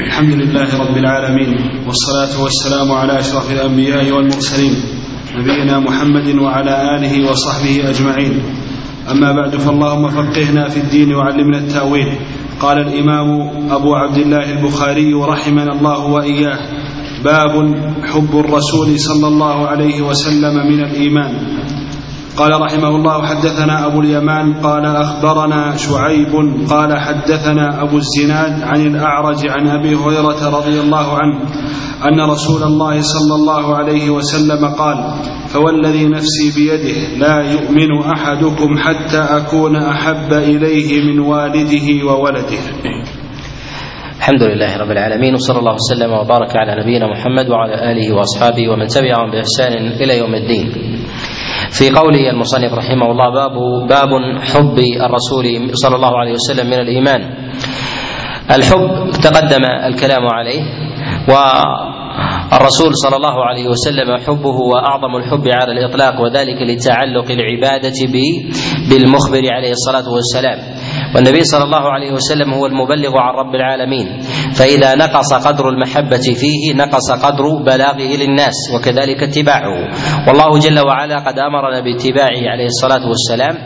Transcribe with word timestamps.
الحمد 0.00 0.32
لله 0.32 0.78
رب 0.78 0.96
العالمين 0.96 1.52
والصلاة 1.86 2.42
والسلام 2.42 2.92
على 2.92 3.18
أشرف 3.18 3.52
الأنبياء 3.52 4.10
والمرسلين 4.10 4.74
نبينا 5.36 5.78
محمد 5.78 6.34
وعلى 6.34 6.96
آله 6.96 7.30
وصحبه 7.30 7.90
أجمعين. 7.90 8.42
أما 9.10 9.32
بعد 9.32 9.56
فاللهم 9.56 10.08
فقهنا 10.08 10.68
في 10.68 10.76
الدين 10.76 11.14
وعلمنا 11.14 11.58
التأويل. 11.58 12.08
قال 12.60 12.78
الإمام 12.78 13.28
أبو 13.70 13.94
عبد 13.94 14.16
الله 14.16 14.52
البخاري 14.52 15.12
رحمنا 15.14 15.72
الله 15.72 16.00
وإياه 16.06 16.58
باب 17.24 17.52
حب 18.04 18.32
الرسول 18.32 19.00
صلى 19.00 19.28
الله 19.28 19.66
عليه 19.68 20.02
وسلم 20.02 20.54
من 20.72 20.80
الإيمان. 20.84 21.32
قال 22.36 22.60
رحمه 22.60 22.88
الله 22.88 23.26
حدثنا 23.26 23.86
أبو 23.86 24.00
اليمان 24.00 24.54
قال 24.54 24.86
أخبرنا 24.86 25.76
شعيب 25.76 26.32
قال 26.70 26.98
حدثنا 27.00 27.82
أبو 27.82 27.96
الزناد 27.96 28.62
عن 28.62 28.80
الأعرج 28.86 29.48
عن 29.48 29.68
أبي 29.68 29.94
هريرة 29.94 30.48
رضي 30.58 30.80
الله 30.80 31.06
عنه 31.18 31.40
أن 32.08 32.20
رسول 32.30 32.62
الله 32.62 33.00
صلى 33.00 33.34
الله 33.34 33.76
عليه 33.76 34.10
وسلم 34.10 34.64
قال 34.78 35.14
فوالذي 35.48 36.04
نفسي 36.08 36.46
بيده 36.56 37.16
لا 37.18 37.52
يؤمن 37.52 38.02
أحدكم 38.16 38.78
حتى 38.78 39.18
أكون 39.18 39.76
أحب 39.76 40.32
إليه 40.32 41.12
من 41.12 41.18
والده 41.20 41.86
وولده 42.06 42.62
الحمد 44.18 44.42
لله 44.42 44.76
رب 44.76 44.90
العالمين 44.90 45.34
وصلى 45.34 45.58
الله 45.58 45.74
وسلم 45.74 46.10
وبارك 46.12 46.56
على 46.56 46.82
نبينا 46.82 47.06
محمد 47.06 47.50
وعلى 47.50 47.74
آله 47.92 48.14
وأصحابه 48.16 48.68
ومن 48.70 48.86
تبعهم 48.86 49.30
بإحسان 49.30 49.72
إلى 50.02 50.18
يوم 50.18 50.34
الدين. 50.34 50.66
في 51.72 51.90
قول 51.90 52.14
المصنف 52.16 52.72
رحمه 52.74 53.10
الله 53.10 53.28
باب 53.34 53.52
باب 53.88 54.08
حب 54.42 54.78
الرسول 54.78 55.46
صلى 55.74 55.96
الله 55.96 56.18
عليه 56.18 56.32
وسلم 56.32 56.66
من 56.66 56.80
الإيمان. 56.80 57.20
الحب 58.50 59.10
تقدم 59.22 59.64
الكلام 59.86 60.22
عليه 60.32 60.62
والرسول 61.28 62.90
صلى 62.94 63.16
الله 63.16 63.44
عليه 63.44 63.68
وسلم 63.68 64.16
حبه 64.26 64.50
هو 64.50 64.72
اعظم 64.76 65.16
الحب 65.16 65.48
على 65.48 65.72
الإطلاق 65.72 66.20
وذلك 66.20 66.62
لتعلق 66.62 67.26
العبادة 67.30 67.98
بالمخبر 68.90 69.42
عليه 69.52 69.70
الصلاة 69.70 70.12
والسلام 70.14 70.58
والنبي 71.14 71.44
صلى 71.44 71.64
الله 71.64 71.84
عليه 71.92 72.12
وسلم 72.12 72.52
هو 72.54 72.66
المبلغ 72.66 73.12
عن 73.18 73.34
رب 73.34 73.54
العالمين 73.54 74.06
فإذا 74.54 74.94
نقص 74.94 75.34
قدر 75.34 75.68
المحبة 75.68 76.34
فيه 76.36 76.74
نقص 76.74 77.10
قدر 77.10 77.44
بلاغه 77.66 78.16
للناس 78.16 78.54
وكذلك 78.74 79.22
اتباعه. 79.22 79.88
والله 80.28 80.58
جل 80.58 80.80
وعلا 80.86 81.18
قد 81.18 81.38
أمرنا 81.38 81.80
باتباعه 81.80 82.50
عليه 82.52 82.66
الصلاة 82.66 83.08
والسلام 83.08 83.58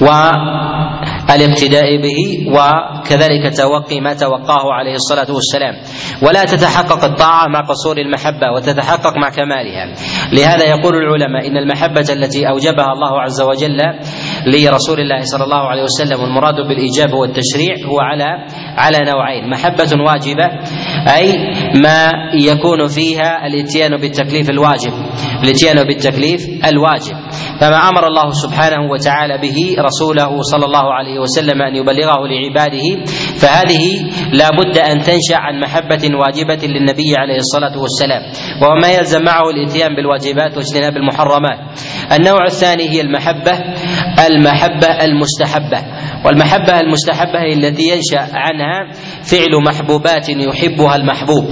والاقتداء 0.00 1.96
به 2.02 2.16
وكذلك 2.56 3.56
توقي 3.56 4.00
ما 4.00 4.14
توقاه 4.14 4.72
عليه 4.72 4.94
الصلاة 4.94 5.26
والسلام. 5.30 5.74
ولا 6.22 6.44
تتحقق 6.44 7.04
الطاعة 7.04 7.46
مع 7.48 7.60
قصور 7.60 7.98
المحبة 7.98 8.50
وتتحقق 8.56 9.16
مع 9.16 9.30
كمالها. 9.30 9.94
لهذا 10.32 10.64
يقول 10.64 10.94
العلماء 10.96 11.46
إن 11.48 11.56
المحبة 11.56 12.06
التي 12.10 12.48
أوجبها 12.48 12.92
الله 12.92 13.20
عز 13.20 13.40
وجل 13.40 13.78
لرسول 14.46 15.00
الله 15.00 15.20
صلى 15.22 15.44
الله 15.44 15.68
عليه 15.68 15.82
وسلم. 15.82 16.20
والمراد 16.20 16.54
بالإيجاب 16.54 17.14
والتشريع 17.14 17.74
هو 17.86 18.00
على 18.00 18.46
على 18.78 18.98
نوعين. 19.12 19.50
محبة 19.50 19.90
واجبة 20.08 20.46
أي 21.16 21.32
ما 21.82 22.10
يكون 22.34 22.86
فيها 22.86 23.46
الاتيان 23.46 23.96
بالتكليف 23.96 24.50
الواجب. 24.50 24.92
الاتيان 25.44 25.86
بالتكليف 25.86 26.40
الواجب. 26.66 27.16
فما 27.60 27.88
أمر 27.88 28.06
الله 28.06 28.30
سبحانه 28.30 28.90
وتعالى 28.90 29.38
به 29.38 29.76
رسوله 29.78 30.42
صلى 30.42 30.64
الله 30.64 30.94
عليه 30.94 31.18
وسلم 31.18 31.62
أن 31.62 31.76
يبلغه 31.76 32.18
لعباده 32.26 33.04
فهذه 33.38 33.84
لا 34.32 34.50
بد 34.50 34.78
أن 34.78 34.98
تنشأ 35.00 35.36
عن 35.36 35.60
محبة 35.60 36.10
واجبة 36.14 36.66
للنبي 36.66 37.14
عليه 37.18 37.36
الصلاة 37.36 37.78
والسلام. 37.78 38.22
وما 38.62 38.88
يلزم 38.92 39.22
معه 39.24 39.50
الاتيان 39.50 39.94
بالواجبات 39.96 40.56
واجتناب 40.56 40.96
المحرمات. 40.96 41.58
النوع 42.12 42.44
الثاني 42.46 42.88
هي 42.88 43.00
المحبة. 43.00 43.52
المحبة 44.26 45.04
المستحبة. 45.04 45.80
والمحبة 46.24 46.80
المستحبة 46.80 47.38
هي 47.40 47.52
التي 47.52 47.82
ينشأ 47.82 48.28
عنها 48.34 48.92
فعل 49.22 49.62
محبوبات 49.66 50.28
يحبها 50.28 50.96
المحبوب. 50.96 51.44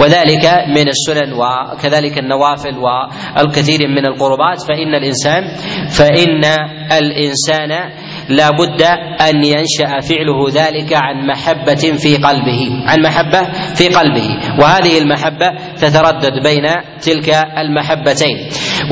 وذلك 0.00 0.44
من 0.68 0.88
السنن 0.88 1.32
وكذلك 1.32 2.18
النوافل 2.18 2.74
والكثير 2.78 3.88
من 3.88 4.06
القربات. 4.06 4.60
فإن 4.68 4.94
الإنسان 4.94 5.42
فإن 5.90 6.44
الإنسان 6.92 7.70
لا 8.28 8.50
بد 8.50 8.82
أن 9.20 9.44
ينشأ 9.44 10.00
فعله 10.00 10.48
ذلك 10.52 10.92
عن 10.92 11.26
محبة 11.26 11.96
في 11.96 12.16
قلبه 12.16 12.70
عن 12.86 13.02
محبة 13.02 13.52
في 13.74 13.88
قلبه. 13.88 14.28
وهذه 14.60 14.98
المحبة 14.98 15.46
تتردد 15.80 16.42
بين 16.42 16.66
تلك 17.00 17.28
المحبتين. 17.58 18.36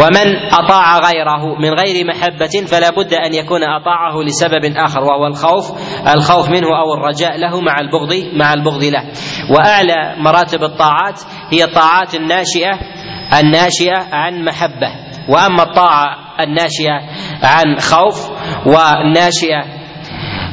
ومن 0.01 0.37
أطاع 0.53 0.99
غيره 0.99 1.59
من 1.59 1.71
غير 1.75 2.07
محبة 2.07 2.67
فلا 2.67 2.91
بد 2.91 3.15
أن 3.15 3.35
يكون 3.35 3.61
أطاعه 3.63 4.23
لسبب 4.23 4.77
آخر 4.77 5.01
وهو 5.01 5.27
الخوف 5.27 5.73
الخوف 6.15 6.49
منه 6.49 6.67
أو 6.67 6.95
الرجاء 6.95 7.37
له 7.37 7.61
مع 7.61 7.77
البغض 7.81 8.37
مع 8.37 8.53
البغض 8.53 8.85
له. 8.85 9.05
وأعلى 9.51 10.17
مراتب 10.19 10.63
الطاعات 10.63 11.21
هي 11.53 11.65
الطاعات 11.65 12.15
الناشئة 12.15 12.79
الناشئة 13.41 14.09
عن 14.13 14.45
محبة. 14.45 14.89
وأما 15.29 15.63
الطاعة 15.63 16.05
الناشئة 16.41 17.01
عن 17.43 17.79
خوف 17.79 18.31
والناشئة 18.67 19.85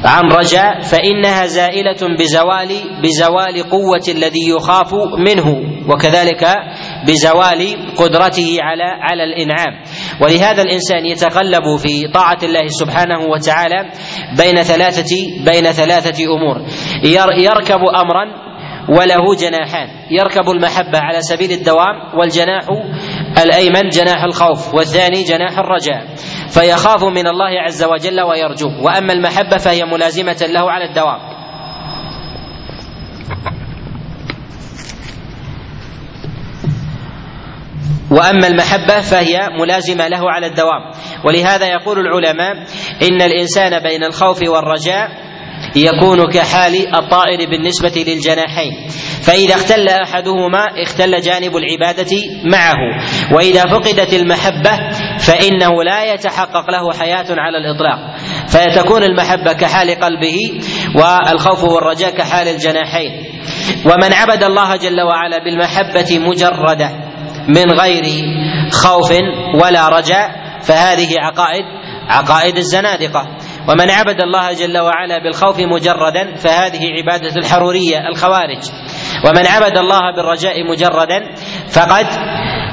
عن 0.04 0.22
رجاء 0.32 0.80
فإنها 0.80 1.46
زائلة 1.46 2.16
بزوال 2.18 2.68
بزوال 3.02 3.70
قوة 3.70 4.04
الذي 4.08 4.48
يخاف 4.48 4.94
منه. 5.18 5.72
وكذلك 5.88 6.44
بزوال 7.06 7.94
قدرته 7.96 8.56
على 8.60 8.84
على 8.84 9.24
الإنعام. 9.24 9.82
ولهذا 10.20 10.62
الإنسان 10.62 11.06
يتقلب 11.06 11.76
في 11.78 12.08
طاعة 12.14 12.38
الله 12.42 12.66
سبحانه 12.66 13.18
وتعالى 13.18 13.90
بين 14.38 14.62
ثلاثة 14.62 15.16
بين 15.44 15.64
ثلاثة 15.64 16.24
أمور. 16.24 16.66
يركب 17.38 17.80
امرا 17.80 18.52
وله 18.88 19.36
جناحان. 19.40 19.88
يركب 20.10 20.50
المحبة 20.50 20.98
على 20.98 21.20
سبيل 21.20 21.52
الدوام 21.52 22.18
والجناح 22.18 22.64
الأيمن 23.42 23.88
جناح 23.88 24.24
الخوف 24.24 24.74
والثاني 24.74 25.22
جناح 25.22 25.58
الرجاء. 25.58 26.14
فيخاف 26.48 27.04
من 27.04 27.26
الله 27.26 27.60
عز 27.60 27.84
وجل 27.84 28.20
ويرجوه. 28.20 28.82
وأما 28.82 29.12
المحبة 29.12 29.56
فهي 29.56 29.84
ملازمة 29.84 30.46
له 30.48 30.70
على 30.70 30.84
الدوام. 30.84 31.41
وأما 38.10 38.46
المحبة 38.46 39.00
فهي 39.00 39.38
ملازمة 39.60 40.08
له 40.08 40.30
على 40.30 40.46
الدوام. 40.46 40.90
ولهذا 41.24 41.66
يقول 41.66 41.98
العلماء 41.98 42.52
إن 43.02 43.22
الإنسان 43.22 43.82
بين 43.82 44.04
الخوف 44.04 44.42
والرجاء 44.48 45.08
يكون 45.76 46.32
كحال 46.32 46.96
الطائر 46.96 47.50
بالنسبة 47.50 48.04
للجناحين. 48.06 48.72
فإذا 49.22 49.54
اختل 49.54 49.88
أحدهما 49.88 50.82
اختل 50.82 51.20
جانب 51.20 51.56
العبادة 51.56 52.16
معه. 52.44 52.76
وإذا 53.34 53.66
فقدت 53.66 54.14
المحبة 54.14 54.90
فإنه 55.18 55.82
لا 55.82 56.14
يتحقق 56.14 56.70
له 56.70 56.92
حياة 57.00 57.26
على 57.30 57.58
الإطلاق. 57.58 58.16
فتكون 58.48 59.02
المحبة 59.02 59.52
كحال 59.52 59.90
قلبه 59.90 60.36
والخوف 60.96 61.64
والرجاء 61.64 62.10
كحال 62.10 62.48
الجناحين. 62.48 63.10
ومن 63.84 64.12
عبد 64.12 64.44
الله 64.44 64.76
جل 64.76 65.00
وعلا 65.00 65.38
بالمحبة 65.44 66.18
مجردة. 66.18 67.11
من 67.48 67.80
غير 67.80 68.04
خوف 68.70 69.12
ولا 69.62 69.88
رجاء 69.88 70.30
فهذه 70.62 71.08
عقائد 71.18 71.64
عقائد 72.08 72.56
الزنادقة. 72.56 73.26
ومن 73.68 73.90
عبد 73.90 74.20
الله 74.20 74.52
جل 74.52 74.78
وعلا 74.78 75.22
بالخوف 75.22 75.60
مجردا 75.60 76.34
فهذه 76.36 76.80
عبادة 76.98 77.36
الحرورية 77.36 77.98
الخوارج. 78.08 78.62
ومن 79.26 79.46
عبد 79.46 79.78
الله 79.78 80.00
بالرجاء 80.16 80.64
مجردا 80.64 81.34
فقد 81.70 82.06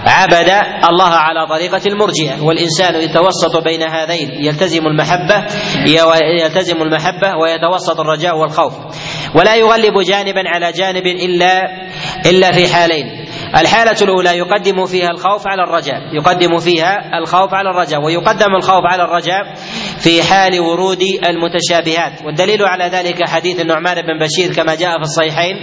عبد 0.05 0.49
الله 0.89 1.09
على 1.09 1.47
طريقة 1.47 1.81
المرجئة. 1.85 2.41
والإنسان 2.41 2.95
يتوسط 2.95 3.63
بين 3.63 3.83
هذين 3.83 4.29
يلتزم 4.45 4.87
المحبة 4.87 5.45
يلتزم 6.43 6.81
المحبة 6.81 7.35
ويتوسط 7.35 7.99
الرجاء 7.99 8.37
والخوف. 8.37 8.73
ولا 9.35 9.55
يغلب 9.55 9.93
جانبا 10.07 10.43
على 10.45 10.71
جانب 10.71 11.05
إلا 11.05 11.61
إلا 12.25 12.51
في 12.51 12.73
حالين. 12.73 13.18
الحالة 13.57 13.97
الأولى 14.01 14.37
يقدم 14.37 14.85
فيها 14.85 15.09
الخوف 15.09 15.47
على 15.47 15.63
الرجاء 15.63 16.01
يقدم 16.13 16.57
فيها 16.59 17.17
الخوف 17.21 17.53
على 17.53 17.69
الرجاء 17.69 18.01
ويقدم 18.03 18.55
الخوف 18.55 18.81
على 18.85 19.03
الرجاء 19.03 19.53
في 19.99 20.23
حال 20.23 20.59
ورود 20.59 21.01
المتشابهات. 21.29 22.25
والدليل 22.25 22.63
على 22.63 22.85
ذلك 22.85 23.29
حديث 23.29 23.61
النعمان 23.61 23.95
بن 23.95 24.19
بشير 24.25 24.53
كما 24.55 24.75
جاء 24.75 24.91
في 24.91 25.01
الصحيحين 25.01 25.55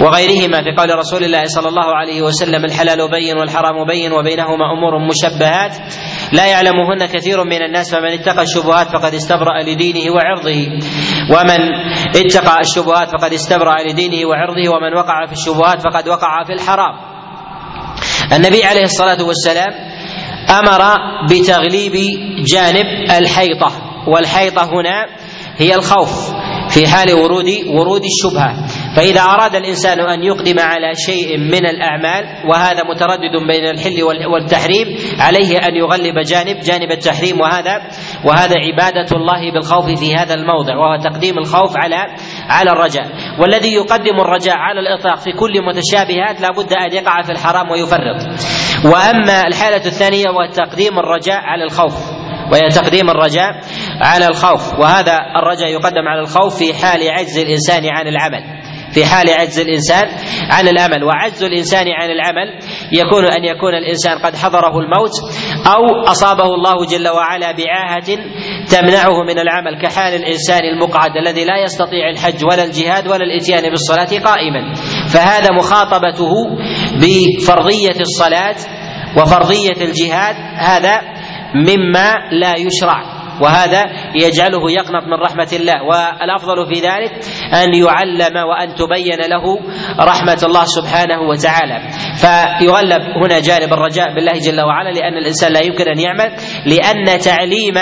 وغيرهما 0.00 0.62
في 0.62 0.70
قول 0.78 0.98
رسول 0.98 1.24
الله 1.24 1.44
صلى 1.44 1.68
الله 1.68 1.94
عليه 1.96 2.22
وسلم 2.22 2.64
الحلال 2.64 3.10
بين 3.10 3.38
والحرام 3.38 3.84
بين 3.86 4.12
وبينهما 4.12 4.72
أمور 4.72 5.08
مشبهات 5.08 5.76
لا 6.32 6.46
يعلمهن 6.46 7.06
كثير 7.06 7.44
من 7.44 7.62
الناس 7.62 7.94
فمن 7.94 8.08
اتقى 8.08 8.42
الشبهات 8.42 8.86
فقد 8.88 9.14
استبرأ 9.14 9.62
لدينه 9.62 10.12
وعرضه 10.12 10.60
ومن 11.30 11.60
اتقى 12.16 12.60
الشبهات 12.60 13.08
فقد 13.08 13.32
استبرأ 13.32 13.74
لدينه 13.88 14.28
وعرضه 14.28 14.68
ومن 14.68 14.94
وقع 14.96 15.26
في 15.26 15.32
الشبهات 15.32 15.80
فقد 15.80 16.08
وقع 16.08 16.44
في 16.44 16.52
الحرام. 16.52 17.13
النبي 18.34 18.64
عليه 18.64 18.82
الصلاة 18.84 19.22
والسلام 19.22 19.70
أمر 20.50 20.82
بتغليب 21.30 21.92
جانب 22.44 22.86
الحيطة 23.18 23.72
والحيطة 24.06 24.64
هنا 24.64 25.06
هي 25.56 25.74
الخوف. 25.74 26.32
في 26.74 26.86
حال 26.86 27.12
ورود 27.12 27.48
ورود 27.66 28.02
الشبهة. 28.04 28.66
فإذا 28.96 29.20
أراد 29.20 29.54
الإنسان 29.54 30.00
أن 30.00 30.22
يقدم 30.22 30.60
على 30.60 30.94
شيء 31.06 31.38
من 31.38 31.66
الأعمال 31.66 32.24
وهذا 32.50 32.82
متردد 32.84 33.34
بين 33.48 33.64
الحل 33.64 34.02
والتحريم 34.32 34.86
عليه 35.20 35.58
أن 35.58 35.76
يغلب 35.76 36.18
جانب 36.18 36.60
جانب 36.60 36.90
التحريم 36.90 37.40
وهذا 37.40 37.82
وهذا 38.24 38.54
عبادة 38.58 39.16
الله 39.16 39.52
بالخوف 39.52 39.86
في 40.00 40.14
هذا 40.14 40.34
الموضع 40.34 40.76
وهو 40.76 41.02
تقديم 41.02 41.38
الخوف 41.38 41.76
على 41.76 41.96
على 42.48 42.70
الرجاء. 42.70 43.06
والذي 43.40 43.74
يقدم 43.74 44.20
الرجاء 44.20 44.56
على 44.56 44.80
الإطلاق 44.80 45.18
في 45.18 45.32
كل 45.32 45.52
متشابهات 45.62 46.40
لا 46.40 46.50
بد 46.50 46.72
أن 46.72 46.92
يقع 46.92 47.22
في 47.22 47.32
الحرام 47.32 47.70
ويفرط. 47.70 48.16
وأما 48.84 49.46
الحالة 49.46 49.86
الثانية 49.86 50.24
هو 50.28 50.52
تقديم 50.52 50.98
الرجاء 50.98 51.36
على 51.36 51.64
الخوف. 51.64 51.94
وهي 52.52 52.68
تقديم 52.68 53.10
الرجاء 53.10 53.60
على 54.00 54.26
الخوف. 54.28 54.78
وهذا 54.78 55.18
الرجاء 55.36 55.68
يقدم 55.68 56.08
على 56.08 56.20
الخوف 56.20 56.58
في 56.58 56.74
حال 56.74 57.00
عجز 57.10 57.38
الإنسان 57.38 57.82
عن 57.86 58.08
العمل. 58.08 58.64
في 58.92 59.04
حال 59.06 59.30
عجز 59.30 59.58
الإنسان 59.58 60.08
عن 60.50 60.68
العمل. 60.68 61.04
وعجز 61.04 61.44
الإنسان 61.44 61.86
عن 61.88 62.10
العمل 62.10 62.58
يكون 62.92 63.24
أن 63.24 63.44
يكون 63.44 63.74
الإنسان 63.74 64.18
قد 64.18 64.36
حضره 64.36 64.78
الموت 64.78 65.12
أو 65.66 66.02
أصابه 66.10 66.44
الله 66.44 66.86
جل 66.86 67.08
وعلا 67.08 67.52
بعاهة 67.52 68.18
تمنعه 68.70 69.22
من 69.22 69.38
العمل 69.38 69.82
كحال 69.82 70.14
الإنسان 70.14 70.60
المقعد 70.64 71.16
الذي 71.16 71.44
لا 71.44 71.62
يستطيع 71.62 72.10
الحج 72.10 72.44
ولا 72.44 72.64
الجهاد 72.64 73.08
ولا 73.08 73.24
الإتيان 73.24 73.70
بالصلاة 73.70 74.20
قائما. 74.24 74.74
فهذا 75.08 75.52
مخاطبته 75.52 76.32
بفرضية 76.94 78.00
الصلاة 78.00 78.56
وفرضية 79.16 79.84
الجهاد. 79.84 80.34
هذا 80.56 81.00
مما 81.54 82.12
لا 82.40 82.54
يشرع. 82.58 83.13
وهذا 83.40 83.82
يجعله 84.14 84.70
يقنط 84.70 85.04
من 85.04 85.18
رحمة 85.20 85.48
الله. 85.52 85.82
والأفضل 85.82 86.74
في 86.74 86.80
ذلك 86.80 87.12
أن 87.54 87.74
يعلم 87.74 88.36
وأن 88.48 88.74
تبين 88.74 89.20
له 89.30 89.44
رحمة 90.00 90.40
الله 90.44 90.64
سبحانه 90.64 91.20
وتعالى. 91.20 91.78
فيغلب 92.16 93.02
هنا 93.24 93.40
جانب 93.40 93.72
الرجاء 93.72 94.14
بالله 94.14 94.32
جل 94.32 94.64
وعلا 94.64 94.90
لأن 94.90 95.16
الإنسان 95.18 95.52
لا 95.52 95.60
يمكن 95.60 95.88
أن 95.88 95.98
يعمل 96.00 96.30
لأن 96.66 97.18
تعليم 97.18 97.74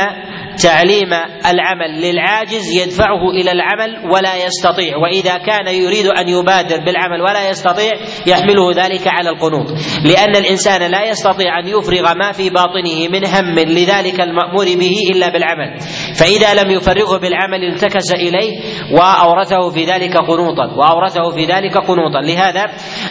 تعليم 0.56 1.12
العمل 1.46 2.00
للعاجز 2.00 2.72
يدفعه 2.72 3.30
إلى 3.30 3.52
العمل 3.52 4.12
ولا 4.14 4.46
يستطيع 4.46 4.96
وإذا 4.96 5.38
كان 5.38 5.74
يريد 5.74 6.06
أن 6.06 6.28
يبادر 6.28 6.76
بالعمل 6.84 7.20
ولا 7.20 7.50
يستطيع 7.50 7.92
يحمله 8.26 8.70
ذلك 8.76 9.02
على 9.06 9.30
القنوط. 9.30 9.66
لأن 10.04 10.36
الإنسان 10.36 10.90
لا 10.90 11.08
يستطيع 11.08 11.58
أن 11.58 11.68
يفرغ 11.68 12.14
ما 12.14 12.32
في 12.32 12.50
باطنه 12.50 13.08
من 13.08 13.26
هم 13.26 13.58
لذلك 13.58 14.20
المأمور 14.20 14.64
به 14.64 14.94
إلا 15.14 15.28
بالعمل. 15.28 15.80
فإذا 16.14 16.62
لم 16.62 16.70
يفرغه 16.70 17.18
بالعمل 17.18 17.64
انتكس 17.72 18.12
إليه 18.12 18.60
وأورثه 18.92 19.70
في 19.70 19.84
ذلك 19.84 20.16
قنوطا 20.16 20.66
وأورثه 20.76 21.30
في 21.30 21.44
ذلك 21.44 21.76
قنوطا. 21.76 22.20
لهذا 22.20 22.64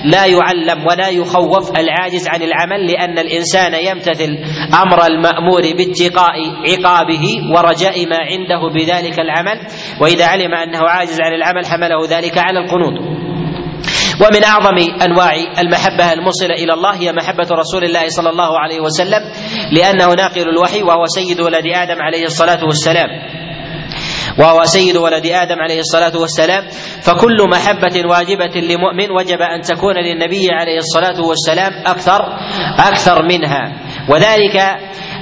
لا 0.05 0.25
يعلم 0.25 0.87
ولا 0.87 1.09
يخوف 1.09 1.79
العاجز 1.79 2.27
عن 2.27 2.41
العمل 2.41 2.85
لأن 2.87 3.19
الإنسان 3.19 3.73
يمتثل 3.73 4.37
أمر 4.83 5.05
المأمور 5.05 5.61
باتقاء 5.77 6.35
عقابه 6.69 7.30
ورجاء 7.55 8.05
ما 8.05 8.17
عنده 8.17 8.73
بذلك 8.73 9.19
العمل 9.19 9.67
وإذا 10.01 10.25
علم 10.25 10.53
أنه 10.53 10.79
عاجز 10.89 11.21
عن 11.21 11.33
العمل 11.33 11.65
حمله 11.65 12.17
ذلك 12.17 12.37
على 12.37 12.59
القنوط. 12.59 13.21
ومن 14.21 14.43
أعظم 14.43 14.77
أنواع 15.01 15.33
المحبة 15.59 16.13
الموصلة 16.13 16.55
إلى 16.55 16.73
الله 16.73 16.93
هي 16.93 17.11
محبة 17.11 17.47
رسول 17.51 17.83
الله 17.83 18.07
صلى 18.07 18.29
الله 18.29 18.59
عليه 18.59 18.79
وسلم 18.79 19.19
لأنه 19.71 20.13
ناقل 20.13 20.49
الوحي 20.49 20.83
وهو 20.83 21.05
سيد 21.05 21.41
ولد 21.41 21.65
آدم 21.65 22.01
عليه 22.01 22.23
الصلاة 22.23 22.63
والسلام. 22.63 23.09
وهو 24.39 24.63
سيد 24.65 24.97
ولد 24.97 25.25
آدم 25.25 25.55
عليه 25.59 25.79
الصلاة 25.79 26.17
والسلام. 26.17 26.67
فكل 27.01 27.37
محبة 27.51 28.09
واجبة 28.09 28.61
لمؤمن 28.61 29.11
وجب 29.11 29.41
أن 29.41 29.61
تكون 29.61 29.95
للنبي 29.95 30.47
عليه 30.51 30.77
الصلاة 30.77 31.21
والسلام 31.21 31.71
أكثر 31.85 32.21
أكثر 32.79 33.23
منها. 33.23 33.73
وذلك 34.09 34.57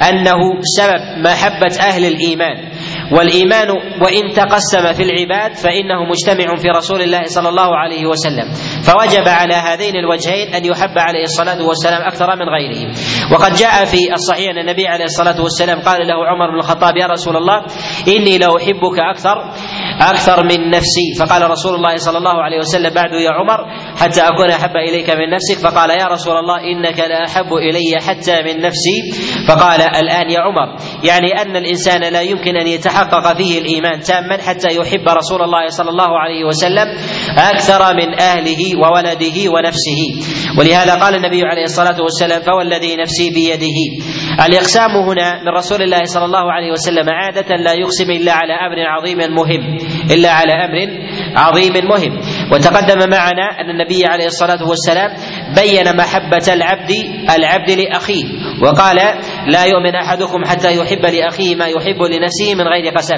أنه 0.09 0.39
سبب 0.77 1.01
محبة 1.25 1.75
أهل 1.79 2.05
الإيمان. 2.05 2.69
والإيمان 3.11 3.69
وإن 4.01 4.33
تقسم 4.35 4.93
في 4.93 5.03
العباد 5.03 5.55
فإنه 5.55 5.99
مجتمع 6.09 6.55
في 6.55 6.69
رسول 6.69 7.01
الله 7.01 7.23
صلى 7.23 7.49
الله 7.49 7.75
عليه 7.77 8.05
وسلم. 8.05 8.53
فوجب 8.83 9.27
على 9.27 9.55
هذين 9.55 9.95
الوجهين 9.95 10.53
أن 10.53 10.65
يحب 10.65 10.97
عليه 10.97 11.23
الصلاة 11.23 11.67
والسلام 11.67 12.01
أكثر 12.01 12.35
من 12.35 12.49
غيره. 12.49 12.93
وقد 13.33 13.53
جاء 13.55 13.85
في 13.85 14.13
الصحيح 14.13 14.49
ان 14.49 14.57
النبي 14.57 14.87
عليه 14.87 15.05
الصلاة 15.05 15.41
والسلام 15.41 15.79
قال 15.79 16.07
له 16.07 16.27
عمر 16.27 16.51
بن 16.51 16.57
الخطاب 16.59 16.97
يا 16.97 17.05
رسول 17.07 17.37
الله 17.37 17.65
إني 18.07 18.37
لأحبك 18.37 18.99
أكثر 18.99 19.51
أكثر 20.01 20.43
من 20.43 20.69
نفسي. 20.69 21.07
فقال 21.19 21.51
رسول 21.51 21.75
الله 21.75 21.95
صلى 21.95 22.17
الله 22.17 22.43
عليه 22.43 22.57
وسلم 22.57 22.93
بعد 22.93 23.13
يا 23.13 23.31
عمر 23.31 23.59
حتى 23.97 24.21
أكون 24.21 24.49
أحب 24.49 24.75
إليك 24.89 25.09
من 25.09 25.29
نفسك. 25.29 25.57
فقال 25.63 25.89
يا 25.89 26.05
رسول 26.05 26.35
الله 26.37 26.57
إنك 26.71 26.99
لا 26.99 27.25
أحب 27.25 27.53
إلي 27.53 28.01
حتى 28.07 28.41
من 28.43 28.61
نفسي. 28.61 28.97
فقال 29.47 29.81
الآن 29.81 30.29
يا 30.29 30.39
عمر 30.39 30.75
يعني 31.03 31.41
أن 31.41 31.55
الإنسان 31.55 32.13
لا 32.13 32.21
يمكن 32.21 32.55
أن 32.55 32.67
يتحقق 32.67 33.37
فيه 33.37 33.59
الإيمان 33.59 33.99
تاما 33.99 34.37
حتى 34.37 34.75
يحب 34.75 35.09
رسول 35.09 35.41
الله 35.41 35.67
صلى 35.67 35.89
الله 35.89 36.19
عليه 36.19 36.45
وسلم 36.45 36.87
أكثر 37.37 37.93
من 37.95 38.19
أهله 38.19 38.61
وولده 38.77 39.51
ونفسه. 39.53 40.01
ولهذا 40.59 40.95
قال 40.95 41.15
النبي 41.15 41.41
عليه 41.43 41.63
الصلاة 41.63 42.01
والسلام 42.01 42.41
فوالذي 42.41 42.95
نفسي 42.95 43.29
بيده. 43.29 43.79
الإقسام 44.45 44.91
هنا 44.91 45.43
من 45.43 45.49
رسول 45.57 45.81
الله 45.81 46.03
صلى 46.03 46.25
الله 46.25 46.51
عليه 46.51 46.71
وسلم 46.71 47.09
عادة 47.09 47.55
لا 47.55 47.73
يقسم 47.73 48.11
إلا 48.11 48.33
على 48.33 48.53
أمر 48.53 48.79
عظيم 48.87 49.17
مهم. 49.17 49.88
إلا 50.11 50.31
على 50.31 50.53
أمر 50.53 51.09
عظيم 51.35 51.73
مهم. 51.73 52.19
وتقدم 52.51 53.09
معنا 53.09 53.61
أن 53.61 53.69
النبي 53.69 54.05
عليه 54.05 54.25
الصلاة 54.25 54.67
والسلام 54.67 55.13
بين 55.55 55.97
محبة 55.97 56.53
العبد 56.53 56.91
العبد 57.35 57.71
لأخيه 57.71 58.25
وقال 58.61 58.95
لا 59.47 59.65
يؤمن 59.65 59.95
أحدكم 59.95 60.45
حتى 60.45 60.77
يحب 60.77 61.05
لأخيه 61.05 61.55
ما 61.55 61.65
يحب 61.65 62.01
لنفسه 62.01 62.55
من 62.55 62.67
غير 62.67 62.93
قسم. 62.93 63.17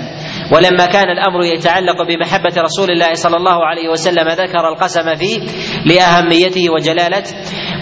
ولما 0.52 0.86
كان 0.86 1.10
الأمر 1.10 1.44
يتعلق 1.44 2.02
بمحبة 2.08 2.62
رسول 2.62 2.92
الله 2.92 3.14
صلى 3.14 3.38
الله 3.38 3.66
عليه 3.66 3.90
وسلم 3.90 4.28
ذكر 4.30 4.68
القسم 4.68 5.16
فيه 5.16 5.40
لأهميته 5.86 6.70
وجلاله 6.70 7.24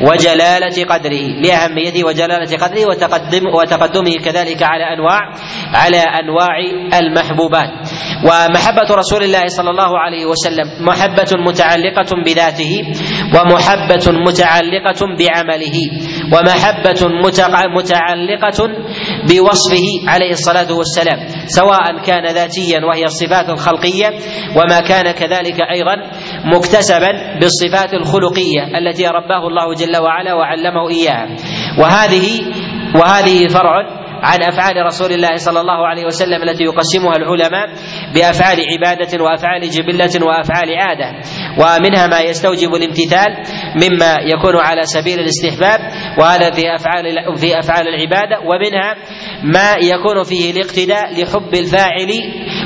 وجلالة 0.02 0.86
قدره 0.90 1.26
لأهميته 1.44 2.04
وجلالة 2.04 2.58
قدره 2.58 2.86
وتقدم 2.90 3.48
وتقدمه 3.56 4.14
كذلك 4.26 4.64
على 4.64 4.84
انواع 4.94 5.20
على 5.74 5.98
أنواع 5.98 6.50
المحبوبات. 7.02 7.70
ومحبة 8.24 8.96
رسول 8.96 9.24
الله 9.24 9.46
صلى 9.48 9.70
الله 9.70 10.00
عليه 10.00 10.26
وسلم 10.26 10.86
محبة 10.86 11.32
متعلقة 11.48 12.24
بذاته 12.26 12.74
ومحبة 13.36 14.06
متعلقة 14.28 15.02
بعمله 15.20 15.78
ومحبة 16.34 17.02
متعلقة 17.76 18.60
بوصفه 19.30 19.86
عليه 20.08 20.32
الصلاة 20.32 20.74
والسلام 20.78 21.20
سواء 21.48 22.02
كان 22.06 22.26
ذاتيا 22.34 22.59
وهي 22.90 23.04
الصفات 23.04 23.50
الخلقيه 23.50 24.08
وما 24.56 24.80
كان 24.80 25.12
كذلك 25.12 25.58
أيضا 25.76 25.96
مكتسبا 26.56 27.12
بالصفات 27.40 27.94
الخلقية 27.94 28.78
التي 28.78 29.08
رباه 29.08 29.48
الله 29.48 29.74
جل 29.74 29.98
وعلا 30.04 30.34
وعلمه 30.34 30.90
إياها. 30.90 31.28
وهذه 31.80 32.40
وهذه 32.96 33.48
فرع 33.48 34.00
عن 34.24 34.44
أفعال 34.44 34.86
رسول 34.86 35.12
الله 35.12 35.36
صلى 35.36 35.62
الله 35.62 35.88
عليه 35.88 36.06
وسلم 36.06 36.44
التي 36.44 36.64
يقسمها 36.64 37.16
العلماء 37.16 37.68
بأفعال 38.16 38.58
عبادة 38.72 39.24
وأفعال 39.24 39.70
جبلة 39.70 40.28
وأفعال 40.28 40.70
عادة. 40.78 41.22
ومنها 41.58 42.08
ما 42.08 42.20
يستوجب 42.20 42.74
الامتثال 42.76 43.28
مما 43.76 44.16
يكون 44.22 44.56
على 44.56 44.84
سبيل 44.84 45.20
الاستحباب 45.20 45.80
وهذا 46.20 46.52
في 46.52 46.76
أفعال 46.76 47.06
في 47.38 47.60
أفعال 47.60 47.88
العبادة. 47.88 48.40
ومنها 48.40 48.96
ما 49.44 49.74
يكون 49.82 50.24
فيه 50.24 50.52
الاقتداء 50.52 51.22
لحب 51.22 51.54
الفاعل 51.54 52.10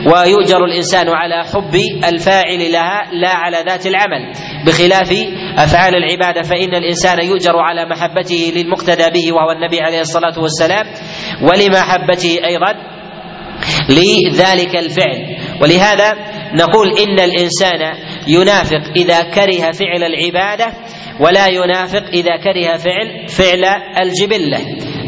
ويؤجر 0.06 0.66
الإنسان 0.66 1.08
على 1.10 1.44
حب 1.54 1.76
الفاعل 2.06 2.72
لها 2.72 3.02
لا 3.14 3.30
على 3.30 3.64
ذات 3.68 3.88
العمل. 3.88 4.32
بخلاف 4.68 5.14
أفعال 5.58 5.96
العبادة 5.96 6.42
فإن 6.42 6.76
الإنسان 6.76 7.26
يؤجر 7.26 7.58
على 7.58 7.86
محبته 7.86 8.54
للمقتدى 8.56 9.10
به 9.10 9.34
وهو 9.34 9.52
النبي 9.52 9.82
عليه 9.82 10.02
الصلاة 10.02 10.40
والسلام 10.40 10.86
ولمحبته 11.42 12.40
أيضا 12.46 12.74
لذلك 13.90 14.76
الفعل. 14.76 15.38
ولهذا 15.62 16.14
نقول 16.54 16.88
إن 16.98 17.20
الإنسان 17.20 17.82
ينافق 18.28 18.82
إذا 18.96 19.22
كره 19.22 19.72
فعل 19.72 20.04
العبادة 20.04 20.74
ولا 21.20 21.48
ينافق 21.48 22.04
إذا 22.14 22.38
كره 22.38 22.78
فعل 22.78 23.28
فعل 23.28 23.66
الجبلة. 24.02 24.60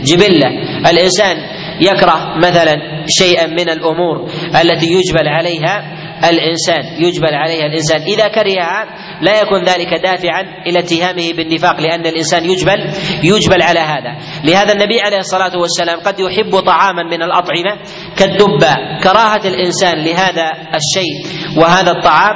جبلة. 0.03 0.47
الإنسان 0.89 1.37
يكره 1.81 2.37
مثلا 2.37 2.73
شيئا 3.07 3.47
من 3.47 3.69
الأمور 3.69 4.29
التي 4.61 4.85
يجبل 4.93 5.27
عليها 5.27 6.04
الإنسان 6.29 7.03
يجبل 7.03 7.33
عليها 7.33 7.65
الإنسان. 7.65 8.01
إذا 8.01 8.27
كرهها 8.27 8.85
لا 9.21 9.41
يكون 9.41 9.63
ذلك 9.63 9.93
دافعا 9.93 10.41
إلى 10.67 10.79
اتهامه 10.79 11.33
بالنفاق 11.37 11.79
لأن 11.81 12.05
الإنسان 12.05 12.45
يجبل 12.45 12.77
يجبل 13.23 13.61
على 13.61 13.79
هذا. 13.79 14.17
لهذا 14.43 14.73
النبي 14.73 15.01
عليه 15.01 15.17
الصلاة 15.17 15.57
والسلام 15.57 15.99
قد 15.99 16.19
يحب 16.19 16.59
طعاما 16.59 17.03
من 17.03 17.21
الأطعمة 17.23 17.73
كالدباء 18.17 18.77
كراهة 19.03 19.41
الإنسان 19.47 19.97
لهذا 19.97 20.51
الشيء 20.75 21.13
وهذا 21.57 21.91
الطعام 21.91 22.35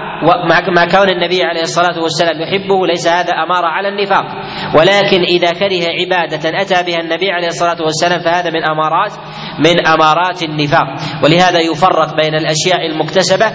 مع 0.76 0.86
كون 0.86 1.10
النبي 1.10 1.44
عليه 1.44 1.62
الصلاة 1.62 2.00
والسلام 2.04 2.42
يحبه 2.42 2.88
ليس 2.88 3.08
هذا 3.08 3.34
أمارة 3.34 3.68
على 3.68 3.88
النفاق. 3.88 4.26
ولكن 4.76 5.22
إذا 5.24 5.52
كره 5.52 5.84
عبادة 6.00 6.62
أتى 6.62 6.92
بها 6.92 7.00
النبي 7.00 7.32
عليه 7.32 7.48
الصلاة 7.48 7.82
والسلام 7.82 8.20
فهذا 8.20 8.50
من 8.50 8.64
أمارات 8.64 9.12
من 9.60 9.88
أمارات 9.88 10.44
النفاق. 10.44 10.88
ولهذا 11.24 11.60
يفرق 11.60 12.16
بين 12.16 12.36
الأشياء 12.36 12.86
المكتسبة 12.92 13.46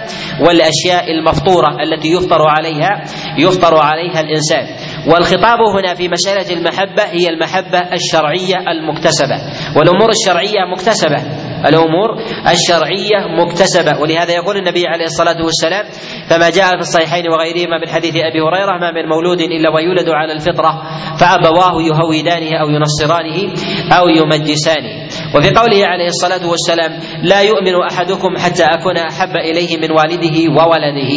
والأشياء 0.41 1.11
المفطورة 1.11 1.77
التي 1.83 2.11
يفطر 2.11 2.41
عليها 2.49 3.03
يفطر 3.37 3.77
عليها 3.77 4.19
الإنسان. 4.19 4.65
والخطاب 5.07 5.59
هنا 5.77 5.93
في 5.93 6.07
مسألة 6.09 6.53
المحبة 6.57 7.03
هي 7.03 7.29
المحبة 7.29 7.79
الشرعية 7.93 8.71
المكتسبة. 8.71 9.35
والأمور 9.77 10.09
الشرعية 10.09 10.65
مكتسبة. 10.71 11.23
الأمور 11.69 12.09
الشرعية 12.51 13.19
مكتسبة. 13.41 13.99
ولهذا 13.99 14.33
يقول 14.33 14.57
النبي 14.57 14.87
عليه 14.87 15.05
الصلاة 15.05 15.43
والسلام 15.43 15.85
كما 16.29 16.49
جاء 16.49 16.69
في 16.69 16.79
الصحيحين 16.79 17.29
وغيرهما 17.29 17.77
من 17.77 17.89
حديث 17.89 18.15
أبي 18.15 18.41
هريرة 18.41 18.77
ما 18.77 18.91
من 18.91 19.09
مولود 19.09 19.41
إلا 19.41 19.69
ويولد 19.69 20.09
على 20.09 20.33
الفطرة 20.33 20.81
فأبواه 21.19 21.81
يهودانه 21.81 22.57
أو 22.61 22.69
ينصرانه 22.69 23.53
أو 23.91 24.07
يمجسانه. 24.07 25.07
وفي 25.35 25.49
قوله 25.49 25.85
عليه 25.85 26.07
الصلاة 26.07 26.49
والسلام 26.49 26.91
لا 27.23 27.41
يؤمن 27.41 27.75
أحدكم 27.91 28.37
حتى 28.37 28.63
أكون 28.63 28.97
أحب 28.97 29.35
إليه 29.35 29.77
من 29.77 29.91
والده 29.91 30.37
وولده. 30.51 31.13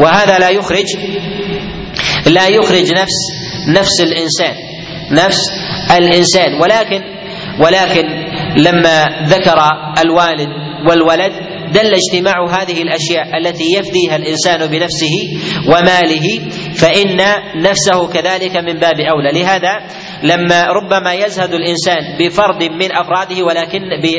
وهذا 0.00 0.38
لا 0.38 0.50
يخرج 0.50 0.86
لا 2.26 2.48
يخرج 2.48 2.92
نفس 2.92 3.18
نفس 3.68 4.00
الإنسان 4.00 4.54
نفس 5.10 5.40
الإنسان. 5.98 6.54
ولكن 6.60 7.02
ولكن 7.60 8.06
لما 8.56 9.04
ذكر 9.28 9.58
الوالد 10.04 10.48
والولد 10.88 11.32
دل 11.72 11.94
اجتماع 11.94 12.44
هذه 12.44 12.82
الأشياء 12.82 13.38
التي 13.38 13.64
يفديها 13.74 14.16
الإنسان 14.16 14.66
بنفسه 14.66 15.14
وماله 15.68 16.40
فإن 16.74 17.16
نفسه 17.62 18.08
كذلك 18.12 18.56
من 18.56 18.78
باب 18.78 19.00
أولى. 19.00 19.32
لهذا 19.32 19.72
لما 20.22 20.66
ربما 20.66 21.14
يزهد 21.14 21.54
الإنسان 21.54 22.02
بفرد 22.20 22.62
من 22.62 22.92
أفراده 22.92 23.44
ولكن 23.44 23.80
من 23.80 24.10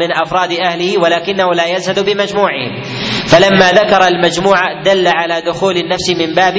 من 0.00 0.12
أفراد 0.22 0.52
أهله 0.52 0.98
ولكنه 0.98 1.54
لا 1.54 1.66
يزهد 1.66 2.04
بمجموعهم 2.04 2.82
فلما 3.26 3.70
ذكر 3.72 4.06
المجموعه 4.06 4.82
دل 4.84 5.08
على 5.08 5.40
دخول 5.46 5.76
النفس 5.76 6.10
من 6.10 6.34
باب 6.34 6.54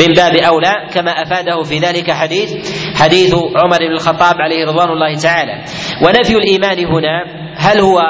من 0.00 0.14
باب 0.16 0.34
أولى 0.36 0.72
كما 0.94 1.10
أفاده 1.10 1.62
في 1.62 1.78
ذلك 1.78 2.10
حديث 2.10 2.52
حديث 2.96 3.34
عمر 3.34 3.78
بن 3.78 3.92
الخطاب 3.94 4.34
عليه 4.38 4.66
رضوان 4.66 4.88
الله 4.88 5.16
تعالى. 5.16 5.64
ونفي 6.02 6.34
الإيمان 6.36 6.78
هنا 6.86 7.42
هل 7.56 7.80
هو 7.80 8.00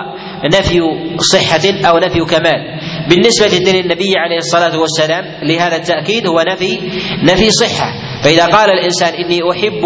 نفي 0.44 0.80
صحة 1.18 1.88
أو 1.90 1.98
نفي 1.98 2.20
كمال؟ 2.20 2.80
بالنسبة 3.10 3.72
للنبي 3.72 4.16
عليه 4.16 4.36
الصلاة 4.36 4.80
والسلام 4.80 5.24
لهذا 5.42 5.76
التأكيد 5.76 6.26
هو 6.26 6.40
نفي 6.40 6.78
نفي 7.24 7.50
صحة. 7.50 7.86
فإذا 8.24 8.46
قال 8.46 8.70
الإنسان 8.70 9.14
إني 9.14 9.40
أحب 9.50 9.82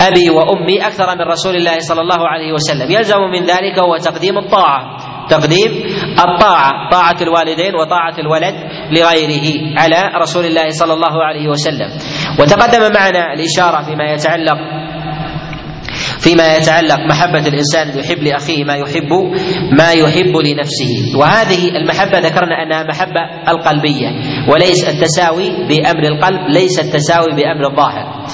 أبي 0.00 0.30
وأمي 0.30 0.86
أكثر 0.86 1.06
من 1.06 1.22
رسول 1.22 1.56
الله 1.56 1.78
صلى 1.78 2.00
الله 2.00 2.28
عليه 2.28 2.52
وسلم 2.52 2.90
يلزم 2.90 3.20
من 3.32 3.42
ذلك 3.42 3.78
هو 3.78 3.96
تقديم 3.96 4.38
الطاعة. 4.38 4.96
تقديم 5.28 5.70
الطاعة 6.18 6.70
طاعة 6.90 7.16
الوالدين 7.22 7.74
وطاعة 7.74 8.18
الولد 8.18 8.54
لغيره 8.90 9.78
على 9.78 10.20
رسول 10.22 10.44
الله 10.44 10.70
صلى 10.70 10.92
الله 10.92 11.24
عليه 11.24 11.48
وسلم. 11.48 11.90
وتقدم 12.40 12.92
معنا 12.94 13.32
الإشارة 13.32 13.82
فيما 13.82 14.04
يتعلق 14.12 14.79
فيما 16.20 16.56
يتعلق 16.56 16.98
محبة 17.10 17.48
الإنسان 17.48 17.98
يحب 17.98 18.22
لأخيه 18.22 18.64
ما 18.64 18.76
يحب 18.76 19.12
ما 19.78 19.92
يحب 19.92 20.36
لنفسه. 20.36 21.18
وهذه 21.18 21.68
المحبة 21.68 22.18
ذكرنا 22.18 22.62
أنها 22.62 22.82
محبة 22.82 23.20
القلبية 23.48 24.08
وليس 24.48 24.88
التساوي 24.88 25.50
بأمر 25.50 26.04
القلب 26.08 26.40
ليس 26.54 26.80
التساوي 26.80 27.28
بأمر 27.36 27.70
الظاهر. 27.70 28.26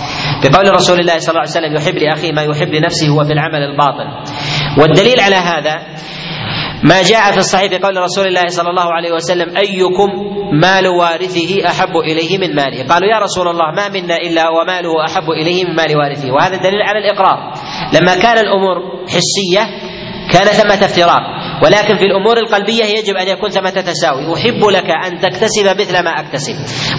بقول 0.45 0.75
رسول 0.75 1.01
الله 1.01 1.19
صلى 1.19 1.29
الله 1.29 1.41
عليه 1.41 1.51
وسلم 1.51 1.75
يحب 1.77 1.95
لأخيه 1.99 2.33
ما 2.33 2.43
يحب 2.43 2.69
لنفسه 2.69 3.09
هو 3.09 3.25
في 3.25 3.33
العمل 3.33 3.63
الباطن. 3.63 4.33
والدليل 4.81 5.21
على 5.21 5.37
هذا 5.37 5.77
ما 6.85 7.03
جاء 7.03 7.33
في 7.33 7.39
الصحيح 7.39 7.71
في 7.71 7.79
قول 7.79 7.97
رسول 7.97 8.27
الله 8.27 8.47
صلى 8.49 8.71
الله 8.71 8.93
عليه 8.93 9.13
وسلم 9.13 9.57
أيكم 9.57 10.09
مال 10.53 10.87
وارثه 10.89 11.69
أحب 11.71 11.97
إليه 12.05 12.39
من 12.39 12.55
ماله؟ 12.55 12.85
قالوا 12.89 13.09
يا 13.09 13.19
رسول 13.19 13.49
الله 13.49 13.71
ما 13.77 13.89
منا 13.89 14.17
إلا 14.17 14.49
وماله 14.49 15.05
أحب 15.09 15.31
إليه 15.31 15.65
من 15.65 15.75
مال 15.75 15.97
وارثه. 15.97 16.33
وهذا 16.33 16.57
دليل 16.57 16.83
على 16.83 16.99
الإقرار. 16.99 17.53
لما 17.93 18.15
كان 18.15 18.39
الأمور 18.39 19.05
حسية 19.09 19.65
كان 20.33 20.47
ثمة 20.47 20.85
افتراق. 20.87 21.23
ولكن 21.63 21.97
في 21.97 22.05
الأمور 22.05 22.39
القلبية 22.39 22.85
يجب 22.85 23.15
أن 23.17 23.29
يكون 23.29 23.51
ثمة 23.51 23.71
تساوي. 23.71 24.35
أحب 24.35 24.65
لك 24.65 24.91
أن 25.07 25.19
تكتسب 25.19 25.67
مثل 25.81 26.05
ما 26.05 26.11
أكتسب. 26.11 26.55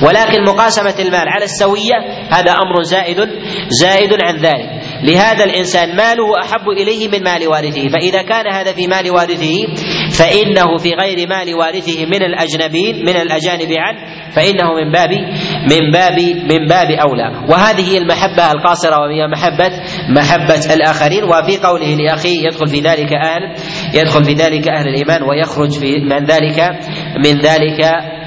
ولكن 0.08 0.44
مقاسمة 0.44 0.96
المال 1.00 1.30
على 1.30 1.46
السوية 1.46 1.96
هذا 2.30 2.52
أمر 2.52 2.84
زائد 2.84 3.18
زائد 3.70 4.14
عن 4.24 4.38
ذلك. 4.38 4.70
لهذا 5.04 5.44
الإنسان 5.44 5.96
ماله 5.96 6.42
أحب 6.44 6.70
إليه 6.70 7.08
من 7.08 7.24
مال 7.24 7.48
وارثه 7.48 7.88
فإذا 7.90 8.22
كان 8.22 8.54
هذا 8.54 8.74
في 8.74 8.88
مال 8.88 9.12
وارثه 9.12 9.56
فإنه 10.12 10.78
في 10.78 10.94
غير 10.94 11.28
مال 11.30 11.56
وارثه 11.56 12.06
من 12.06 12.24
الاجنبين 12.24 12.96
من 13.06 13.16
الأجانب 13.16 13.74
عنه 13.78 14.18
فإنه 14.32 14.74
من 14.74 14.92
باب 14.92 15.10
من 15.72 15.92
باب 15.92 16.20
من 16.52 16.68
باب 16.68 16.92
أولى. 16.92 17.46
وهذه 17.50 17.92
هي 17.92 17.98
المحبة 17.98 18.52
القاصرة 18.52 18.98
وهي 19.00 19.28
محبة 19.28 19.72
محبة 20.10 20.74
الآخرين. 20.74 21.24
وفي 21.24 21.58
قوله 21.58 21.96
لأخيه 21.96 22.48
يدخل 22.48 22.68
في 22.68 22.80
ذلك 22.80 23.14
أهل 23.14 23.42
يدخل 23.94 24.24
في 24.24 24.34
ذلك 24.34 24.68
أهل 24.68 24.88
الإيمان 24.88 25.24
ويخرج 25.24 25.72
في 25.72 25.98
من 25.98 26.26
ذلك 26.26 26.70
من 27.26 27.42
ذلك 27.42 27.80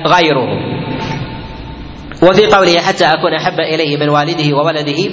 غيره. 0.07 0.81
وفي 2.23 2.47
قوله 2.47 2.81
حتى 2.81 3.05
أكون 3.05 3.35
أحب 3.35 3.61
إليه 3.61 3.97
من 3.97 4.09
والده 4.09 4.57
وولده 4.57 5.11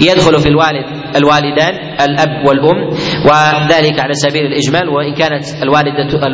يدخل 0.00 0.40
في 0.40 0.48
الوالد. 0.48 0.99
الوالدان 1.16 1.74
الأب 2.00 2.46
والأم 2.46 2.88
وذلك 3.26 4.00
على 4.00 4.12
سبيل 4.12 4.42
الإجمال 4.46 4.88
وإن 4.88 5.14
كانت 5.14 5.44
الوالدة 5.62 6.26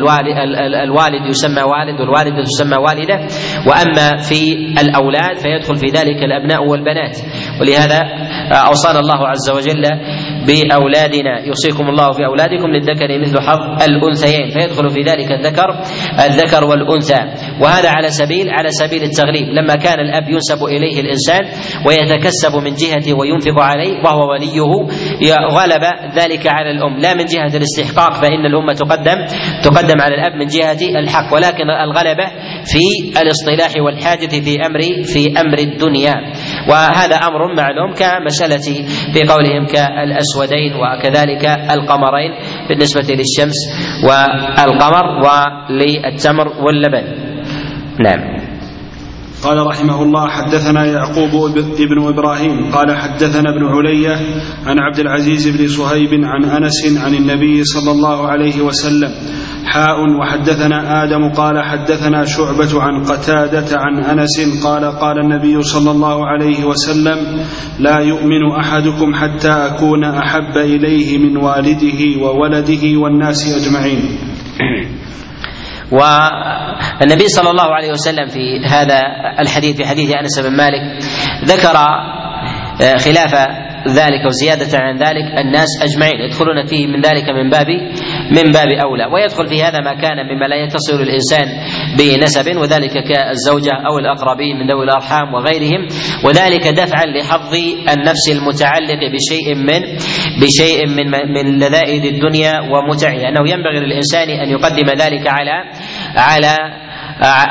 الوالد, 0.83 1.25
يسمى 1.29 1.61
والد 1.61 1.99
والوالدة 2.01 2.43
تسمى 2.43 2.77
والدة 2.77 3.17
وأما 3.67 4.21
في 4.21 4.53
الأولاد 4.81 5.35
فيدخل 5.37 5.75
في 5.75 5.87
ذلك 5.87 6.23
الأبناء 6.23 6.65
والبنات. 6.65 7.17
ولهذا 7.61 7.99
أوصانا 8.67 8.99
الله 8.99 9.27
عز 9.27 9.49
وجل 9.49 9.83
بأولادنا 10.47 11.45
يوصيكم 11.45 11.89
الله 11.89 12.11
في 12.11 12.25
أولادكم 12.25 12.67
للذكر 12.67 13.19
مثل 13.21 13.41
حظ 13.41 13.83
الأنثيين 13.83 14.49
فيدخل 14.49 14.89
في 14.89 15.01
ذلك 15.01 15.31
الذكر 15.31 15.69
الذكر 16.25 16.63
والأنثى. 16.63 17.19
وهذا 17.61 17.89
على 17.89 18.09
سبيل 18.09 18.49
على 18.49 18.69
سبيل 18.69 19.03
التغليب. 19.03 19.47
لما 19.49 19.75
كان 19.75 19.99
الأب 19.99 20.29
ينسب 20.29 20.63
إليه 20.63 20.99
الإنسان 21.01 21.41
ويتكسب 21.87 22.55
من 22.63 22.73
جهته 22.73 23.13
وينفق 23.13 23.59
عليه 23.59 24.03
وهو 24.03 24.31
وليه 24.31 24.61
غلب 25.51 25.83
ذلك 26.15 26.47
على 26.47 26.71
الأم. 26.71 26.97
لا 26.99 27.13
من 27.13 27.25
جهة 27.25 27.57
الاستحقاق 27.57 28.13
فإن 28.13 28.45
الأمة 28.45 28.73
تقدم 28.73 29.25
تقدم 29.63 30.01
على 30.01 30.15
الأب 30.15 30.33
من 30.33 30.47
جهة 30.47 30.99
الحق. 30.99 31.33
ولكن 31.33 31.69
الغلبه 31.69 32.27
في 32.65 32.83
الاصطلاح 33.21 33.71
والحاجة 33.85 34.27
في 34.27 34.65
أمر 34.65 34.79
في 35.03 35.41
أمر 35.41 35.57
الدنيا. 35.59 36.13
وهذا 36.69 37.15
أمر 37.15 37.55
معلوم 37.57 37.93
كمسألة 37.93 38.85
في 39.13 39.23
قولهم 39.23 39.65
كالأسودين 39.65 40.73
وكذلك 40.75 41.45
القمرين 41.45 42.31
بالنسبة 42.69 43.15
للشمس 43.15 43.57
والقمر 44.03 45.05
وللتمر 45.25 46.47
واللبن. 46.47 47.05
نعم. 47.99 48.36
قال 49.43 49.57
رحمه 49.67 50.03
الله 50.03 50.27
حدثنا 50.27 50.85
يعقوب 50.85 51.53
بن 51.79 52.07
إبراهيم 52.07 52.71
قال 52.71 52.97
حدثنا 52.97 53.49
ابن 53.49 53.65
علية 53.65 54.15
عن 54.65 54.79
عبد 54.79 54.99
العزيز 54.99 55.47
بن 55.47 55.67
صهيب 55.67 56.09
عن 56.23 56.45
أنس 56.45 56.97
عن 56.97 57.13
النبي 57.15 57.63
صلى 57.63 57.91
الله 57.91 58.27
عليه 58.27 58.61
وسلم 58.61 59.11
حاء 59.65 59.95
وحدثنا 60.19 61.03
آدم 61.03 61.29
قال 61.29 61.63
حدثنا 61.63 62.25
شعبة 62.25 62.81
عن 62.81 63.03
قتادة 63.03 63.77
عن 63.79 64.03
أنس 64.19 64.63
قال 64.65 64.85
قال 64.85 65.19
النبي 65.19 65.61
صلى 65.61 65.91
الله 65.91 66.25
عليه 66.27 66.65
وسلم 66.65 67.17
لا 67.79 67.99
يؤمن 67.99 68.51
أحدكم 68.59 69.13
حتى 69.15 69.51
أكون 69.51 70.03
أحب 70.03 70.57
إليه 70.57 71.17
من 71.17 71.37
والده 71.37 72.21
وولده 72.21 72.97
والناس 72.99 73.67
أجمعين. 73.67 74.01
والنبي 75.91 77.27
صلى 77.27 77.49
الله 77.49 77.75
عليه 77.75 77.91
وسلم 77.91 78.25
في 78.25 78.65
هذا 78.65 78.99
الحديث 79.39 79.77
في 79.77 79.85
حديث 79.85 80.11
أنس 80.15 80.39
بن 80.39 80.57
مالك 80.57 81.03
ذكر 81.45 81.75
خلاف 82.99 83.33
ذلك 83.89 84.25
وزيادة 84.25 84.77
عن 84.77 84.97
ذلك 84.97 85.39
الناس 85.39 85.67
أجمعين. 85.81 86.19
يدخلون 86.21 86.65
فيه 86.65 86.87
من 86.87 87.01
ذلك 87.01 87.29
من 87.29 87.49
باب 87.49 87.67
من 88.31 88.51
باب 88.51 88.67
أولى. 88.85 89.05
ويدخل 89.05 89.47
في 89.47 89.63
هذا 89.63 89.79
ما 89.79 89.93
كان 89.93 90.17
مما 90.29 90.45
لا 90.45 90.55
يتصل 90.55 91.01
الإنسان 91.01 91.47
بنسب 91.97 92.57
وذلك 92.57 92.93
كالزوجة 93.09 93.73
أو 93.89 93.99
الأقربين 93.99 94.59
من 94.59 94.67
ذوي 94.71 94.83
الأرحام 94.83 95.33
وغيرهم. 95.33 95.87
وذلك 96.25 96.67
دفعا 96.67 97.05
لحظ 97.05 97.53
النفس 97.89 98.29
المتعلق 98.31 99.01
بشيء 99.13 99.55
من 99.55 99.81
بشيء 100.41 100.87
من 100.87 101.07
من 101.11 101.59
لذائذ 101.59 102.05
الدنيا 102.05 102.53
ومتعها. 102.61 103.29
أنه 103.29 103.49
ينبغي 103.49 103.79
للإنسان 103.79 104.29
أن 104.29 104.49
يقدم 104.49 104.87
ذلك 104.97 105.27
على 105.27 105.63
على 106.15 106.55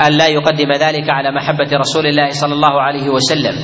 أن 0.06 0.12
لا 0.12 0.26
يقدم 0.26 0.72
ذلك 0.72 1.10
على 1.10 1.32
محبة 1.32 1.76
رسول 1.76 2.06
الله 2.06 2.30
صلى 2.30 2.52
الله 2.54 2.82
عليه 2.82 3.08
وسلم. 3.08 3.54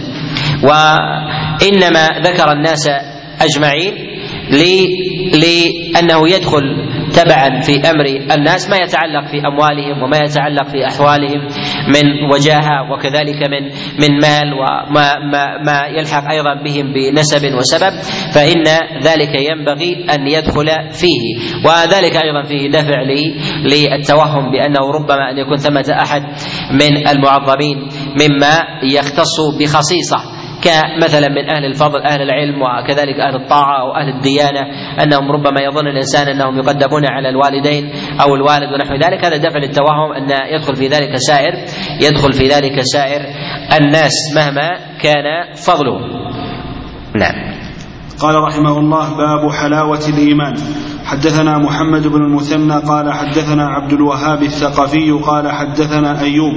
وإنما 0.62 2.08
ذكر 2.24 2.52
الناس 2.52 2.88
أجمعين 3.40 3.94
لأنه 5.32 6.28
يدخل 6.28 6.62
تبعا 7.12 7.60
في 7.60 7.90
أمر 7.90 8.06
الناس 8.34 8.70
ما 8.70 8.76
يتعلق 8.76 9.30
في 9.30 9.46
أموالهم 9.46 10.02
وما 10.02 10.18
يتعلق 10.18 10.68
في 10.68 10.86
أحوالهم 10.86 11.40
من 11.88 12.32
وجاهة 12.32 12.92
وكذلك 12.92 13.42
من 13.42 13.62
من 13.98 14.20
مال 14.20 14.52
وما 14.54 15.18
ما 15.32 15.62
ما 15.66 15.86
يلحق 15.98 16.30
أيضا 16.30 16.54
بهم 16.54 16.92
بنسب 16.92 17.54
وسبب 17.54 17.92
فإن 18.34 18.64
ذلك 19.02 19.40
ينبغي 19.50 20.06
أن 20.14 20.26
يدخل 20.28 20.66
فيه. 20.92 21.20
وذلك 21.66 22.16
أيضا 22.16 22.42
فيه 22.48 22.70
دفع 22.70 23.02
للتوهم 23.64 24.50
بأنه 24.52 24.90
ربما 24.90 25.30
أن 25.30 25.38
يكون 25.38 25.56
ثمة 25.56 25.94
أحد 26.02 26.22
من 26.72 27.08
المعظمين 27.08 27.78
مما 28.20 28.62
يختص 28.82 29.40
بخصيصة. 29.60 30.31
كمثلا 30.62 31.28
من 31.28 31.50
أهل 31.50 31.64
الفضل 31.64 32.02
أهل 32.02 32.22
العلم 32.22 32.62
وكذلك 32.62 33.20
أهل 33.20 33.36
الطاعة 33.36 33.84
وأهل 33.84 34.08
الديانة 34.08 34.60
أنهم 35.02 35.32
ربما 35.32 35.60
يظن 35.60 35.86
الإنسان 35.86 36.28
أنهم 36.28 36.58
يقدمون 36.58 37.06
على 37.06 37.28
الوالدين 37.28 37.92
أو 38.20 38.34
الوالد 38.34 38.72
ونحو 38.72 38.94
ذلك. 38.94 39.24
هذا 39.24 39.36
دفع 39.36 39.58
للتوهم 39.58 40.12
أن 40.12 40.54
يدخل 40.54 40.76
في 40.76 40.88
ذلك 40.88 41.16
سائر 41.16 41.54
يدخل 42.00 42.32
في 42.32 42.48
ذلك 42.48 42.80
سائر 42.80 43.20
الناس 43.80 44.12
مهما 44.36 44.78
كان 45.02 45.54
فضله. 45.66 45.98
نعم. 47.14 47.52
قال 48.20 48.34
رحمه 48.34 48.78
الله 48.78 49.16
باب 49.16 49.52
حلاوة 49.52 50.00
الإيمان. 50.08 50.54
حدثنا 51.04 51.58
محمد 51.58 52.06
بن 52.06 52.22
المثنى 52.22 52.74
قال 52.74 53.12
حدثنا 53.12 53.68
عبد 53.68 53.92
الوهاب 53.92 54.42
الثقفي 54.42 55.10
قال 55.10 55.52
حدثنا 55.52 56.20
أيوب 56.20 56.52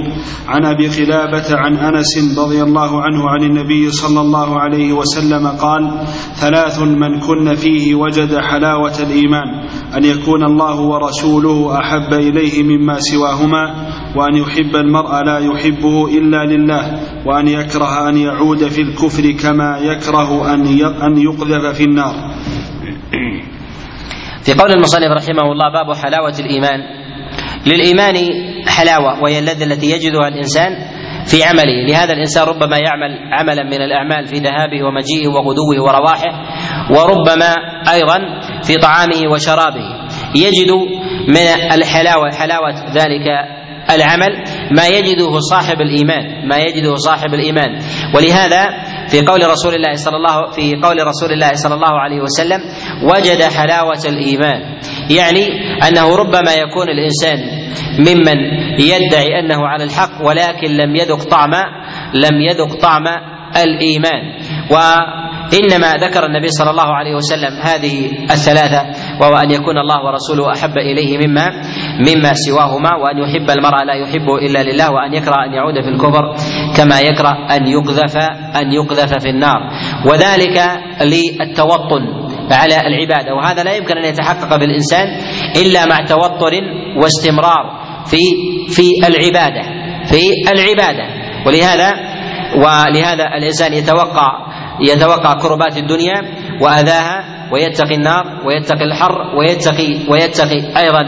عن 0.48 0.64
أبي 0.64 0.88
قلابة 0.88 1.44
عن 1.56 1.76
أنس 1.76 2.38
رضي 2.38 2.62
الله 2.62 3.02
عنه 3.02 3.30
عن 3.30 3.42
النبي 3.42 3.90
صلى 3.90 4.20
الله 4.20 4.60
عليه 4.60 4.92
وسلم 4.92 5.46
قال 5.46 6.06
ثلاث 6.34 6.82
من 6.82 7.20
كن 7.20 7.54
فيه 7.54 7.94
وجد 7.94 8.38
حلاوة 8.38 9.02
الإيمان 9.02 9.48
أن 9.96 10.04
يكون 10.04 10.44
الله 10.44 10.80
ورسوله 10.80 11.78
أحب 11.78 12.12
إليه 12.14 12.62
مما 12.62 12.96
سواهما 12.98 13.88
وأن 14.16 14.36
يحب 14.36 14.76
المرء 14.76 15.22
لا 15.24 15.38
يحبه 15.38 16.06
إلا 16.18 16.44
لله 16.44 17.00
وأن 17.26 17.48
يكره 17.48 18.08
أن 18.08 18.16
يعود 18.16 18.68
في 18.68 18.80
الكفر 18.82 19.30
كما 19.30 19.78
يكره 19.78 20.54
أن 21.06 21.18
يقذف 21.18 21.76
في 21.76 21.84
النار. 21.84 22.35
في 24.46 24.54
قول 24.54 24.72
المصنف 24.72 25.10
رحمه 25.10 25.52
الله 25.52 25.72
باب 25.72 25.96
حلاوة 25.96 26.34
الإيمان. 26.38 26.80
للإيمان 27.66 28.14
حلاوة 28.66 29.22
وهي 29.22 29.38
اللذة 29.38 29.64
التي 29.64 29.90
يجدها 29.90 30.28
الإنسان 30.28 30.70
في 31.26 31.44
عمله. 31.44 31.86
لهذا 31.88 32.12
الإنسان 32.12 32.44
ربما 32.44 32.76
يعمل 32.76 33.32
عملا 33.32 33.62
من 33.62 33.82
الأعمال 33.82 34.26
في 34.26 34.36
ذهابه 34.36 34.82
ومجيئه 34.84 35.28
وغدوه 35.28 35.82
ورواحه 35.82 36.32
وربما 36.90 37.54
أيضا 37.92 38.18
في 38.62 38.74
طعامه 38.76 39.32
وشرابه. 39.32 39.84
يجد 40.34 40.70
من 41.28 41.72
الحلاوة 41.72 42.30
حلاوة 42.30 42.90
ذلك 42.94 43.55
العمل 43.90 44.44
ما 44.70 44.86
يجده 44.88 45.40
صاحب 45.50 45.80
الإيمان 45.80 46.48
ما 46.48 46.56
يجده 46.58 46.94
صاحب 46.94 47.34
الإيمان. 47.34 47.78
ولهذا 48.14 48.66
في 49.08 49.20
قول 49.20 49.50
رسول 49.50 49.74
الله 49.74 49.92
صلى 49.92 50.16
الله 50.16 50.50
في 50.50 50.74
قول 50.82 51.06
رسول 51.06 51.32
الله 51.32 51.52
صلى 51.52 51.74
الله 51.74 52.00
عليه 52.00 52.20
وسلم 52.20 52.60
وجد 53.02 53.42
حلاوة 53.42 54.02
الإيمان. 54.08 54.60
يعني 55.10 55.46
أنه 55.88 56.16
ربما 56.16 56.54
يكون 56.54 56.88
الإنسان 56.88 57.38
ممن 57.98 58.38
يدعي 58.80 59.38
أنه 59.40 59.66
على 59.66 59.84
الحق 59.84 60.26
ولكن 60.26 60.70
لم 60.70 60.96
يذق 60.96 61.22
طعم 61.30 61.54
لم 62.14 62.40
يذق 62.40 62.80
طعم 62.82 63.04
الإيمان. 63.56 64.22
و 64.70 64.76
إنما 65.54 65.92
ذكر 65.92 66.26
النبي 66.26 66.48
صلى 66.48 66.70
الله 66.70 66.94
عليه 66.94 67.14
وسلم 67.14 67.60
هذه 67.62 68.10
الثلاثة 68.30 68.86
وهو 69.20 69.36
أن 69.36 69.50
يكون 69.50 69.78
الله 69.78 70.04
ورسوله 70.04 70.52
أحب 70.52 70.78
إليه 70.78 71.26
مما 71.26 71.50
مما 71.98 72.32
سواهما 72.34 72.90
وأن 72.96 73.18
يحب 73.18 73.50
المرء 73.50 73.84
لا 73.84 73.94
يحبه 73.94 74.34
إلا 74.38 74.62
لله 74.62 74.90
وأن 74.92 75.14
يكره 75.14 75.44
أن 75.44 75.52
يعود 75.52 75.74
في 75.82 75.88
الكفر 75.88 76.34
كما 76.76 77.00
يكره 77.00 77.56
أن 77.56 77.66
يقذف 77.66 78.16
أن 78.56 78.72
يقذف 78.72 79.22
في 79.22 79.28
النار. 79.30 79.58
وذلك 80.06 80.58
للتوطن 81.02 82.02
على 82.50 82.80
العبادة. 82.86 83.34
وهذا 83.34 83.62
لا 83.62 83.74
يمكن 83.74 83.98
أن 83.98 84.04
يتحقق 84.04 84.56
بالإنسان 84.56 85.06
إلا 85.56 85.86
مع 85.86 85.96
توطن 86.08 86.52
واستمرار 87.02 87.64
في 88.06 88.18
في 88.70 89.06
العبادة 89.06 89.62
في 90.06 90.22
العبادة. 90.52 91.04
ولهذا 91.46 91.92
ولهذا 92.56 93.24
الإنسان 93.36 93.72
يتوقع 93.72 94.46
يتوقع 94.80 95.34
كربات 95.34 95.76
الدنيا 95.76 96.22
وأذاها 96.60 97.36
ويتقي 97.52 97.94
النار 97.94 98.24
ويتقي 98.46 98.84
الحر 98.84 99.36
ويتقي 99.38 99.98
ويتقي 100.08 100.60
أيضا 100.82 101.02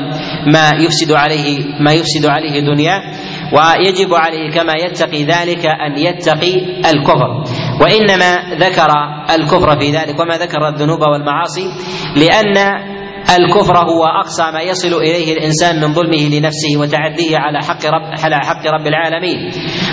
ما 0.53 0.71
يفسد 0.81 1.13
عليه 1.13 1.59
ما 1.81 1.93
يفسد 1.93 2.27
عليه 2.27 2.61
دنياه 2.61 3.03
ويجب 3.53 4.15
عليه 4.15 4.51
كما 4.51 4.75
يتقي 4.75 5.25
ذلك 5.25 5.67
أن 5.67 5.99
يتقي 5.99 6.55
الكفر. 6.91 7.45
وإنما 7.81 8.55
ذكر 8.59 8.91
الكفر 9.35 9.79
في 9.79 9.91
ذلك 9.91 10.21
وما 10.21 10.39
ذكر 10.39 10.69
الذنوب 10.69 11.01
والمعاصي 11.01 11.71
لأن 12.17 12.55
الكفر 13.37 13.79
هو 13.79 14.05
أقصى 14.05 14.51
ما 14.53 14.61
يصل 14.61 14.95
إليه 14.95 15.33
الإنسان 15.33 15.81
من 15.81 15.95
ظلمه 15.95 16.29
لنفسه 16.29 16.81
وتعديه 16.81 17.37
على 17.39 17.59
حق 17.59 17.87
رب 17.87 18.21
على 18.25 18.37
حق 18.37 18.67
رب 18.67 18.87
العالمين. 18.87 19.51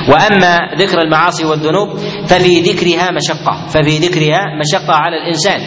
وأما 0.10 0.60
ذكر 0.78 1.02
المعاصي 1.02 1.46
والذنوب 1.46 1.90
ففي 2.28 2.62
ذكرها 2.62 3.12
مشقة 3.12 3.68
ففي 3.70 3.98
ذكرها 3.98 4.40
مشقة 4.60 4.94
على 4.94 5.18
الإنسان. 5.18 5.60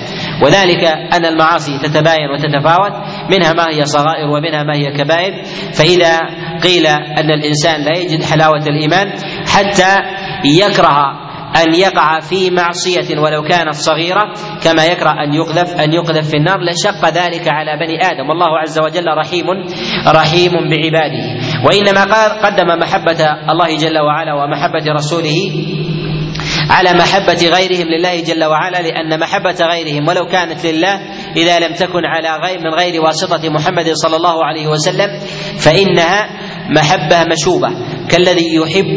وذلك 0.44 0.84
أن 1.12 1.26
المعاصي 1.26 1.78
تتباين 1.78 2.30
وتتفاوت 2.34 2.92
منها 3.30 3.52
ما 3.52 3.66
هي 3.74 3.84
صغائر 3.86 4.26
ومنها 4.26 4.62
ما 4.62 4.76
هي 4.76 4.90
كبائر. 4.92 5.44
فإذا 5.72 6.18
قيل 6.62 6.86
أن 6.86 7.30
الإنسان 7.30 7.80
لا 7.80 7.98
يجد 7.98 8.22
حلاوة 8.22 8.62
الإيمان 8.66 9.12
حتى 9.46 9.98
يكره 10.44 11.27
أن 11.56 11.74
يقع 11.74 12.20
في 12.20 12.50
معصية 12.50 13.18
ولو 13.18 13.42
كانت 13.42 13.74
صغيرة 13.74 14.32
كما 14.64 14.84
يكره 14.84 15.10
أن 15.10 15.34
يقذف 15.34 15.80
أن 15.80 15.92
يقذف 15.92 16.30
في 16.30 16.36
النار. 16.36 16.58
لشق 16.60 17.08
ذلك 17.08 17.48
على 17.48 17.76
بني 17.76 18.04
آدم. 18.04 18.28
والله 18.28 18.58
عز 18.58 18.78
وجل 18.78 19.06
رحيم 19.08 19.46
رحيم 20.06 20.52
بعباده. 20.52 21.24
وإنما 21.66 22.28
قدم 22.28 22.66
محبة 22.82 23.24
الله 23.50 23.76
جل 23.76 23.98
وعلا 23.98 24.34
ومحبة 24.34 24.92
رسوله 24.92 25.34
على 26.70 26.94
محبة 26.94 27.48
غيرهم 27.56 27.86
لله 27.88 28.20
جل 28.20 28.44
وعلا 28.44 28.78
لأن 28.82 29.20
محبة 29.20 29.56
غيرهم 29.60 30.08
ولو 30.08 30.26
كانت 30.26 30.66
لله 30.66 31.00
إذا 31.36 31.58
لم 31.58 31.74
تكن 31.74 32.04
على 32.04 32.46
غير 32.46 32.58
من 32.58 32.74
غير 32.74 33.02
واسطة 33.02 33.48
محمد 33.48 33.90
صلى 33.92 34.16
الله 34.16 34.44
عليه 34.44 34.66
وسلم 34.66 35.18
فإنها 35.58 36.28
محبة 36.68 37.24
مشوبة 37.32 37.68
كالذي 38.08 38.54
يحب 38.54 38.96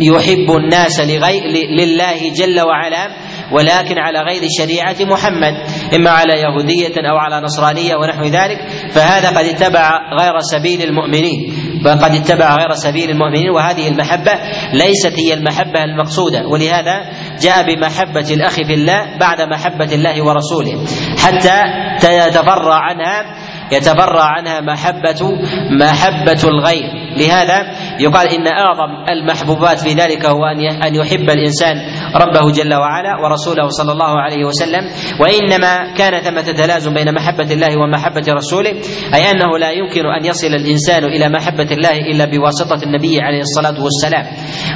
يحب 0.00 0.50
الناس 0.50 1.00
لغير 1.00 1.42
لله 1.78 2.32
جل 2.36 2.60
وعلا 2.60 3.08
ولكن 3.52 3.98
على 3.98 4.18
غير 4.18 4.42
شريعة 4.58 4.96
محمد. 5.00 5.54
إما 5.94 6.10
على 6.10 6.32
يهودية 6.40 6.94
أو 7.10 7.16
على 7.16 7.40
نصرانية 7.44 7.96
ونحو 7.96 8.24
ذلك 8.24 8.58
فهذا 8.90 9.28
قد 9.28 9.44
اتبع 9.44 9.90
غير 10.20 10.38
سبيل 10.38 10.82
المؤمنين. 10.82 11.52
وقد 11.86 12.14
اتبع 12.14 12.56
غير 12.56 12.72
سبيل 12.72 13.10
المؤمنين 13.10 13.50
وهذه 13.50 13.88
المحبة 13.88 14.32
ليست 14.72 15.18
هي 15.18 15.34
المحبة 15.34 15.84
المقصودة. 15.84 16.46
ولهذا 16.46 17.10
جاء 17.42 17.74
بمحبة 17.74 18.34
الأخ 18.34 18.54
في 18.54 18.74
الله 18.74 19.16
بعد 19.20 19.40
محبة 19.40 19.94
الله 19.94 20.22
ورسوله. 20.22 20.84
حتى 21.18 21.62
تتفرع 22.00 22.74
عنها 22.74 23.24
يتبرع 23.72 24.24
عنها 24.24 24.60
محبة 24.60 25.38
محبة 25.80 26.40
الغير. 26.44 27.07
لهذا 27.18 27.66
يقال 28.00 28.28
إن 28.28 28.46
أعظم 28.46 28.90
المحبوبات 29.10 29.78
في 29.78 29.88
ذلك 29.94 30.26
هو 30.26 30.44
أن 30.86 30.94
يحب 30.94 31.30
الإنسان 31.30 31.76
ربه 32.16 32.50
جل 32.50 32.74
وعلا 32.74 33.16
ورسوله 33.24 33.68
صلى 33.68 33.92
الله 33.92 34.20
عليه 34.20 34.44
وسلم 34.44 34.84
وإنما 35.20 35.94
كان 35.94 36.20
ثمة 36.22 36.42
تلازم 36.52 36.94
بين 36.94 37.14
محبة 37.14 37.52
الله 37.52 37.76
ومحبة 37.78 38.24
رسوله 38.28 38.70
أي 39.14 39.30
أنه 39.30 39.58
لا 39.58 39.70
يمكن 39.70 40.06
أن 40.06 40.24
يصل 40.24 40.46
الإنسان 40.46 41.04
إلى 41.04 41.28
محبة 41.28 41.68
الله 41.70 41.96
إلا 42.12 42.24
بواسطة 42.24 42.82
النبي 42.86 43.20
عليه 43.20 43.40
الصلاة 43.40 43.82
والسلام. 43.82 44.26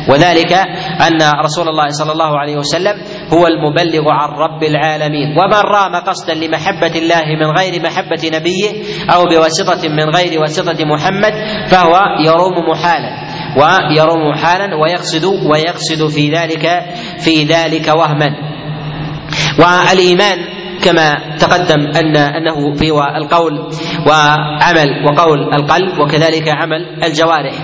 وذلك 0.09 0.53
أن 1.07 1.21
رسول 1.45 1.69
الله 1.69 1.89
صلى 1.89 2.13
الله 2.13 2.39
عليه 2.39 2.57
وسلم 2.57 2.95
هو 3.33 3.47
المبلغ 3.47 4.05
عن 4.11 4.29
رب 4.29 4.63
العالمين. 4.63 5.29
ومن 5.39 5.61
رام 5.61 5.97
قصدا 5.97 6.35
لمحبة 6.35 6.99
الله 6.99 7.23
من 7.41 7.47
غير 7.59 7.83
محبة 7.83 8.23
نبيه 8.35 8.71
أو 9.15 9.25
بواسطة 9.25 9.89
من 9.89 10.11
غير 10.17 10.41
واسطة 10.41 10.85
محمد 10.85 11.33
فهو 11.69 12.01
يروم 12.33 12.71
محالا 12.71 13.11
ويروم 13.57 14.31
محالا 14.31 14.77
ويقصد 14.77 15.25
ويقصد 15.25 16.09
في 16.09 16.31
ذلك 16.31 16.85
في 17.19 17.45
ذلك 17.45 17.89
وهما. 17.89 18.29
والإيمان 19.59 20.39
كما 20.85 21.37
تقدم 21.39 21.81
ان 21.97 22.17
أنه 22.17 22.75
في 22.75 22.91
القول 23.17 23.53
وعمل 24.07 25.05
وقول 25.05 25.55
القلب 25.55 25.99
وكذلك 25.99 26.49
عمل 26.49 27.05
الجوارح 27.05 27.55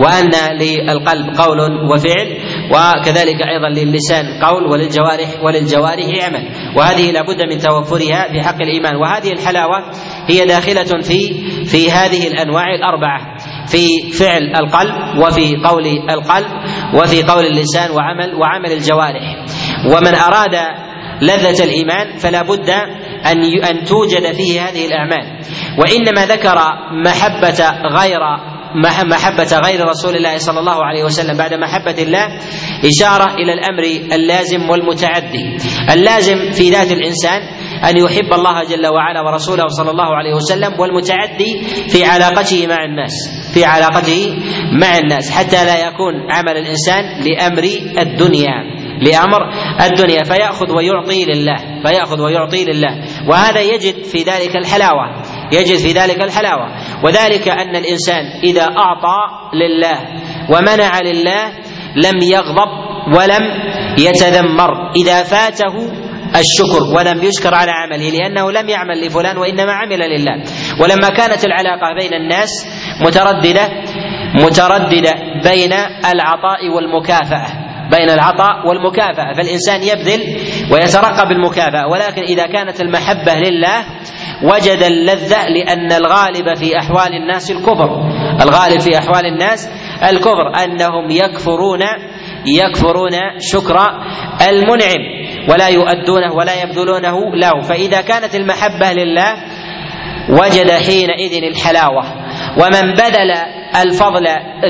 وأن 0.00 0.30
للقلب 0.58 1.36
قول 1.38 1.60
وفعل 1.92 2.38
وكذلك 2.70 3.42
أيضا 3.42 3.68
للسان 3.68 4.26
قول 4.42 4.66
وللجوارح 4.66 5.42
وللجوارح 5.42 6.06
عمل. 6.24 6.48
وهذه 6.76 7.10
لابد 7.12 7.42
من 7.42 7.58
توفرها 7.58 8.28
في 8.32 8.42
حق 8.42 8.62
الإيمان. 8.62 8.96
وهذه 8.96 9.32
الحلاوة 9.32 9.84
هي 10.26 10.46
داخلة 10.46 11.02
في 11.02 11.20
في 11.64 11.90
هذه 11.90 12.26
الأنواع 12.26 12.74
الأربعة. 12.74 13.37
في 13.70 14.12
فعل 14.12 14.42
القلب 14.56 15.18
وفي 15.18 15.56
قول 15.64 15.86
القلب 16.10 16.46
وفي 16.94 17.22
قول 17.22 17.46
اللسان 17.46 17.90
وعمل 17.90 18.34
وعمل 18.34 18.72
الجوارح. 18.72 19.44
ومن 19.86 20.14
أراد 20.14 20.54
لذة 21.22 21.64
الإيمان 21.64 22.16
فلا 22.16 22.42
بد 22.42 22.70
أن 23.26 23.42
أن 23.64 23.84
توجد 23.84 24.32
فيه 24.32 24.68
هذه 24.68 24.86
الأعمال. 24.86 25.40
وإنما 25.78 26.26
ذكر 26.26 26.58
محبة 27.04 27.70
غير 28.00 28.20
محبة 29.10 29.58
غير 29.64 29.88
رسول 29.88 30.16
الله 30.16 30.36
صلى 30.38 30.60
الله 30.60 30.84
عليه 30.84 31.04
وسلم 31.04 31.36
بعد 31.36 31.54
محبة 31.54 32.02
الله 32.02 32.26
إشارة 32.84 33.34
إلى 33.34 33.52
الأمر 33.52 33.82
اللازم 34.14 34.70
والمتعدي. 34.70 35.56
اللازم 35.92 36.50
في 36.50 36.70
ذات 36.70 36.92
الإنسان 36.92 37.40
أن 37.84 37.96
يحب 37.96 38.32
الله 38.32 38.64
جل 38.64 38.86
وعلا 38.86 39.20
ورسوله 39.20 39.68
صلى 39.68 39.90
الله 39.90 40.16
عليه 40.16 40.34
وسلم 40.34 40.80
والمتعدي 40.80 41.62
في 41.88 42.04
علاقته 42.04 42.66
مع 42.66 42.84
الناس 42.84 43.12
في 43.54 43.64
علاقته 43.64 44.36
مع 44.82 44.98
الناس 44.98 45.30
حتى 45.30 45.64
لا 45.64 45.88
يكون 45.88 46.14
عمل 46.30 46.56
الإنسان 46.56 47.04
لأمر 47.20 47.64
الدنيا 47.98 48.78
لأمر 49.02 49.38
الدنيا 49.90 50.24
فيأخذ 50.24 50.72
ويعطي 50.72 51.24
لله 51.24 51.56
فيأخذ 51.86 52.20
ويعطي 52.22 52.64
لله 52.64 53.04
وهذا 53.28 53.60
يجد 53.60 54.02
في 54.04 54.18
ذلك 54.22 54.56
الحلاوة 54.56 55.22
يجد 55.52 55.76
في 55.78 55.92
ذلك 55.92 56.22
الحلاوة 56.24 56.66
وذلك 57.04 57.48
أن 57.48 57.76
الإنسان 57.76 58.24
إذا 58.44 58.62
أعطى 58.62 59.18
لله 59.54 59.98
ومنع 60.50 61.00
لله 61.00 61.52
لم 61.96 62.22
يغضب 62.22 62.68
ولم 63.16 63.42
يتذمر 63.98 64.70
إذا 64.96 65.22
فاته 65.22 66.07
الشكر 66.36 66.82
ولم 66.96 67.22
يشكر 67.24 67.54
على 67.54 67.70
عمله 67.70 68.10
لأنه 68.10 68.52
لم 68.52 68.68
يعمل 68.68 69.06
لفلان 69.06 69.38
وإنما 69.38 69.72
عمل 69.72 69.98
لله. 69.98 70.42
ولما 70.80 71.08
كانت 71.08 71.44
العلاقة 71.44 71.94
بين 72.00 72.14
الناس 72.14 72.48
مترددة 73.00 73.68
مترددة 74.34 75.14
بين 75.44 75.72
العطاء 76.12 76.68
والمكافأة 76.74 77.46
بين 77.90 78.10
العطاء 78.10 78.68
والمكافأة. 78.68 79.32
فالإنسان 79.32 79.82
يبذل 79.82 80.20
ويترقب 80.72 81.30
المكافأة. 81.30 81.86
ولكن 81.88 82.22
إذا 82.22 82.46
كانت 82.46 82.80
المحبة 82.80 83.34
لله 83.34 83.84
وجد 84.42 84.82
اللذة 84.82 85.48
لأن 85.48 85.92
الغالب 85.92 86.54
في 86.54 86.78
أحوال 86.78 87.14
الناس 87.14 87.50
الكفر 87.50 87.90
الغالب 88.42 88.80
في 88.80 88.98
أحوال 88.98 89.26
الناس 89.26 89.70
الكفر 90.10 90.64
أنهم 90.64 91.10
يكفرون 91.10 91.80
يكفرون 92.46 93.12
شكر 93.40 93.76
المنعم. 94.48 95.17
ولا 95.48 95.68
يؤدونه 95.68 96.32
ولا 96.32 96.62
يبذلونه 96.62 97.36
له. 97.36 97.60
فإذا 97.60 98.00
كانت 98.00 98.34
المحبة 98.34 98.92
لله 98.92 99.34
وجد 100.30 100.70
حينئذ 100.70 101.44
الحلاوة. 101.44 102.04
ومن 102.56 102.94
بذل 102.94 103.30
الفضل 103.76 104.24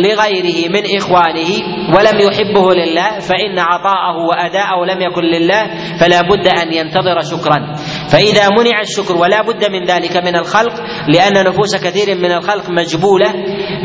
لغيره 0.05 0.69
من 0.69 0.83
إخوانه 0.97 1.51
ولم 1.97 2.21
يحبه 2.21 2.75
لله 2.75 3.19
فإن 3.19 3.59
عطاءه 3.59 4.17
وأداءه 4.29 4.85
لم 4.85 5.01
يكن 5.03 5.23
لله 5.23 5.63
فلا 6.01 6.21
بد 6.23 6.49
أن 6.49 6.73
ينتظر 6.73 7.21
شكرا. 7.21 7.75
فإذا 8.09 8.49
منع 8.49 8.81
الشكر 8.81 9.17
ولا 9.17 9.43
بد 9.43 9.71
من 9.71 9.85
ذلك 9.85 10.17
من 10.17 10.37
الخلق 10.37 10.75
لأن 11.09 11.47
نفوس 11.47 11.77
كثير 11.77 12.15
من 12.15 12.33
الخلق 12.33 12.71
مجبولة 12.71 13.35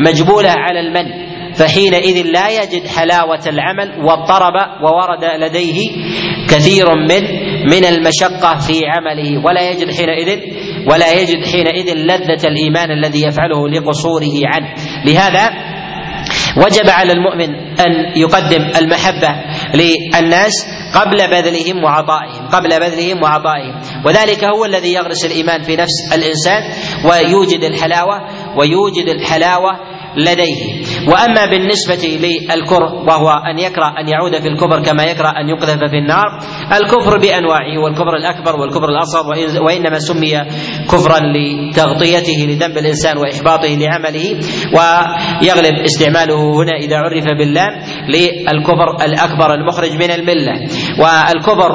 مجبولة 0.07 0.49
على 0.49 0.79
المن 0.79 1.32
فحينئذ 1.55 2.25
لا 2.25 2.49
يجد 2.49 2.87
حلاوة 2.87 3.41
العمل 3.47 4.05
واضطرب 4.05 4.53
وورد 4.83 5.23
لديه 5.39 5.89
كثير 6.49 6.85
من 6.95 7.23
من 7.69 7.85
المشقة 7.85 8.57
في 8.57 8.79
عمله. 8.85 9.45
ولا 9.45 9.71
يجد 9.71 9.91
حينئذ 9.91 10.39
ولا 10.91 11.21
يجد 11.21 11.45
حينئذ 11.45 11.93
لذة 11.93 12.47
الإيمان 12.47 12.91
الذي 12.91 13.21
يفعله 13.27 13.69
لقصوره 13.69 14.35
عنه. 14.45 14.73
لهذا 15.05 15.49
وجب 16.57 16.89
على 16.89 17.13
المؤمن 17.13 17.55
أن 17.79 18.17
يقدم 18.17 18.71
المحبة 18.81 19.29
للناس 19.75 20.51
قبل 20.95 21.17
بذلهم 21.17 21.83
وعطائهم 21.83 22.47
قبل 22.47 22.69
بذلهم 22.69 23.23
وعطائهم. 23.23 23.81
وذلك 24.05 24.43
هو 24.43 24.65
الذي 24.65 24.93
يغرس 24.93 25.25
الإيمان 25.25 25.61
في 25.61 25.75
نفس 25.75 26.13
الإنسان 26.13 26.61
ويوجد 27.09 27.63
الحلاوة 27.63 28.21
ويوجد 28.57 29.09
الحلاوة 29.09 29.92
لديه. 30.17 30.83
وأما 31.07 31.45
بالنسبة 31.45 32.27
للكره 32.27 32.93
وهو 33.07 33.29
أن 33.29 33.59
يكره 33.59 33.87
أن 33.99 34.07
يعود 34.07 34.41
في 34.41 34.47
الكفر 34.47 34.83
كما 34.83 35.03
يكره 35.03 35.29
أن 35.29 35.49
يقذف 35.49 35.79
في 35.89 35.97
النار 35.97 36.25
الكفر 36.77 37.17
بأنواعه 37.17 37.79
والكفر 37.83 38.15
الأكبر 38.15 38.55
والكفر 38.55 38.89
الأصغر 38.89 39.25
وإنما 39.65 39.99
سمي 39.99 40.39
كفرا 40.91 41.19
لتغطيته 41.19 42.45
لذنب 42.47 42.77
الإنسان 42.77 43.17
وإحباطه 43.17 43.67
لعمله 43.67 44.39
ويغلب 44.77 45.75
استعماله 45.85 46.41
هنا 46.55 46.75
إذا 46.81 46.97
عرف 46.97 47.25
بالله 47.39 47.67
للكفر 48.09 49.05
الأكبر 49.05 49.53
المخرج 49.53 49.91
من 49.91 50.11
الملة. 50.11 50.53
والكفر 50.99 51.71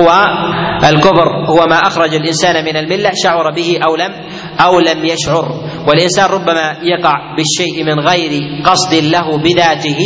هو 0.00 0.08
الكفر 0.84 1.28
هو 1.48 1.66
ما 1.66 1.76
أخرج 1.76 2.14
الإنسان 2.14 2.64
من 2.64 2.76
الملة 2.76 3.10
شعر 3.24 3.50
به 3.50 3.78
أو 3.88 3.96
لم 3.96 4.12
أو 4.60 4.80
لم 4.80 5.04
يشعر. 5.04 5.48
والإنسان 5.88 6.30
ربما 6.30 6.76
يقع 6.82 7.14
بالشيء 7.36 7.84
من 7.84 8.00
غير 8.00 8.30
قصد 8.64 8.94
له 8.94 9.38
بذاته 9.38 9.98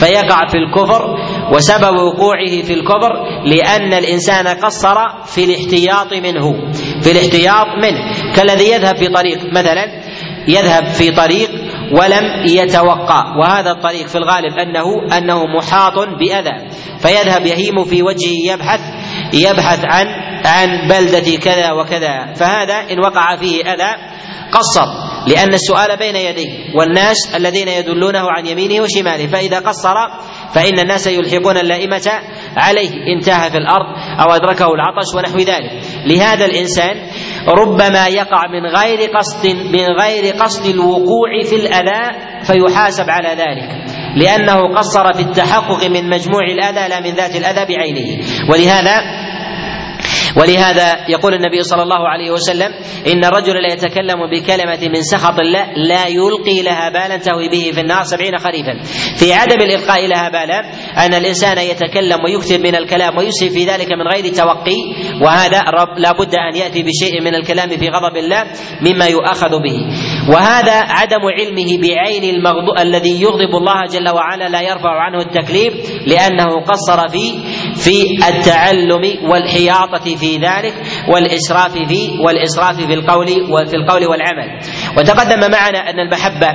فيقع 0.00 0.46
في 0.46 0.56
الكفر. 0.58 1.16
وسبب 1.52 1.96
وقوعه 1.96 2.62
في 2.62 2.72
الكفر 2.72 3.12
لأن 3.44 3.94
الإنسان 3.94 4.46
قصر 4.46 4.96
في 5.24 5.44
الاحتياط 5.44 6.12
منه 6.12 6.70
في 7.02 7.12
الاحتياط 7.12 7.66
منه. 7.82 8.32
كالذي 8.36 8.70
يذهب 8.70 8.96
في 8.96 9.08
طريق 9.08 9.38
مثلا 9.52 9.86
يذهب 10.48 10.84
في 10.86 11.10
طريق 11.10 11.50
ولم 11.92 12.46
يتوقع. 12.46 13.36
وهذا 13.36 13.70
الطريق 13.70 14.06
في 14.06 14.18
الغالب 14.18 14.58
أنه 14.58 15.16
أنه 15.18 15.46
محاط 15.46 15.98
بأذى 15.98 16.68
فيذهب 17.00 17.46
يهيم 17.46 17.84
في 17.84 18.02
وجهه 18.02 18.52
يبحث 18.52 18.80
يبحث 19.32 19.80
عن 19.84 20.06
عن 20.44 20.88
بلدة 20.88 21.36
كذا 21.36 21.72
وكذا. 21.72 22.32
فهذا 22.34 22.74
إن 22.74 22.98
وقع 23.00 23.36
فيه 23.36 23.62
أذى 23.62 23.96
قصر 24.52 24.86
لأن 25.26 25.54
السؤال 25.54 25.96
بين 25.98 26.16
يديه 26.16 26.74
والناس 26.74 27.16
الذين 27.36 27.68
يدلونه 27.68 28.30
عن 28.30 28.46
يمينه 28.46 28.82
وشماله. 28.82 29.26
فإذا 29.26 29.58
قصر 29.58 29.94
فإن 30.54 30.78
الناس 30.78 31.06
يلحقون 31.06 31.56
اللائمة 31.56 32.10
عليه 32.56 32.90
انتهى 33.16 33.50
في 33.50 33.56
الأرض 33.56 33.86
أو 34.20 34.36
أدركه 34.36 34.66
العطش 34.74 35.14
ونحو 35.16 35.38
ذلك. 35.38 35.70
لهذا 36.06 36.44
الإنسان 36.44 36.96
ربما 37.48 38.06
يقع 38.06 38.42
من 38.46 38.66
غير 38.76 39.10
قصد 39.10 39.46
من 39.46 39.86
غير 40.02 40.34
قصد 40.34 40.66
الوقوع 40.66 41.42
في 41.44 41.56
الأذى 41.56 42.18
فيحاسب 42.44 43.04
على 43.08 43.28
ذلك. 43.28 43.85
لأنه 44.16 44.74
قصر 44.74 45.12
في 45.12 45.20
التحقق 45.22 45.86
من 45.88 46.08
مجموع 46.08 46.42
الأذى 46.44 46.88
لا 46.88 47.00
من 47.00 47.14
ذات 47.14 47.36
الأذى 47.36 47.74
بعينه. 47.74 48.24
ولهذا 48.52 49.25
ولهذا 50.36 50.96
يقول 51.08 51.34
النبي 51.34 51.62
صلى 51.62 51.82
الله 51.82 52.08
عليه 52.08 52.30
وسلم 52.30 52.70
إن 53.12 53.24
الرجل 53.24 53.54
لا 53.54 53.72
يتكلم 53.72 54.30
بكلمة 54.32 54.88
من 54.94 55.02
سخط 55.02 55.40
الله 55.40 55.66
لا 55.88 56.06
يلقي 56.06 56.62
لها 56.62 56.90
بالا 56.90 57.16
تهوي 57.16 57.48
به 57.48 57.70
في 57.74 57.80
النار 57.80 58.02
سبعين 58.02 58.38
خريفا. 58.38 58.82
في 59.16 59.32
عدم 59.32 59.60
الإلقاء 59.60 60.06
لها 60.06 60.28
بالا 60.28 60.60
أن 61.06 61.14
الإنسان 61.14 61.58
يتكلم 61.58 62.24
ويكثر 62.24 62.58
من 62.58 62.76
الكلام 62.76 63.18
ويسري 63.18 63.50
في 63.50 63.64
ذلك 63.64 63.88
من 63.92 64.08
غير 64.14 64.32
توقي 64.34 64.76
وهذا 65.22 65.62
لا 65.96 66.12
بد 66.12 66.34
أن 66.34 66.56
يأتي 66.56 66.82
بشيء 66.82 67.22
من 67.22 67.34
الكلام 67.34 67.68
في 67.68 67.88
غضب 67.88 68.16
الله 68.16 68.44
مما 68.86 69.06
يؤاخذ 69.06 69.50
به. 69.50 69.76
وهذا 70.28 70.72
عدم 70.72 71.22
علمه 71.38 71.80
بعين 71.82 72.34
المغضوب 72.34 72.78
الذي 72.80 73.22
يغضب 73.22 73.56
الله 73.56 73.86
جل 73.92 74.08
وعلا 74.08 74.48
لا 74.48 74.60
يرفع 74.60 75.00
عنه 75.00 75.18
التكليف 75.18 75.74
لأنه 76.06 76.60
قصر 76.60 77.08
في 77.08 77.32
في 77.76 78.28
التعلم 78.28 79.30
والحياطة 79.30 80.16
في 80.16 80.25
ذلك 80.34 80.74
والإسراف 81.08 81.72
في 81.72 82.18
والإسراف 82.24 82.76
في 82.76 82.94
القول 82.94 83.26
وفي 83.28 83.76
القول 83.76 84.06
والعمل. 84.06 84.60
وتقدم 84.98 85.50
معنا 85.50 85.78
أن 85.90 86.00
المحبة 86.00 86.48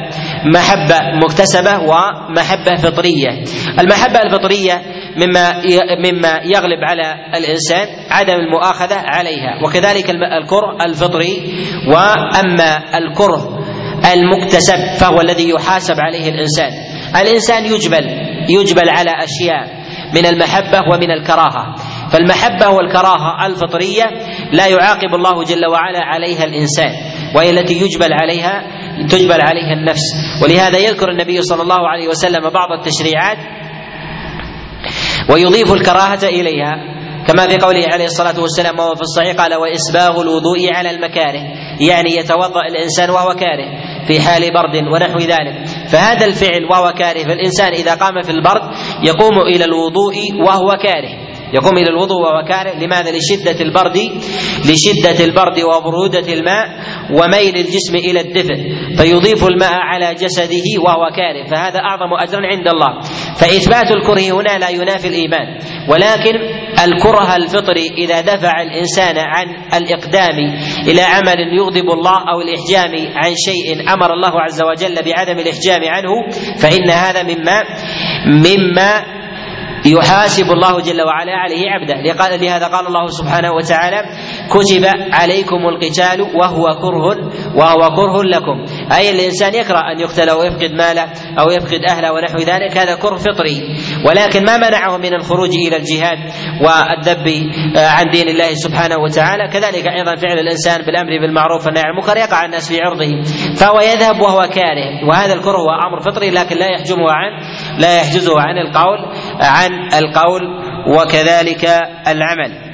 محبة 0.45 0.99
مكتسبة 1.23 1.79
ومحبة 1.79 2.75
فطرية. 2.75 3.43
المحبة 3.79 4.19
الفطرية 4.21 4.81
مما 5.17 5.61
مما 6.05 6.41
يغلب 6.45 6.79
على 6.83 7.15
الإنسان 7.37 7.87
عدم 8.11 8.33
المؤاخذة 8.33 8.95
عليها. 8.95 9.63
وكذلك 9.65 10.09
الكره 10.09 10.77
الفطري. 10.85 11.53
وأما 11.87 12.97
الكره 12.97 13.59
المكتسب 14.13 14.97
فهو 14.99 15.21
الذي 15.21 15.49
يحاسب 15.49 15.95
عليه 15.99 16.29
الإنسان. 16.29 16.71
الإنسان 17.21 17.65
يجبل 17.65 18.31
يجبل 18.49 18.89
على 18.89 19.11
أشياء 19.11 19.81
من 20.13 20.25
المحبة 20.25 20.79
ومن 20.93 21.11
الكراهة. 21.11 21.75
فالمحبة 22.11 22.69
والكراهة 22.69 23.45
الفطرية 23.45 24.03
لا 24.53 24.67
يعاقب 24.67 25.15
الله 25.15 25.43
جل 25.43 25.65
وعلا 25.71 25.99
عليها 25.99 26.43
الإنسان 26.43 26.91
وهي 27.35 27.49
التي 27.49 27.81
يجبل 27.81 28.13
عليها 28.13 28.63
تجبل 29.09 29.41
عليها 29.41 29.73
النفس. 29.73 30.01
ولهذا 30.43 30.77
يذكر 30.77 31.09
النبي 31.11 31.41
صلى 31.41 31.61
الله 31.61 31.87
عليه 31.87 32.07
وسلم 32.07 32.49
بعض 32.49 32.71
التشريعات 32.71 33.37
ويضيف 35.29 35.73
الكراهة 35.73 36.23
إليها 36.23 36.73
كما 37.27 37.47
في 37.47 37.57
قوله 37.57 37.85
عليه 37.93 38.05
الصلاة 38.05 38.39
والسلام 38.41 38.79
وهو 38.79 38.95
في 38.95 39.01
الصحيح 39.01 39.35
قال 39.35 39.55
وإسباغ 39.55 40.21
الوضوء 40.21 40.73
على 40.73 40.89
المكاره 40.89 41.41
يعني 41.79 42.15
يتوضأ 42.15 42.61
الإنسان 42.71 43.09
وهو 43.09 43.33
كاره 43.33 43.67
في 44.07 44.19
حال 44.21 44.53
برد 44.53 44.75
ونحو 44.93 45.17
ذلك. 45.19 45.67
فهذا 45.87 46.25
الفعل 46.25 46.65
وهو 46.65 46.93
كاره 46.93 47.23
فالإنسان 47.23 47.73
إذا 47.73 47.95
قام 47.95 48.21
في 48.21 48.31
البرد 48.31 48.61
يقوم 49.03 49.39
إلى 49.39 49.65
الوضوء 49.65 50.15
وهو 50.47 50.77
كاره. 50.77 51.20
يقوم 51.53 51.77
إلى 51.77 51.89
الوضوء 51.89 52.21
وهو 52.21 52.43
كاره. 52.47 52.73
لماذا؟ 52.79 53.11
لشدة 53.11 53.61
البرد 53.61 53.97
لشدة 54.65 55.25
البرد 55.25 55.59
وبرودة 55.59 56.33
الماء 56.33 56.67
وميل 57.11 57.55
الجسم 57.55 57.95
إلى 57.95 58.19
الدفء 58.19 58.55
فيضيف 58.97 59.43
الماء 59.47 59.73
على 59.73 60.13
جسده 60.13 60.67
وهو 60.85 61.09
كاره. 61.15 61.47
فهذا 61.51 61.79
أعظم 61.79 62.13
اجرا 62.19 62.47
عند 62.47 62.67
الله. 62.67 63.01
فإثبات 63.39 63.91
الكره 63.91 64.41
هنا 64.41 64.57
لا 64.57 64.69
ينافي 64.69 65.07
الإيمان. 65.07 65.47
ولكن 65.89 66.35
الكره 66.83 67.35
الفطري 67.35 67.87
إذا 67.97 68.21
دفع 68.21 68.61
الإنسان 68.61 69.17
عن 69.17 69.47
الإقدام 69.73 70.37
إلى 70.87 71.01
عمل 71.01 71.39
يغضب 71.57 71.89
الله 71.91 72.17
أو 72.17 72.41
الإحجام 72.41 73.13
عن 73.15 73.33
شيء 73.35 73.93
أمر 73.93 74.13
الله 74.13 74.41
عز 74.41 74.61
وجل 74.61 74.95
بعدم 74.95 75.39
الإحجام 75.39 75.81
عنه 75.83 76.29
فإن 76.59 76.89
هذا 76.89 77.23
مما 77.23 77.61
مما 78.25 79.20
يحاسب 79.85 80.51
الله 80.51 80.81
جل 80.81 81.01
وعلا 81.01 81.31
عليه 81.31 81.69
عبده. 81.69 82.01
لهذا 82.37 82.67
قال 82.67 82.87
الله 82.87 83.07
سبحانه 83.07 83.51
وتعالى 83.51 84.03
كتب 84.49 84.85
عليكم 85.13 85.67
القتال 85.67 86.21
وهو 86.21 86.65
كره 86.81 87.17
وهو 87.55 87.95
كره 87.95 88.23
لكم. 88.23 88.65
أي 88.97 89.09
الإنسان 89.09 89.53
يكره 89.53 89.79
أن 89.79 89.99
يقتل 89.99 90.29
أو 90.29 90.43
يفقد 90.43 90.71
ماله 90.71 91.05
أو 91.39 91.49
يفقد 91.49 91.79
أهله 91.89 92.11
ونحو 92.11 92.37
ذلك 92.37 92.77
هذا 92.77 92.95
كره 92.95 93.15
فطري. 93.15 93.61
ولكن 94.07 94.45
ما 94.45 94.57
منعه 94.57 94.97
من 94.97 95.13
الخروج 95.13 95.49
إلى 95.67 95.77
الجهاد 95.77 96.17
والذب 96.61 97.27
عن 97.77 98.05
دين 98.11 98.27
الله 98.29 98.53
سبحانه 98.53 98.97
وتعالى. 98.97 99.47
كذلك 99.47 99.87
أيضا 99.87 100.15
فعل 100.15 100.39
الإنسان 100.39 100.81
بالأمر 100.85 101.09
بالمعروف 101.21 101.65
والنهي 101.65 101.83
عن 101.85 101.91
المنكر 101.91 102.17
يقع 102.17 102.45
الناس 102.45 102.71
في 102.71 102.79
عرضه. 102.81 103.23
فهو 103.59 103.79
يذهب 103.79 104.21
وهو 104.21 104.41
كاره. 104.41 105.07
وهذا 105.07 105.33
الكره 105.33 105.57
هو 105.57 105.69
أمر 105.87 105.99
فطري 105.99 106.29
لكن 106.29 106.55
لا 106.57 106.67
يحجمه 106.67 107.11
عن 107.11 107.31
لا 107.79 107.97
يحجزه 107.97 108.41
عن 108.41 108.57
القول 108.57 108.99
عن 109.41 109.71
القول 109.93 110.41
وكذلك 110.87 111.65
العمل. 112.07 112.71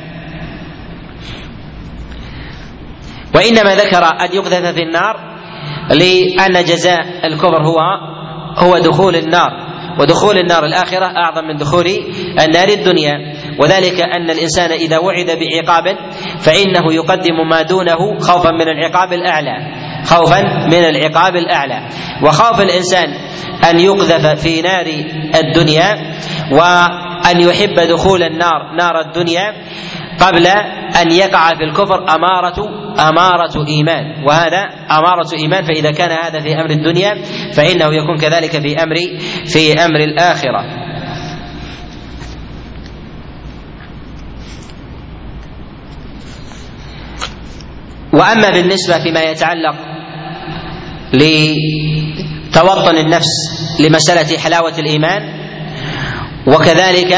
وإنما 3.36 3.75
ذكر 3.75 4.03
أن 4.03 4.29
يقذف 4.33 4.65
في 4.75 4.83
النار 4.83 5.38
لأن 5.89 6.63
جزاء 6.63 7.27
الكفر 7.27 7.63
هو 7.63 7.79
هو 8.57 8.77
دخول 8.77 9.15
النار. 9.15 9.67
ودخول 9.99 10.38
النار 10.38 10.65
الآخرة 10.65 11.05
أعظم 11.05 11.47
من 11.47 11.57
دخول 11.57 11.86
النار 12.47 12.67
الدنيا. 12.67 13.13
وذلك 13.60 14.01
أن 14.01 14.29
الإنسان 14.29 14.71
إذا 14.71 14.97
وعد 14.97 15.25
بعقاب 15.25 15.97
فإنه 16.39 16.93
يقدم 16.93 17.49
ما 17.49 17.62
دونه 17.62 18.19
خوفا 18.19 18.51
من 18.51 18.67
العقاب 18.67 19.13
الأعلى. 19.13 19.87
خوفا 20.08 20.41
من 20.65 20.84
العقاب 20.84 21.36
الأعلى. 21.36 21.89
وخوف 22.24 22.62
الإنسان 22.62 23.08
أن 23.70 23.80
يقذف 23.80 24.41
في 24.41 24.62
نار 24.62 24.86
الدنيا 25.36 26.20
وأن 26.52 27.39
يحب 27.39 27.76
دخول 27.89 28.24
النار 28.24 28.76
نار 28.78 29.00
الدنيا 29.00 29.54
قبل 30.20 30.48
أن 31.02 31.12
يقع 31.12 31.54
في 31.54 31.63
الكفر. 31.63 32.15
أمارة 32.15 32.88
أمارة 33.10 33.67
إيمان. 33.67 34.24
وهذا 34.28 34.62
أمارة 34.91 35.34
إيمان 35.34 35.63
فإذا 35.63 35.91
كان 35.91 36.12
هذا 36.12 36.39
في 36.39 36.54
أمر 36.54 36.70
الدنيا 36.70 37.22
فإنه 37.54 37.86
يكون 37.86 38.17
كذلك 38.17 38.52
في 38.52 38.84
أمر 38.84 38.96
في 39.46 39.74
أمر 39.86 40.00
الآخرة. 40.00 40.88
وأما 48.13 48.50
بالنسبة 48.50 49.04
فيما 49.04 49.22
يتعلق 49.22 49.96
لتوطن 51.13 52.98
النفس 52.98 53.28
لمسألة 53.80 54.38
حلاوة 54.38 54.74
الإيمان 54.80 55.22
وكذلك 56.48 57.17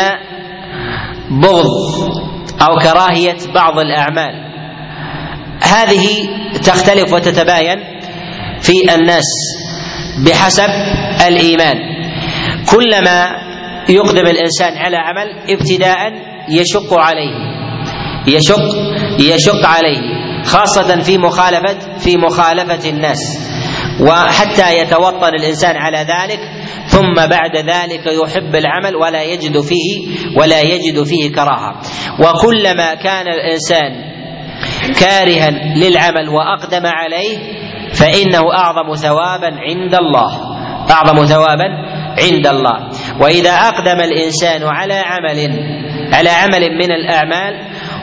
بغض 1.31 2.19
أو 2.61 2.75
كراهية 2.83 3.37
بعض 3.55 3.79
الأعمال. 3.79 4.49
هذه 5.61 6.07
تختلف 6.65 7.13
وتتباين 7.13 7.77
في 8.61 8.95
الناس 8.95 9.25
بحسب 10.25 10.69
الإيمان. 11.27 11.77
كلما 12.71 13.25
يقدم 13.89 14.27
الإنسان 14.27 14.77
على 14.77 14.97
عمل 14.97 15.27
ابتداء 15.49 15.97
يشق 16.49 16.93
عليه 16.93 17.35
يشق 18.27 18.75
يشق 19.19 19.65
عليه 19.65 20.01
خاصة 20.43 21.01
في 21.01 21.17
مخالفة 21.17 21.97
في 21.99 22.17
مخالفة 22.17 22.89
الناس. 22.89 23.48
وحتى 24.01 24.79
يتوطن 24.81 25.35
الإنسان 25.35 25.75
على 25.77 25.97
ذلك 25.97 26.39
ثم 26.87 27.13
بعد 27.13 27.57
ذلك 27.57 28.05
يحب 28.05 28.55
العمل 28.55 28.95
ولا 28.95 29.23
يجد 29.23 29.61
فيه 29.61 30.07
ولا 30.37 30.61
يجد 30.61 31.03
فيه 31.03 31.31
كراهة. 31.31 31.81
وكلما 32.19 32.95
كان 32.95 33.25
الإنسان 33.27 34.09
كارها 34.99 35.49
للعمل 35.75 36.29
وأقدم 36.29 36.85
عليه 36.85 37.37
فإنه 37.93 38.53
أعظم 38.57 38.95
ثوابا 38.95 39.51
عند 39.69 39.95
الله. 39.95 40.31
أعظم 40.91 41.25
ثوابا 41.25 41.67
عند 42.21 42.47
الله. 42.47 42.89
وإذا 43.21 43.51
أقدم 43.51 43.99
الإنسان 43.99 44.63
على 44.63 44.93
عمل 44.93 45.49
على 46.13 46.29
عمل 46.29 46.61
من 46.61 46.91
الأعمال 46.91 47.53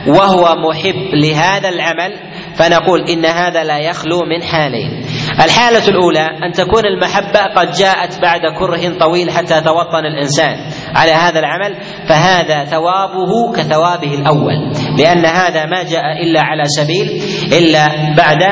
وهو 0.07 0.55
محب 0.55 1.09
لهذا 1.13 1.69
العمل 1.69 2.13
فنقول 2.55 3.09
إن 3.09 3.25
هذا 3.25 3.63
لا 3.63 3.79
يخلو 3.79 4.19
من 4.25 4.43
حالين. 4.43 5.03
الحالة 5.45 5.87
الأولى 5.87 6.25
أن 6.43 6.51
تكون 6.51 6.85
المحبة 6.85 7.39
قد 7.55 7.71
جاءت 7.71 8.21
بعد 8.21 8.41
كره 8.59 8.97
طويل 8.99 9.31
حتى 9.31 9.61
توطن 9.61 10.05
الإنسان 10.05 10.57
على 10.95 11.11
هذا 11.11 11.39
العمل 11.39 11.75
فهذا 12.07 12.63
ثوابه 12.63 13.53
كثوابه 13.55 14.13
الأول 14.13 14.71
لأن 14.97 15.25
هذا 15.25 15.65
ما 15.65 15.83
جاء 15.83 16.03
إلا 16.23 16.41
على 16.41 16.63
سبيل 16.65 17.21
إلا 17.53 17.87
بعد 18.17 18.43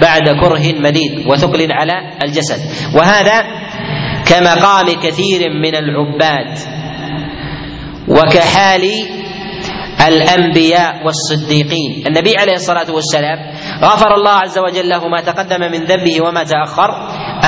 بعد 0.00 0.28
كره 0.40 0.72
مديد 0.80 1.26
وثقل 1.26 1.72
على 1.72 1.92
الجسد. 2.24 2.60
وهذا 2.96 3.42
كمقام 4.26 4.86
كثير 5.02 5.40
من 5.62 5.74
العباد 5.74 6.58
وكحال 8.08 8.82
الأنبياء 10.08 10.94
والصديقين. 11.04 12.06
النبي 12.06 12.36
عليه 12.36 12.54
الصلاة 12.54 12.90
والسلام 12.90 13.38
غفر 13.84 14.14
الله 14.14 14.30
عز 14.30 14.58
وجل 14.58 14.88
له 14.88 15.08
ما 15.08 15.20
تقدم 15.20 15.60
من 15.60 15.84
ذنبه 15.84 16.20
وما 16.22 16.42
تأخر. 16.44 16.90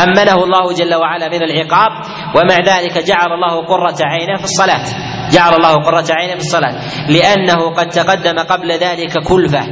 أمنه 0.02 0.44
الله 0.44 0.72
جل 0.72 0.94
وعلا 0.94 1.28
من 1.28 1.42
العقاب 1.42 1.90
ومع 2.36 2.56
ذلك 2.58 2.98
جعل 2.98 3.32
الله 3.32 3.66
قرة 3.66 3.98
عينه 4.02 4.36
في 4.38 4.44
الصلاة. 4.44 4.84
جعل 5.30 5.54
الله 5.54 5.74
قرة 5.74 6.06
عينه 6.10 6.34
في 6.34 6.40
الصلاة. 6.40 6.74
لأنه 7.08 7.74
قد 7.74 7.88
تقدم 7.88 8.38
قبل 8.38 8.72
ذلك 8.72 9.12
كلفة 9.28 9.66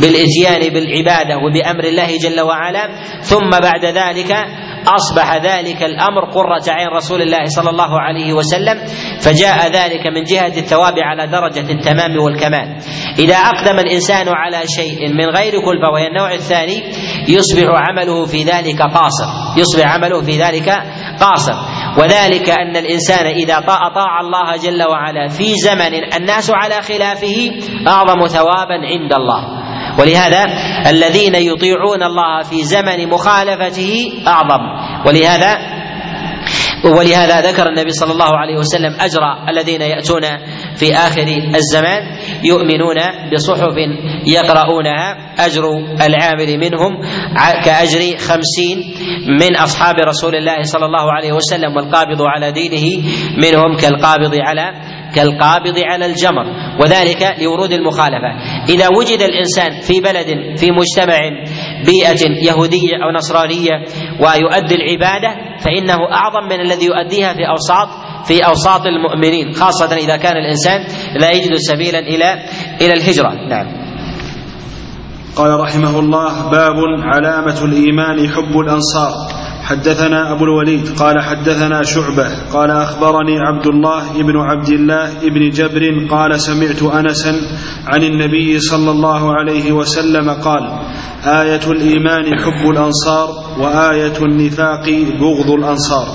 بالإتيان 0.00 0.74
بالعبادة 0.74 1.36
وبأمر 1.36 1.84
الله 1.84 2.18
جل 2.18 2.40
وعلا 2.40 2.88
ثم 3.20 3.50
بعد 3.50 3.84
ذلك 3.84 4.32
أصبح 4.88 5.36
ذلك 5.36 5.82
الأمر 5.82 6.24
قرة 6.24 6.62
عين 6.68 6.88
رسول 6.88 7.22
الله 7.22 7.44
صلى 7.44 7.70
الله 7.70 8.00
عليه 8.00 8.32
وسلم 8.32 8.76
فجاء 9.20 9.66
ذلك 9.66 10.06
من 10.06 10.22
جهة 10.22 10.58
الثواب 10.58 10.94
على 10.98 11.26
درجة 11.26 11.72
التمام 11.72 12.18
والكمال. 12.18 12.76
إذا 13.18 13.36
أقدم 13.36 13.78
الإنسان 13.78 14.26
على 14.28 14.62
شيء 14.66 15.08
من 15.08 15.26
غير 15.36 15.52
كلفة 15.52 15.90
وهي 15.92 16.06
النوع 16.06 16.32
الثاني 16.32 16.82
يصبح 17.28 17.64
عمله 17.88 18.26
في 18.26 18.42
ذلك 18.42 18.82
قاصر 18.82 19.28
يصبح 19.56 19.94
عمله 19.94 20.22
في 20.22 20.38
ذلك 20.38 20.68
قاصر. 21.20 21.54
وذلك 21.98 22.50
أن 22.50 22.76
الإنسان 22.76 23.26
إذا 23.26 23.58
اطاع 23.58 24.20
الله 24.20 24.56
جل 24.56 24.82
وعلا 24.88 25.28
في 25.28 25.54
زمن 25.54 26.14
الناس 26.16 26.50
على 26.54 26.82
خلافه 26.82 27.50
أعظم 27.88 28.26
ثوابا 28.26 28.78
عند 28.92 29.12
الله. 29.12 29.61
ولهذا 29.98 30.44
الذين 30.90 31.34
يطيعون 31.34 32.02
الله 32.02 32.42
في 32.42 32.64
زمن 32.64 33.08
مخالفته 33.08 34.12
أعظم. 34.26 34.60
ولهذا 35.06 35.56
ولهذا 36.98 37.40
ذكر 37.40 37.68
النبي 37.68 37.90
صلى 37.90 38.12
الله 38.12 38.38
عليه 38.38 38.56
وسلم 38.58 38.96
أجر 39.00 39.20
الذين 39.50 39.80
يأتون 39.82 40.22
في 40.76 40.94
آخر 40.94 41.26
الزمان 41.54 42.02
يؤمنون 42.44 42.96
بصحف 43.32 43.74
يقرؤونها. 44.26 45.34
أجر 45.38 45.64
العامل 46.06 46.58
منهم 46.58 46.92
كأجر 47.64 48.18
خمسين 48.18 48.78
من 49.40 49.56
أصحاب 49.56 49.94
رسول 49.98 50.34
الله 50.34 50.62
صلى 50.62 50.86
الله 50.86 51.12
عليه 51.12 51.32
وسلم 51.32 51.76
والقابض 51.76 52.22
على 52.22 52.52
دينه 52.52 53.08
منهم 53.36 53.76
كالقابض 53.76 54.34
على 54.34 54.72
كالقابض 55.14 55.78
على 55.78 56.06
الجمر 56.06 56.44
وذلك 56.80 57.36
لورود 57.42 57.72
المخالفة. 57.72 58.30
إذا 58.68 58.88
وجد 58.98 59.22
الإنسان 59.22 59.80
في 59.80 60.00
بلد 60.00 60.58
في 60.58 60.66
مجتمع 60.70 61.18
بيئة 61.86 62.48
يهودية 62.48 62.96
أو 63.04 63.12
نصرانية 63.16 63.70
ويؤدي 64.20 64.74
العبادة 64.74 65.30
فإنه 65.60 65.96
أعظم 66.12 66.44
من 66.50 66.60
الذي 66.60 66.86
يؤديها 66.86 67.32
في 67.32 67.48
أوساط 67.48 67.88
في 68.24 68.46
أوساط 68.46 68.86
المؤمنين 68.86 69.52
خاصة 69.52 69.96
إذا 69.96 70.16
كان 70.16 70.36
الإنسان 70.36 70.86
لا 71.20 71.30
يجد 71.30 71.54
سبيلا 71.54 71.98
إلى 71.98 72.42
إلى 72.80 72.92
الهجرة. 72.92 73.32
نعم. 73.48 73.66
قال 75.36 75.60
رحمه 75.60 75.98
الله 75.98 76.50
باب 76.50 76.76
علامة 77.02 77.64
الإيمان 77.64 78.28
حب 78.28 78.58
الأنصار. 78.58 79.41
حدثنا 79.72 80.32
أبو 80.32 80.44
الوليد 80.44 80.88
قال 80.98 81.22
حدثنا 81.22 81.82
شعبة 81.82 82.28
قال 82.52 82.70
أخبرني 82.70 83.38
عبد 83.38 83.66
الله 83.66 84.22
بن 84.22 84.36
عبد 84.36 84.68
الله 84.68 85.14
بن 85.22 85.50
جبر 85.50 86.06
قال 86.10 86.40
سمعت 86.40 86.82
أنسا 86.82 87.32
عن 87.86 88.02
النبي 88.02 88.60
صلى 88.60 88.90
الله 88.90 89.32
عليه 89.32 89.72
وسلم 89.72 90.30
قال 90.30 90.62
آية 91.24 91.70
الإيمان 91.70 92.24
حب 92.38 92.70
الأنصار 92.70 93.28
وآية 93.58 94.16
النفاق 94.22 94.84
بغض 95.20 95.50
الأنصار. 95.50 96.06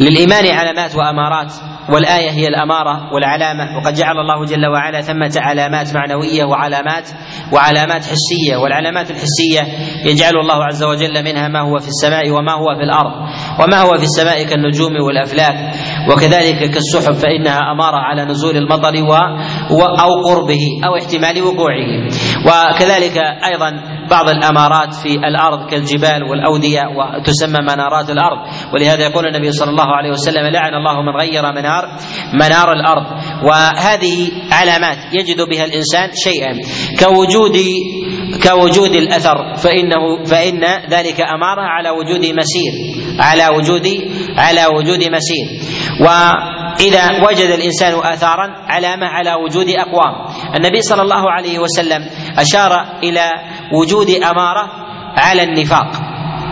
للإيمان 0.00 0.46
علامات 0.46 0.92
وأمارات. 0.96 1.52
والآية 1.92 2.30
هي 2.30 2.48
الأمارة 2.48 3.12
والعلامة 3.14 3.76
وقد 3.76 3.94
جعل 3.94 4.18
الله 4.18 4.44
جل 4.44 4.66
وعلا 4.68 5.00
ثمة 5.00 5.32
علامات 5.36 5.94
معنوية 5.94 6.44
وعلامات 6.44 7.08
وعلامات 7.52 8.04
حسية 8.04 8.56
والعلامات 8.56 9.10
الحسية 9.10 9.60
يجعل 10.04 10.32
الله 10.36 10.64
عز 10.64 10.82
وجل 10.84 11.24
منها 11.24 11.48
ما 11.48 11.60
هو 11.60 11.78
في 11.78 11.88
السماء 11.88 12.30
وما 12.30 12.52
هو 12.52 12.74
في 12.78 12.82
الأرض 12.82 13.12
وما 13.60 13.80
هو 13.82 13.94
في 13.94 14.02
السماء 14.02 14.42
كالنجوم 14.42 14.92
والأفلاك 15.06 15.74
وكذلك 16.12 16.70
كالسحب 16.70 17.12
فإنها 17.14 17.58
أمارة 17.72 17.96
على 17.96 18.24
نزول 18.24 18.56
المطر 18.56 18.94
و 19.02 19.14
أو 19.82 20.22
قربه 20.28 20.60
أو 20.86 20.96
احتمال 20.96 21.42
وقوعه. 21.42 22.08
وكذلك 22.46 23.16
أيضا 23.52 23.97
بعض 24.10 24.28
الأمارات 24.28 24.94
في 24.94 25.14
الأرض 25.14 25.70
كالجبال 25.70 26.24
والأودية 26.30 26.82
وتسمى 26.96 27.58
منارات 27.62 28.10
الأرض. 28.10 28.38
ولهذا 28.74 29.02
يقول 29.02 29.26
النبي 29.26 29.52
صلى 29.52 29.70
الله 29.70 29.96
عليه 29.96 30.10
وسلم 30.10 30.46
لعن 30.52 30.74
الله 30.74 31.02
من 31.02 31.16
غير 31.20 31.42
منار 31.52 31.84
منار 32.34 32.72
الأرض. 32.72 33.06
وهذه 33.44 34.30
علامات 34.52 34.98
يجد 35.12 35.40
بها 35.50 35.64
الإنسان 35.64 36.10
شيئا. 36.14 36.52
كوجود 36.98 37.58
كوجود 38.42 38.94
الأثر 38.94 39.54
فإنه 39.56 40.24
فإن 40.24 40.64
ذلك 40.90 41.20
أمارة 41.20 41.62
على 41.62 41.90
وجود 41.90 42.20
مسير 42.20 42.72
على 43.20 43.56
وجود 43.56 43.86
على 44.36 44.66
وجود 44.66 44.98
مسير. 44.98 45.46
واذا 46.78 47.28
وجد 47.28 47.50
الإنسان 47.50 47.92
اثارا 48.04 48.54
علامه 48.68 49.06
على 49.06 49.34
وجود 49.34 49.68
أقوام. 49.68 50.14
النبي 50.56 50.80
صلى 50.80 51.02
الله 51.02 51.30
عليه 51.30 51.58
وسلم 51.58 52.06
أشار 52.38 52.98
إلى 53.02 53.30
وجود 53.72 54.10
أمارة 54.10 54.70
على 55.16 55.42
النفاق 55.42 55.90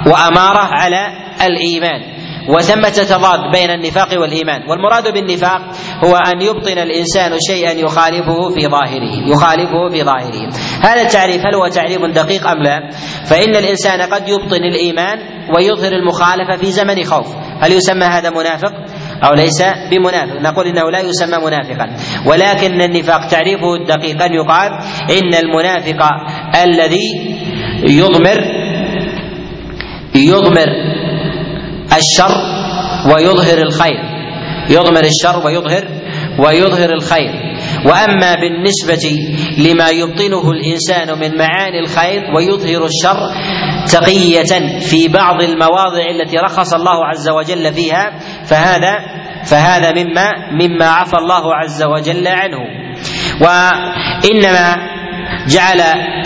وأمارة 0.06 0.68
على 0.72 1.08
الإيمان 1.46 2.16
وثمة 2.48 2.88
تضاد 2.88 3.40
بين 3.52 3.70
النفاق 3.70 4.20
والإيمان. 4.20 4.70
والمراد 4.70 5.12
بالنفاق 5.12 5.60
هو 6.04 6.16
أن 6.16 6.42
يبطن 6.42 6.78
الإنسان 6.78 7.38
شيئا 7.48 7.72
يخالفه 7.72 8.48
في 8.54 8.68
ظاهره 8.68 9.28
يخالفه 9.32 9.88
في 9.90 10.02
ظاهره. 10.02 10.50
هذا 10.80 11.02
التعريف 11.02 11.46
هل 11.46 11.54
هو 11.54 11.68
تعريف 11.68 11.98
دقيق 12.14 12.46
أم 12.46 12.62
لا؟ 12.62 12.90
فإن 13.26 13.56
الإنسان 13.56 14.02
قد 14.02 14.28
يبطن 14.28 14.64
الإيمان 14.64 15.18
ويظهر 15.56 15.92
المخالفة 15.92 16.56
في 16.56 16.70
زمن 16.70 17.04
خوف. 17.04 17.26
هل 17.60 17.72
يسمى 17.72 18.04
هذا 18.04 18.30
منافق؟ 18.30 18.72
أو 19.24 19.34
ليس 19.34 19.62
بمنافق. 19.90 20.40
نقول 20.40 20.66
إنه 20.66 20.90
لا 20.90 21.00
يسمى 21.00 21.36
منافقا. 21.46 21.96
ولكن 22.26 22.80
النفاق 22.80 23.28
تعريفه 23.28 23.74
الدقيق 23.74 24.22
أن 24.22 24.32
يقال 24.34 24.70
إن 25.18 25.34
المنافق 25.34 26.02
الذي 26.62 27.36
يضمر 27.88 28.38
يضمر 30.14 30.68
الشر 31.96 32.36
ويظهر 33.14 33.58
الخير. 33.58 34.16
يضمر 34.70 35.04
الشر 35.04 35.46
ويظهر 35.46 35.84
ويظهر 36.38 36.90
الخير. 36.92 37.46
وأما 37.84 38.34
بالنسبة 38.34 39.18
لما 39.58 39.90
يبطنه 39.90 40.50
الإنسان 40.50 41.18
من 41.18 41.38
معاني 41.38 41.80
الخير 41.80 42.22
ويظهر 42.36 42.84
الشر 42.84 43.18
تقية 43.92 44.78
في 44.80 45.08
بعض 45.08 45.42
المواضع 45.42 46.10
التي 46.10 46.36
رخص 46.36 46.74
الله 46.74 47.06
عز 47.06 47.28
وجل 47.28 47.74
فيها 47.74 48.18
فهذا 48.48 48.98
فهذا 49.44 49.92
مما 49.92 50.30
مما 50.52 50.86
عفى 50.86 51.16
الله 51.18 51.54
عز 51.54 51.82
وجل 51.82 52.28
عنه. 52.28 52.58
وإنما 53.40 54.96
جعل 55.48 55.80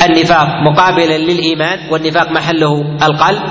النفاق 0.09 0.47
مقابلا 0.71 1.19
للإيمان 1.19 1.79
والنفاق 1.93 2.31
محله 2.31 2.81
القلب 3.03 3.43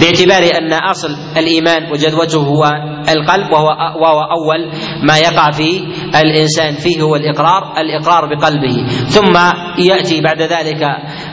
باعتبار 0.00 0.42
أن 0.58 0.72
أصل 0.72 1.08
الإيمان 1.36 1.92
وجدوته 1.92 2.38
هو 2.38 2.64
القلب 3.08 3.52
وهو 3.52 3.68
وهو 4.02 4.20
أول 4.22 4.70
ما 5.02 5.18
يقع 5.18 5.50
في 5.50 5.84
الإنسان 6.20 6.72
فيه 6.74 7.02
هو 7.02 7.16
الإقرار 7.16 7.74
الإقرار 7.78 8.34
بقلبه. 8.34 8.86
ثم 9.08 9.36
يأتي 9.78 10.20
بعد 10.20 10.42
ذلك 10.42 10.82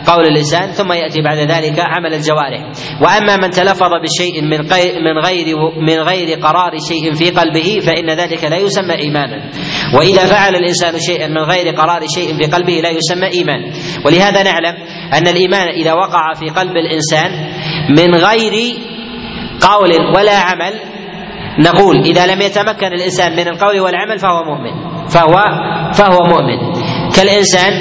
قول 0.08 0.26
اللسان 0.26 0.72
ثم 0.72 0.92
يأتي 0.92 1.22
بعد 1.22 1.38
ذلك 1.38 1.80
عمل 1.80 2.14
الجوارح. 2.14 2.62
وأما 3.02 3.36
من 3.38 3.50
تلفظ 3.50 3.92
بشيء 4.04 4.42
من 4.42 4.60
من 5.06 5.26
غير 5.26 5.56
من 5.82 6.00
غير 6.00 6.40
قرار 6.40 6.72
شيء 6.90 7.14
في 7.14 7.30
قلبه 7.30 7.80
فإن 7.86 8.10
ذلك 8.10 8.44
لا 8.44 8.58
يسمى 8.58 8.96
إيمانا. 8.96 9.50
وإذا 9.94 10.26
فعل 10.26 10.56
الإنسان 10.56 11.00
شيئا 11.00 11.28
من 11.28 11.42
غير 11.42 11.76
قرار 11.76 12.02
شيء 12.16 12.38
في 12.38 12.52
قلبه 12.52 12.74
لا 12.74 12.90
يسمى 12.90 13.28
إيمان. 13.34 13.72
ولهذا 14.06 14.44
نعلم 14.44 14.76
أن 15.14 15.28
الإيمان 15.28 15.68
إذا 15.68 15.94
وقع 15.94 16.34
في 16.34 16.50
قلب 16.50 16.76
الإنسان 16.78 17.32
من 17.90 18.16
غير 18.16 18.76
قول 19.62 19.92
ولا 20.16 20.38
عمل 20.40 20.74
نقول 21.60 21.96
إذا 22.00 22.26
لم 22.26 22.42
يتمكن 22.42 22.88
الإنسان 22.88 23.32
من 23.32 23.48
القول 23.48 23.80
والعمل 23.80 24.20
فهو 24.20 24.44
مؤمن. 24.44 25.08
فهو 25.08 25.36
فهو 25.94 26.24
مؤمن. 26.28 26.60
كالإنسان 27.16 27.72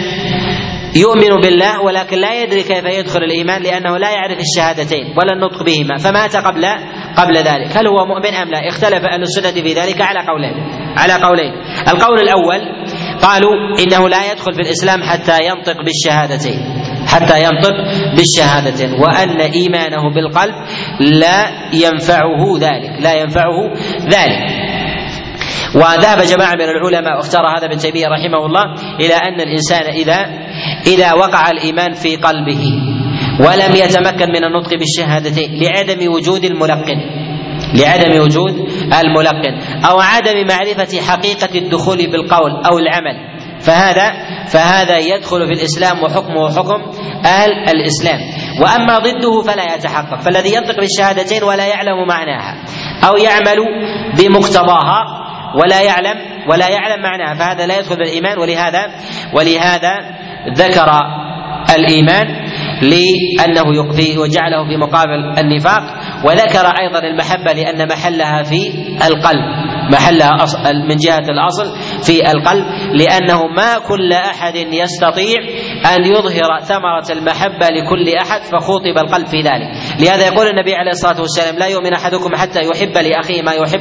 يؤمن 0.96 1.40
بالله 1.42 1.80
ولكن 1.80 2.18
لا 2.18 2.42
يدري 2.42 2.62
كيف 2.62 2.84
يدخل 2.84 3.18
الإيمان 3.18 3.62
لأنه 3.62 3.96
لا 3.96 4.10
يعرف 4.10 4.38
الشهادتين 4.38 5.04
ولا 5.18 5.32
النطق 5.32 5.62
بهما. 5.62 5.98
فمات 5.98 6.36
قبل 6.36 6.66
قبل 7.16 7.36
ذلك. 7.36 7.76
هل 7.76 7.86
هو 7.86 8.06
مؤمن 8.06 8.34
أم 8.34 8.48
لا؟ 8.48 8.68
اختلف 8.68 9.04
أهل 9.04 9.22
السنة 9.22 9.62
في 9.62 9.72
ذلك 9.72 10.02
على 10.02 10.26
قولين. 10.28 10.54
على 10.96 11.12
قولين. 11.12 11.52
القول 11.88 12.18
الأول 12.18 12.60
قالوا 13.22 13.52
إنه 13.86 14.08
لا 14.08 14.32
يدخل 14.32 14.52
في 14.54 14.60
الإسلام 14.60 15.02
حتى 15.02 15.46
ينطق 15.46 15.76
بالشهادتين. 15.84 16.58
حتى 17.06 17.44
ينطق 17.44 17.74
بالشهادتين. 18.16 18.92
وأن 18.92 19.40
إيمانه 19.40 20.14
بالقلب 20.14 20.54
لا 21.00 21.50
ينفعه 21.72 22.58
ذلك. 22.60 23.00
لا 23.00 23.12
ينفعه 23.12 23.72
ذلك. 24.10 24.63
وذهب 25.74 26.18
جماعة 26.22 26.54
من 26.54 26.64
العلماء 26.64 27.16
واختار 27.16 27.42
هذا 27.58 27.66
ابن 27.66 27.76
تيمية 27.76 28.06
رحمه 28.06 28.46
الله 28.46 28.64
إلى 29.00 29.14
أن 29.14 29.40
الإنسان 29.40 29.86
إذا 29.86 30.26
إذا 30.86 31.12
وقع 31.12 31.50
الإيمان 31.50 31.92
في 31.92 32.16
قلبه 32.16 32.62
ولم 33.40 33.74
يتمكن 33.74 34.28
من 34.28 34.44
النطق 34.44 34.70
بالشهادتين 34.78 35.50
لعدم 35.62 36.12
وجود 36.12 36.44
الملقن 36.44 37.00
لعدم 37.74 38.20
وجود 38.20 38.54
الملقن 39.00 39.84
أو 39.84 40.00
عدم 40.00 40.46
معرفة 40.48 41.00
حقيقة 41.00 41.58
الدخول 41.58 41.96
بالقول 41.96 42.50
أو 42.66 42.78
العمل. 42.78 43.34
فهذا 43.60 44.12
فهذا 44.46 44.98
يدخل 44.98 45.46
في 45.46 45.52
الإسلام 45.52 46.02
وحكمه 46.02 46.50
حكم 46.50 46.82
أهل 47.24 47.50
الإسلام. 47.50 48.20
وأما 48.62 48.98
ضده 48.98 49.42
فلا 49.42 49.74
يتحقق 49.74 50.20
فالذي 50.20 50.54
ينطق 50.54 50.76
بالشهادتين 50.80 51.42
ولا 51.42 51.66
يعلم 51.66 52.06
معناها 52.08 52.64
أو 53.08 53.16
يعمل 53.16 53.56
بمقتضاها 54.18 55.23
ولا 55.62 55.82
يعلم 55.82 56.16
ولا 56.48 56.68
يعلم 56.68 57.02
معناها 57.02 57.34
فهذا 57.34 57.66
لا 57.66 57.78
يدخل 57.78 57.96
بالإيمان 57.96 58.38
ولهذا 58.38 58.86
ولهذا 59.32 59.92
ذكر 60.56 60.90
الإيمان 61.76 62.26
لأنه 62.82 63.74
يقضي 63.74 64.18
وجعله 64.18 64.64
في 64.68 64.76
مقابل 64.76 65.38
النفاق 65.38 65.82
وذكر 66.24 66.66
أيضا 66.66 66.98
المحبة 66.98 67.52
لأن 67.52 67.88
محلها 67.88 68.42
في 68.42 68.70
القلب. 69.06 69.73
محلها 69.92 70.30
من 70.88 70.96
جهة 70.96 71.24
الأصل 71.28 71.64
في 72.02 72.30
القلب 72.30 72.64
لأنه 72.92 73.46
ما 73.56 73.78
كل 73.78 74.12
أحد 74.12 74.54
يستطيع 74.56 75.38
أن 75.96 76.04
يظهر 76.04 76.60
ثمرة 76.60 77.18
المحبة 77.18 77.68
لكل 77.68 78.08
أحد 78.22 78.40
فخوطب 78.42 78.98
القلب 78.98 79.26
في 79.26 79.40
ذلك. 79.40 79.68
لهذا 80.00 80.26
يقول 80.26 80.46
النبي 80.46 80.74
عليه 80.74 80.90
الصلاة 80.90 81.20
والسلام 81.20 81.58
لا 81.58 81.66
يؤمن 81.66 81.92
أحدكم 81.92 82.36
حتى 82.36 82.60
يحب 82.60 82.98
لأخيه 82.98 83.42
ما 83.42 83.52
يحب 83.52 83.80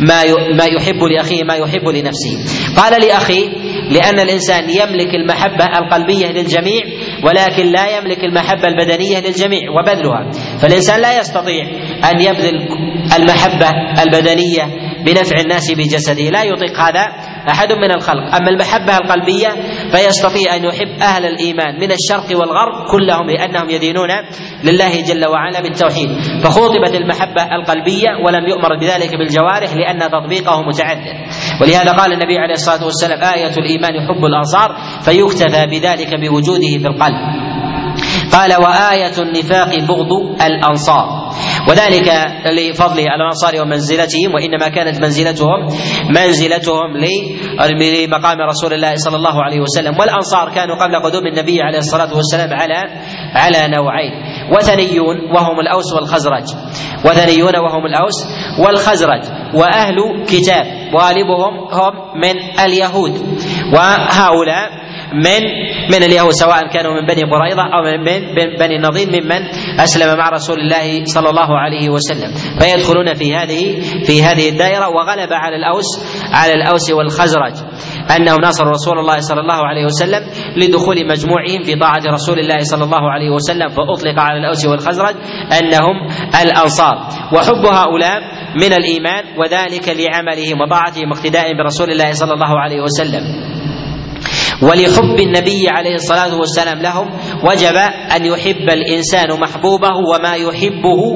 ما 0.00 0.22
ما 0.58 0.64
يحب 0.64 1.02
لأخيه 1.02 1.44
ما 1.44 1.54
يحب 1.54 1.88
لنفسه. 1.88 2.38
قال 2.76 3.00
لأخيه 3.06 3.48
لأن 3.90 4.20
الإنسان 4.20 4.70
يملك 4.70 5.14
المحبة 5.14 5.64
القلبية 5.64 6.26
للجميع 6.26 6.82
ولكن 7.24 7.66
لا 7.66 7.98
يملك 7.98 8.24
المحبة 8.24 8.68
البدنية 8.68 9.20
للجميع 9.20 9.60
وبذلها. 9.70 10.30
فالإنسان 10.58 11.00
لا 11.00 11.18
يستطيع 11.18 11.64
أن 12.10 12.20
يبذل 12.20 12.68
المحبة 13.16 13.70
البدنية 14.02 14.81
بنفع 15.06 15.40
الناس 15.40 15.72
بجسده. 15.72 16.30
لا 16.30 16.42
يطيق 16.42 16.80
هذا 16.80 17.04
أحد 17.50 17.72
من 17.72 17.90
الخلق. 17.90 18.34
أما 18.34 18.50
المحبة 18.50 18.96
القلبية 18.96 19.48
فيستطيع 19.92 20.56
أن 20.56 20.64
يحب 20.64 21.02
أهل 21.02 21.26
الإيمان 21.26 21.80
من 21.80 21.92
الشرق 21.92 22.38
والغرب 22.38 22.86
كلهم 22.90 23.30
لأنهم 23.30 23.70
يدينون 23.70 24.08
لله 24.64 25.00
جل 25.00 25.26
وعلا 25.26 25.60
بالتوحيد. 25.60 26.10
فخوطبت 26.44 26.94
المحبة 26.94 27.42
القلبية 27.42 28.08
ولم 28.26 28.48
يؤمر 28.48 28.76
بذلك 28.80 29.16
بالجوارح 29.16 29.74
لأن 29.74 30.10
تطبيقه 30.10 30.62
متعذر 30.62 31.14
ولهذا 31.60 31.92
قال 31.92 32.12
النبي 32.12 32.38
عليه 32.38 32.54
الصلاة 32.54 32.84
والسلام 32.84 33.22
آية 33.34 33.54
الإيمان 33.58 33.92
حب 34.08 34.24
الأنصار 34.24 34.76
فيكتفى 35.02 35.66
بذلك 35.66 36.20
بوجوده 36.20 36.78
في 36.78 36.86
القلب. 36.86 37.42
قال 38.32 38.54
وآية 38.54 39.18
النفاق 39.18 39.78
بغض 39.78 40.42
الأنصار. 40.42 41.21
وذلك 41.68 42.08
لفضل 42.46 42.98
الأنصار 43.00 43.62
ومنزلتهم 43.62 44.34
وإنما 44.34 44.68
كانت 44.68 45.00
منزلتهم 45.00 45.68
منزلتهم 46.16 46.96
لمقام 47.62 48.40
رسول 48.40 48.72
الله 48.72 48.94
صلى 48.96 49.16
الله 49.16 49.42
عليه 49.44 49.60
وسلم. 49.60 50.00
والأنصار 50.00 50.50
كانوا 50.54 50.76
قبل 50.76 50.96
قدوم 50.96 51.26
النبي 51.26 51.62
عليه 51.62 51.78
الصلاة 51.78 52.16
والسلام 52.16 52.52
على 52.52 52.80
على 53.34 53.68
نوعين. 53.76 54.12
وثنيون 54.56 55.16
وهم 55.34 55.60
الأوس 55.60 55.92
والخزرج. 55.94 56.44
وثنيون 57.04 57.56
وهم 57.56 57.86
الأوس 57.86 58.26
والخزرج. 58.58 59.22
وأهل 59.54 60.24
كتاب. 60.28 60.66
غالبهم 60.94 61.54
هم 61.72 61.92
من 62.20 62.60
اليهود. 62.64 63.38
وهؤلاء 63.74 64.70
من 65.14 65.42
من 65.92 66.02
اليهود 66.02 66.30
سواء 66.30 66.68
كانوا 66.68 67.00
من 67.00 67.06
بني 67.06 67.22
قريظة 67.22 67.62
أو 67.62 67.82
من 67.82 68.04
بني 68.58 68.76
النضير 68.76 69.06
ممن 69.08 69.42
أسلم 69.80 70.18
مع 70.18 70.28
رسول 70.28 70.58
الله 70.60 71.04
صلى 71.04 71.30
الله 71.30 71.58
عليه 71.58 71.90
وسلم. 71.90 72.30
فيدخلون 72.60 73.14
في 73.14 73.34
هذه 73.34 73.80
في 74.06 74.22
هذه 74.22 74.48
الدائرة 74.48 74.88
وغلب 74.88 75.32
على 75.32 75.56
الأوس 75.56 75.86
على 76.32 76.52
الأوس 76.52 76.90
والخزرج 76.90 77.52
أنهم 78.16 78.40
ناصروا 78.40 78.70
رسول 78.70 78.98
الله 78.98 79.18
صلى 79.18 79.40
الله 79.40 79.66
عليه 79.66 79.84
وسلم 79.84 80.22
لدخول 80.56 80.96
مجموعهم 81.06 81.62
في 81.62 81.76
طاعة 81.76 82.02
رسول 82.12 82.38
الله 82.38 82.58
صلى 82.58 82.84
الله 82.84 83.10
عليه 83.10 83.30
وسلم. 83.30 83.68
فأطلق 83.68 84.20
على 84.20 84.38
الأوس 84.38 84.66
والخزرج 84.66 85.14
أنهم 85.62 85.96
الأنصار. 86.42 86.96
وحب 87.32 87.66
هؤلاء 87.66 88.20
من 88.56 88.72
الإيمان 88.72 89.24
وذلك 89.38 89.88
لعملهم 89.88 90.60
وطاعتهم 90.60 91.10
واقتدائهم 91.10 91.56
برسول 91.56 91.90
الله 91.90 92.12
صلى 92.12 92.32
الله 92.32 92.60
عليه 92.60 92.80
وسلم. 92.80 93.22
ولحب 94.62 95.20
النبي 95.20 95.68
عليه 95.68 95.94
الصلاة 95.94 96.34
والسلام 96.38 96.78
لهم 96.82 97.08
وجب 97.44 97.76
أن 98.16 98.26
يحب 98.26 98.70
الإنسان 98.70 99.40
محبوبه 99.40 99.90
وما 100.14 100.34
يحبه 100.36 101.14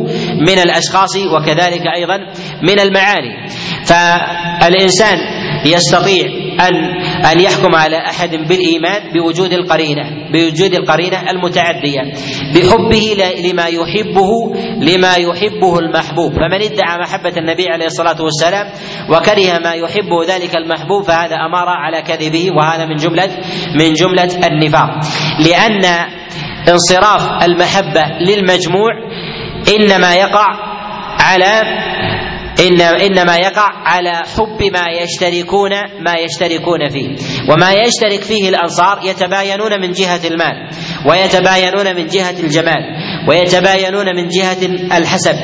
من 0.48 0.58
الأشخاص 0.58 1.16
وكذلك 1.16 1.82
أيضا 1.96 2.18
من 2.62 2.80
المعاني. 2.80 3.48
فالإنسان 3.86 5.18
يستطيع 5.66 6.24
أن 6.60 6.74
أن 7.32 7.40
يحكم 7.40 7.74
على 7.74 7.96
أحد 7.96 8.30
بالإيمان 8.30 9.12
بوجود 9.14 9.52
القرينة 9.52 10.02
بوجود 10.32 10.74
القرينة 10.74 11.30
المتعدية 11.30 12.00
بحبه 12.54 13.16
لما 13.50 13.66
يحبه 13.66 14.30
لما 14.80 15.14
يحبه 15.14 15.78
المحبوب. 15.78 16.32
فمن 16.32 16.62
ادعى 16.62 16.98
محبة 17.00 17.32
النبي 17.36 17.66
عليه 17.68 17.86
الصلاة 17.86 18.22
والسلام 18.22 18.66
وكره 19.10 19.58
ما 19.64 19.72
يحبه 19.72 20.24
ذلك 20.28 20.56
المحبوب 20.56 21.02
فهذا 21.02 21.36
أمر 21.36 21.68
على 21.68 22.02
كذبه 22.02 22.50
وهذا 22.58 22.86
من 22.86 22.96
جملة 22.96 23.28
من 23.80 23.92
جملة 23.92 24.46
النفاق. 24.46 24.90
لأن 25.46 25.84
انصراف 26.68 27.44
المحبة 27.44 28.02
للمجموع 28.20 28.90
إنما 29.74 30.14
يقع 30.14 30.46
على 31.20 31.62
إن 32.60 32.80
إنما 32.80 33.36
يقع 33.36 33.68
على 33.84 34.12
حب 34.36 34.62
ما 34.72 34.84
يشتركون 35.02 35.70
ما 36.06 36.14
يشتركون 36.14 36.88
فيه. 36.88 37.08
وما 37.52 37.72
يشترك 37.72 38.22
فيه 38.22 38.48
الأنصار 38.48 39.00
يتباينون 39.04 39.80
من 39.80 39.92
جهة 39.92 40.20
المال 40.24 40.70
ويتباينون 41.10 41.96
من 41.96 42.06
جهة 42.06 42.40
الجمال 42.40 42.82
ويتباينون 43.28 44.06
من 44.16 44.28
جهة 44.28 44.66
الحسب 44.98 45.34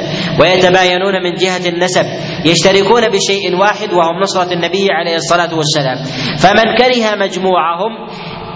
ويتباينون 0.40 1.22
من 1.22 1.34
جهة 1.34 1.68
النسب. 1.68 2.06
يشتركون 2.44 3.08
بشيء 3.08 3.56
واحد 3.56 3.92
وهم 3.92 4.20
نصرة 4.22 4.52
النبي 4.52 4.86
عليه 4.90 5.14
الصلاة 5.14 5.54
والسلام. 5.54 5.96
فمن 6.38 6.76
كره 6.78 7.14
مجموعهم 7.16 8.06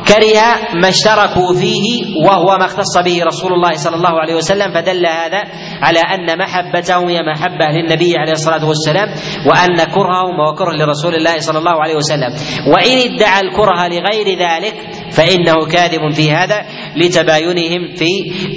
كره 0.08 0.40
ما 0.82 0.88
اشتركوا 0.88 1.54
فيه 1.54 2.16
وهو 2.26 2.58
ما 2.58 2.64
اختص 2.64 2.98
به 2.98 3.22
رسول 3.24 3.52
الله 3.52 3.72
صلى 3.72 3.96
الله 3.96 4.20
عليه 4.20 4.34
وسلم 4.34 4.72
فدل 4.74 5.06
هذا 5.06 5.42
على 5.82 5.98
أن 6.00 6.38
محبتهم 6.38 7.08
هي 7.08 7.22
محبة 7.22 7.66
للنبي 7.66 8.12
عليه 8.16 8.32
الصلاة 8.32 8.64
والسلام 8.68 9.08
وأن 9.46 9.76
كرههم 9.76 10.40
هو 10.40 10.54
كره 10.54 10.72
لرسول 10.72 11.14
الله 11.14 11.38
صلى 11.38 11.58
الله 11.58 11.82
عليه 11.82 11.94
وسلم. 11.94 12.32
وإن 12.74 13.14
ادعى 13.14 13.40
الكره 13.40 13.88
لغير 13.88 14.38
ذلك 14.38 14.74
فإنه 15.12 15.66
كاذب 15.72 16.12
في 16.12 16.32
هذا 16.32 16.62
لتباينهم 16.96 17.94
في 17.94 18.08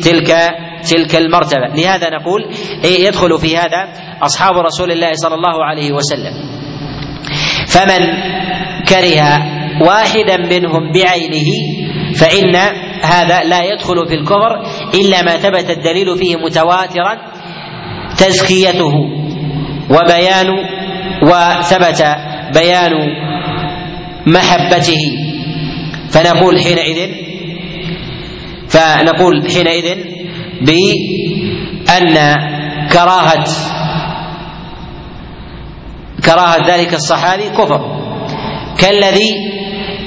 تلك 0.04 0.36
تلك 0.90 1.16
المرتبة. 1.16 1.68
لهذا 1.76 2.10
نقول 2.10 2.42
إيه 2.84 3.08
يدخل 3.08 3.40
في 3.40 3.58
هذا 3.58 3.94
أصحاب 4.22 4.54
رسول 4.58 4.92
الله 4.92 5.12
صلى 5.14 5.36
الله 5.36 5.66
عليه 5.66 5.92
وسلم. 5.92 6.34
فمن 7.68 8.06
كره 8.90 9.59
واحدا 9.82 10.38
منهم 10.38 10.92
بعينه 10.92 11.50
فإن 12.16 12.56
هذا 13.02 13.40
لا 13.40 13.64
يدخل 13.64 14.08
في 14.08 14.14
الكفر 14.14 14.64
إلا 14.94 15.22
ما 15.22 15.38
ثبت 15.38 15.70
الدليل 15.70 16.18
فيه 16.18 16.36
متواترا 16.36 17.18
تزكيته 18.18 18.94
وبيان 19.90 20.48
وثبت 21.24 22.06
بيان 22.54 22.92
محبته. 24.28 25.02
فنقول 26.10 26.60
حينئذ 26.62 27.10
فنقول 28.70 29.52
حينئذ 29.52 29.96
بأن 30.62 32.36
كراهة 32.92 33.46
كراهة 36.26 36.68
ذلك 36.68 36.94
الصحابي 36.94 37.50
كفر. 37.50 37.82
كالذي 38.78 39.32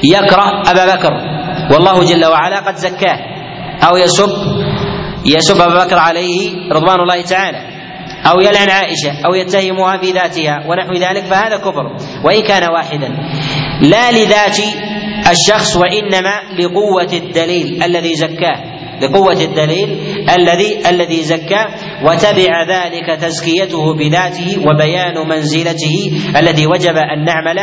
يكره 0.04 0.62
أبا 0.70 0.94
بكر. 0.94 1.12
والله 1.72 2.04
جل 2.04 2.26
وعلا 2.26 2.60
قد 2.60 2.74
زكاه. 2.74 3.18
أو 3.88 3.96
يسب 3.96 4.30
يسب 5.26 5.60
أبا 5.60 5.84
بكر 5.84 5.98
عليه 5.98 6.50
رضوان 6.72 7.00
الله 7.00 7.22
تعالى. 7.22 7.58
أو 8.26 8.40
يلعن 8.40 8.68
عائشة. 8.70 9.26
أو 9.26 9.34
يتهمها 9.34 9.98
في 9.98 10.10
ذاتها 10.10 10.66
ونحو 10.68 10.92
ذلك. 10.92 11.24
فهذا 11.24 11.56
كفر. 11.56 11.96
وإن 12.24 12.42
كان 12.42 12.72
واحدا. 12.72 13.08
لا 13.82 14.12
لذات 14.12 14.58
الشخص 15.30 15.76
وإنما 15.76 16.42
لقوة 16.58 17.12
الدليل 17.12 17.82
الذي 17.82 18.14
زكاه. 18.14 18.81
لقوة 19.02 19.40
الدليل 19.44 19.98
الذي 20.34 20.88
الذي 20.90 21.22
زكى 21.22 21.64
وتبع 22.04 22.62
ذلك 22.62 23.20
تزكيته 23.20 23.94
بذاته 23.94 24.58
وبيان 24.66 25.28
منزلته 25.28 26.12
الذي 26.36 26.66
وجب 26.66 26.96
أن 26.96 27.24
نعمل 27.24 27.58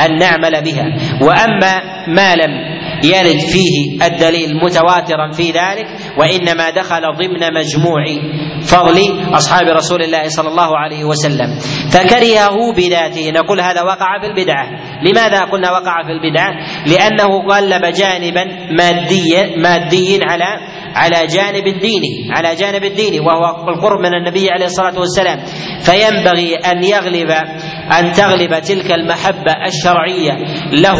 أن 0.00 0.18
نعمل 0.18 0.64
بها. 0.64 0.84
وأما 1.22 1.80
ما 2.08 2.34
لم 2.34 2.74
يرد 3.04 3.40
فيه 3.40 4.06
الدليل 4.06 4.48
متواترا 4.64 5.30
في 5.30 5.50
ذلك 5.50 5.86
وإنما 6.18 6.70
دخل 6.70 7.02
ضمن 7.18 7.54
مجموع 7.54 8.04
فضل 8.62 8.98
أصحاب 9.34 9.68
رسول 9.68 10.02
الله 10.02 10.28
صلى 10.28 10.48
الله 10.48 10.78
عليه 10.78 11.04
وسلم. 11.04 11.58
فكرهه 11.90 12.72
بذاته. 12.76 13.30
نقول 13.30 13.60
هذا 13.60 13.82
وقع 13.82 14.20
في 14.20 14.26
البدعة. 14.26 14.66
لماذا 15.02 15.40
قلنا 15.40 15.70
وقع 15.70 16.02
في 16.02 16.10
البدعة؟ 16.12 16.50
لأنه 16.86 17.48
قلب 17.48 17.84
جانبا 17.94 18.44
ماديا 18.78 19.56
مادي 19.56 20.20
على 20.22 20.60
على 20.94 21.26
جانب 21.26 21.66
الديني 21.66 22.30
على 22.30 22.54
جانب 22.54 22.84
الديني 22.84 23.20
وهو 23.20 23.68
القرب 23.68 24.00
من 24.00 24.14
النبي 24.14 24.50
عليه 24.50 24.66
الصلاة 24.66 24.98
والسلام. 24.98 25.38
فينبغي 25.80 26.54
أن 26.54 26.84
يغلب 26.84 27.30
أن 27.98 28.12
تغلب 28.12 28.58
تلك 28.58 28.92
المحبة 28.92 29.52
الشرعية 29.66 30.32
له 30.72 30.98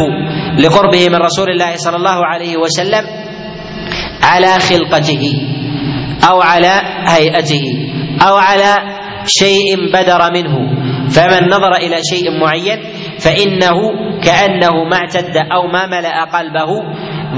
لقربه 0.58 1.08
من 1.08 1.16
رسول 1.16 1.50
الله 1.50 1.76
صلى 1.76 1.96
الله 1.96 2.26
عليه 2.26 2.56
وسلم 2.56 3.04
على 4.22 4.58
خلقته 4.58 5.32
أو 6.30 6.40
على 6.40 6.80
هيئته 7.06 7.62
أو 8.28 8.34
على 8.34 8.74
شيء 9.26 9.92
بدر 9.92 10.32
منه. 10.32 10.54
فمن 11.10 11.48
نظر 11.48 11.72
إلى 11.76 11.96
شيء 12.10 12.40
معين 12.40 12.78
فإنه 13.18 13.76
كأنه 14.24 14.84
ما 14.90 14.96
اعتد 14.96 15.36
أو 15.36 15.66
ما 15.66 15.86
ملأ 15.86 16.24
قلبه. 16.24 16.70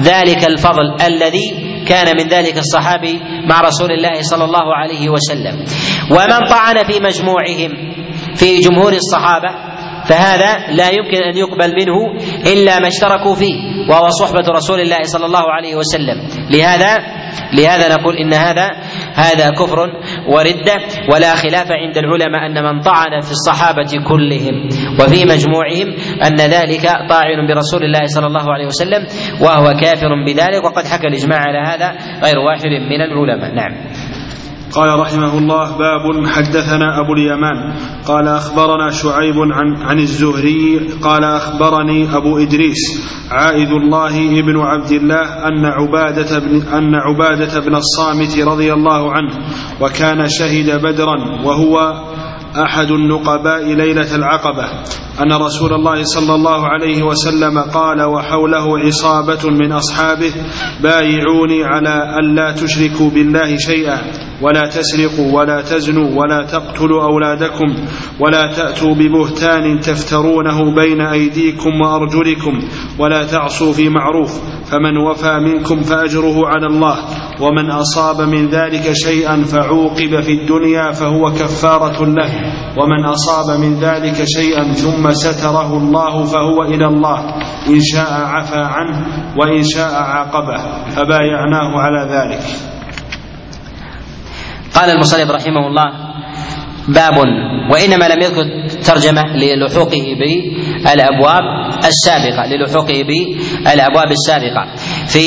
ذلك 0.00 0.44
الفضل 0.44 0.96
الذي 1.07 1.76
كان 1.89 2.16
من 2.16 2.28
ذلك 2.28 2.59
الصحابي 2.59 3.20
مع 3.49 3.61
رسول 3.61 3.91
الله 3.93 4.22
صلى 4.22 4.45
الله 4.45 4.74
عليه 4.74 5.09
وسلم. 5.09 5.64
ومن 6.11 6.49
طعن 6.51 6.76
في 6.91 7.01
مجموعهم 7.01 7.70
في 8.34 8.59
جمهور 8.59 8.93
الصحابة 8.93 9.49
فهذا 10.07 10.57
لا 10.70 10.89
يمكن 10.91 11.16
أن 11.22 11.37
يقبل 11.37 11.72
منه 11.74 11.97
إلا 12.53 12.78
ما 12.78 12.89
اشتركوا 12.89 13.34
فيه 13.34 13.55
وهو 13.91 14.09
صحبة 14.09 14.45
رسول 14.49 14.80
الله 14.80 15.03
صلى 15.03 15.26
الله 15.26 15.43
عليه 15.53 15.74
وسلم. 15.76 16.28
لهذا 16.51 16.97
لهذا 17.53 17.89
نقول 17.95 18.16
إن 18.16 18.34
هذا 18.34 18.68
هذا 19.17 19.51
كفر 19.51 19.79
ورده 20.29 20.79
ولا 21.12 21.35
خلاف 21.35 21.67
عند 21.71 21.97
العلماء 21.99 22.47
أن 22.47 22.64
من 22.64 22.81
طعن 22.81 23.21
في 23.21 23.31
الصحابة 23.31 23.91
كلهم 24.05 24.69
وفي 25.01 25.25
مجموعهم 25.25 25.89
أن 26.27 26.37
ذلك 26.37 26.85
طاعن 27.09 27.47
برسول 27.49 27.85
الله 27.85 28.05
صلى 28.07 28.27
الله 28.27 28.53
عليه 28.53 28.67
وسلم 28.67 29.07
وهو 29.41 29.67
كافر 29.81 30.25
بذلك 30.27 30.64
وقد 30.64 30.87
حكى 30.87 31.07
الإجماع 31.07 31.39
على 31.39 31.59
هذا 31.59 31.89
غير 32.25 32.39
واحد 32.39 32.67
من 32.67 33.01
العلماء. 33.01 33.55
نعم. 33.55 33.73
قال 34.77 35.01
رحمه 35.01 35.39
الله 35.39 35.79
باب 35.79 36.27
حدثنا 36.27 37.01
أبو 37.01 37.12
اليمان. 37.12 37.57
قال 38.07 38.29
أخبرنا 38.29 38.91
شعيب 38.91 39.39
عن, 39.39 39.83
عن 39.83 39.99
الزهري 39.99 40.79
قال 41.03 41.24
أخبرني 41.24 42.16
أبو 42.16 42.39
إدريس 42.39 42.83
عائد 43.31 43.70
الله 43.70 44.41
ابن 44.41 44.57
عبد 44.59 44.93
الله 44.93 45.49
أن 45.49 45.64
عبادة 45.64 46.39
بن, 46.39 46.62
أن 46.62 46.95
عبادة 46.95 47.61
بن 47.61 47.74
الصامت 47.74 48.39
رضي 48.39 48.72
الله 48.72 49.12
عنه 49.12 49.33
وكان 49.81 50.29
شهد 50.29 50.83
بدرا 50.83 51.16
وهو 51.45 52.03
أحد 52.62 52.91
النقباء 52.91 53.64
ليلة 53.64 54.14
العقبة. 54.14 54.64
أن 55.20 55.33
رسول 55.33 55.72
الله 55.72 56.03
صلى 56.03 56.35
الله 56.35 56.66
عليه 56.68 57.03
وسلم 57.03 57.59
قال 57.59 58.03
وحوله 58.03 58.79
عصابة 58.79 59.51
من 59.51 59.72
أصحابه 59.72 60.33
بايعوني 60.83 61.64
على 61.64 62.18
ألا 62.20 62.53
تشركوا 62.53 63.11
بالله 63.11 63.57
شيئا. 63.57 64.26
ولا 64.43 64.68
تسرقوا 64.68 65.32
ولا 65.41 65.62
تزنوا 65.62 66.11
ولا 66.20 66.47
تقتلوا 66.47 67.05
أولادكم 67.05 67.74
ولا 68.20 68.53
تأتوا 68.53 68.95
ببهتان 68.95 69.80
تفترونه 69.80 70.74
بين 70.74 71.01
أيديكم 71.01 71.80
وأرجلكم 71.80 72.61
ولا 72.99 73.24
تعصوا 73.24 73.72
في 73.72 73.89
معروف 73.89 74.41
فمن 74.70 74.97
وفى 74.97 75.39
منكم 75.41 75.82
فأجره 75.82 76.47
على 76.47 76.66
الله 76.66 76.97
ومن 77.41 77.70
أصاب 77.70 78.28
من 78.28 78.49
ذلك 78.49 78.93
شيئا 78.93 79.43
فعوقب 79.43 80.20
في 80.20 80.32
الدنيا 80.32 80.91
فهو 80.93 81.30
كفارة 81.32 82.05
له 82.05 82.30
ومن 82.78 83.05
أصاب 83.05 83.61
من 83.61 83.74
ذلك 83.80 84.24
شيئا 84.24 84.72
ثم 84.72 85.11
ستره 85.11 85.76
الله 85.78 86.24
فهو 86.24 86.62
إلى 86.62 86.87
الله 86.87 87.18
إن 87.68 87.80
شاء 87.80 88.12
عفى 88.12 88.57
عنه 88.59 89.07
وإن 89.39 89.62
شاء 89.62 89.95
عاقبه 89.95 90.57
فبايعناه 90.91 91.80
على 91.80 92.12
ذلك 92.14 92.76
قال 94.77 94.91
المصنف 94.91 95.31
رحمه 95.31 95.66
الله 95.66 95.89
باب 96.89 97.16
وإنما 97.72 98.05
لم 98.09 98.20
يذكر 98.22 98.45
ترجمة 98.85 99.22
للحوقه 99.37 100.05
بالأبواب. 100.20 101.45
السابقة 101.87 102.47
للحوقه 102.47 103.05
بالابواب 103.09 104.11
السابقة. 104.11 104.62
في 105.07 105.26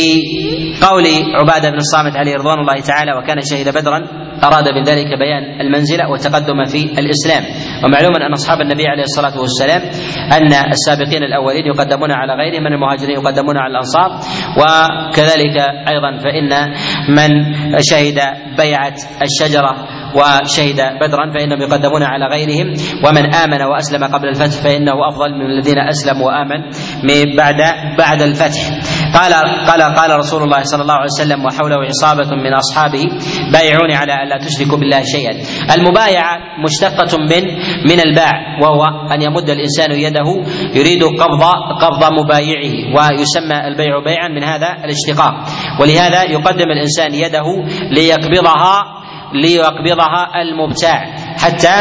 قول 0.87 1.05
عبادة 1.35 1.69
بن 1.69 1.77
الصامت 1.77 2.15
عليه 2.15 2.35
رضوان 2.35 2.59
الله 2.59 2.79
تعالى 2.79 3.13
وكان 3.13 3.41
شهد 3.41 3.69
بدرا 3.77 4.29
أراد 4.43 4.67
من 4.67 4.83
ذلك 4.83 5.07
بيان 5.19 5.61
المنزلة 5.61 6.09
والتقدم 6.09 6.65
في 6.65 6.83
الإسلام. 6.99 7.43
ومعلوم 7.83 8.15
أن 8.15 8.33
أصحاب 8.33 8.61
النبي 8.61 8.87
عليه 8.87 9.03
الصلاة 9.03 9.39
والسلام 9.39 9.81
أن 10.31 10.53
السابقين 10.71 11.23
الأولين 11.23 11.65
يقدمون 11.65 12.11
على 12.11 12.33
غيرهم 12.33 12.63
من 12.63 12.73
المهاجرين 12.73 13.15
يقدمون 13.15 13.57
على 13.57 13.71
الأنصار. 13.71 14.09
وكذلك 14.57 15.57
أيضا 15.93 16.17
فإن 16.17 16.73
من 17.09 17.29
شهد 17.79 18.19
بيعة 18.57 18.95
الشجرة 19.21 19.75
وشهد 20.15 20.81
بدرا 21.01 21.31
فإنهم 21.33 21.61
يقدمون 21.61 22.03
على 22.03 22.25
غيرهم. 22.25 22.73
ومن 23.05 23.33
آمن 23.35 23.61
وأسلم 23.61 24.03
قبل 24.03 24.27
الفتح 24.27 24.63
فإنه 24.63 25.07
أفضل 25.09 25.33
من 25.33 25.45
الذين 25.45 25.79
أسلموا 25.79 26.27
وامن 26.27 26.48
من 27.03 27.35
بعد 27.35 27.59
بعد 27.97 28.21
الفتح. 28.21 28.61
قال 29.13 29.33
قال 29.67 29.81
قال 29.81 30.19
رسول 30.19 30.43
الله 30.43 30.61
صلى 30.63 30.81
الله 30.81 30.93
عليه 30.93 31.13
وسلم 31.19 31.45
وحوله 31.45 31.75
عصابة 31.75 32.29
من 32.35 32.53
أصحابه 32.53 33.03
بايعوني 33.53 33.95
على 33.95 34.13
أن 34.13 34.27
لا 34.29 34.37
تشركوا 34.45 34.77
بالله 34.77 35.01
شيئا. 35.01 35.33
المبايعة 35.75 36.37
مشتقة 36.63 37.17
من 37.17 37.43
من 37.89 37.99
الباع 37.99 38.33
وهو 38.61 38.83
أن 39.13 39.21
يمد 39.21 39.49
الإنسان 39.49 39.91
يده 39.91 40.29
يريد 40.73 41.03
قبض 41.03 41.43
قبض 41.81 42.13
مبايعه 42.13 42.73
ويسمى 42.95 43.67
البيع 43.67 43.99
بيعا 44.05 44.27
من 44.27 44.43
هذا 44.43 44.67
الاشتقاق. 44.85 45.33
ولهذا 45.81 46.23
يقدم 46.23 46.69
الإنسان 46.71 47.13
يده 47.13 47.47
ليقبضها 47.91 48.99
ليقبضها 49.33 50.41
المبتاع. 50.41 51.05
حتى 51.39 51.75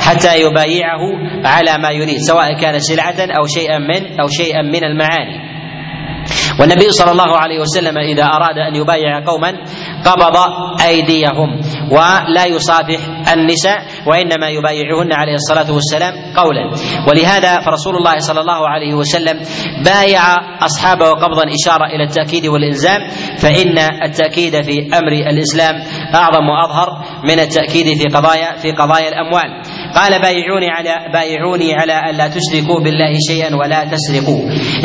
حتى 0.00 0.40
يبايعه 0.40 1.02
على 1.44 1.78
ما 1.82 1.90
يريد 1.90 2.16
سواء 2.18 2.60
كان 2.60 2.78
سلعة 2.78 3.16
أو 3.38 3.46
شيئا 3.46 3.78
من 3.78 4.20
أو 4.20 4.26
شيئا 4.28 4.62
من 4.62 4.84
المعاني. 4.84 5.54
والنبي 6.60 6.90
صلى 6.90 7.10
الله 7.12 7.36
عليه 7.36 7.60
وسلم 7.60 7.98
إذا 7.98 8.24
أراد 8.24 8.58
أن 8.58 8.74
يبايع 8.74 9.24
قوما 9.26 9.52
قبض 10.04 10.36
أيديهم 10.86 11.60
ولا 11.90 12.46
يصافح 12.46 13.00
النساء 13.32 13.78
وإنما 14.06 14.48
يبايعهن 14.48 15.12
عليه 15.12 15.34
الصلاة 15.34 15.72
والسلام 15.72 16.14
قولا. 16.36 16.70
ولهذا 17.08 17.60
فرسول 17.60 17.96
الله 17.96 18.18
صلى 18.18 18.40
الله 18.40 18.68
عليه 18.68 18.94
وسلم 18.94 19.40
بايع 19.84 20.22
أصحابه 20.62 21.10
قبضا 21.10 21.42
إشارة 21.54 21.86
إلى 21.86 22.04
التأكيد 22.04 22.46
والإلزام 22.46 23.00
فإن 23.38 23.78
التأكيد 24.04 24.62
في 24.62 24.88
أمر 24.98 25.12
الإسلام 25.32 25.74
أعظم 26.14 26.48
وأظهر 26.48 27.04
من 27.24 27.40
التأكيد 27.40 27.86
في 27.96 28.04
قضايا 28.16 28.56
في 28.56 28.70
قضايا 28.72 29.08
الأموال. 29.08 29.62
قال 29.94 30.20
بايعوني 30.22 30.70
على 30.70 31.12
بايعوني 31.12 31.74
على 31.74 31.92
أن 31.92 32.14
لا 32.16 32.28
تشركوا 32.28 32.80
بالله 32.80 33.12
شيئا 33.28 33.56
ولا 33.56 33.84
تسرقوا. 33.84 34.40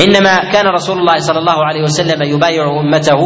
إنما 0.06 0.52
كان 0.54 0.66
رسول 0.68 0.98
الله 1.00 1.18
صلى 1.18 1.40
الله 1.40 1.66
عليه 1.66 1.82
وسلم 1.84 2.24
يبايع 2.24 2.64
أمته 2.80 3.20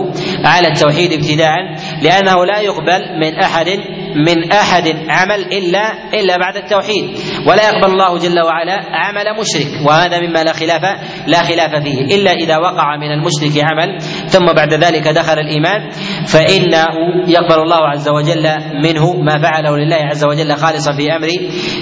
على 0.46 0.68
التوحيد 0.68 1.12
ابتداء 1.14 1.56
لأنه 2.02 2.46
لا 2.46 2.60
يقبل 2.60 3.02
من 3.20 3.40
أحد 3.40 3.70
من 4.16 4.52
أحد 4.52 4.88
عمل 5.10 5.42
الا 5.54 6.14
إلا 6.14 6.38
بعد 6.38 6.56
التوحيد. 6.58 7.06
ولا 7.48 7.64
يقبل 7.70 7.92
الله 7.94 8.18
جل 8.18 8.40
وعلا 8.40 8.80
عمل 8.92 9.40
مشرك 9.40 9.88
وهذا 9.88 10.20
مما 10.20 10.44
لا 10.44 10.54
خلاف 10.54 10.82
لا 11.28 11.44
خلاف 11.44 11.84
فيه. 11.84 12.16
إلا 12.16 12.32
إذا 12.32 12.58
وقع 12.58 12.98
من 12.98 13.12
المشرك 13.12 13.64
عمل 13.64 14.02
ثم 14.28 14.46
بعد 14.46 14.74
ذلك 14.74 15.08
دخل 15.08 15.40
الإيمان 15.40 15.90
فإنه 16.28 16.86
يقبل 17.28 17.60
الله 17.62 17.88
عز 17.88 18.10
وجل 18.10 18.46
منه 18.84 19.14
ما 19.14 19.42
فعله 19.42 19.78
لله 19.78 19.96
عز 19.96 20.26
وجل 20.26 20.56
خالصا 20.56 20.94
في 20.96 21.16
أمر 21.16 21.28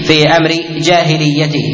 في 0.07 0.27
أمر 0.27 0.51
جاهليته. 0.77 1.65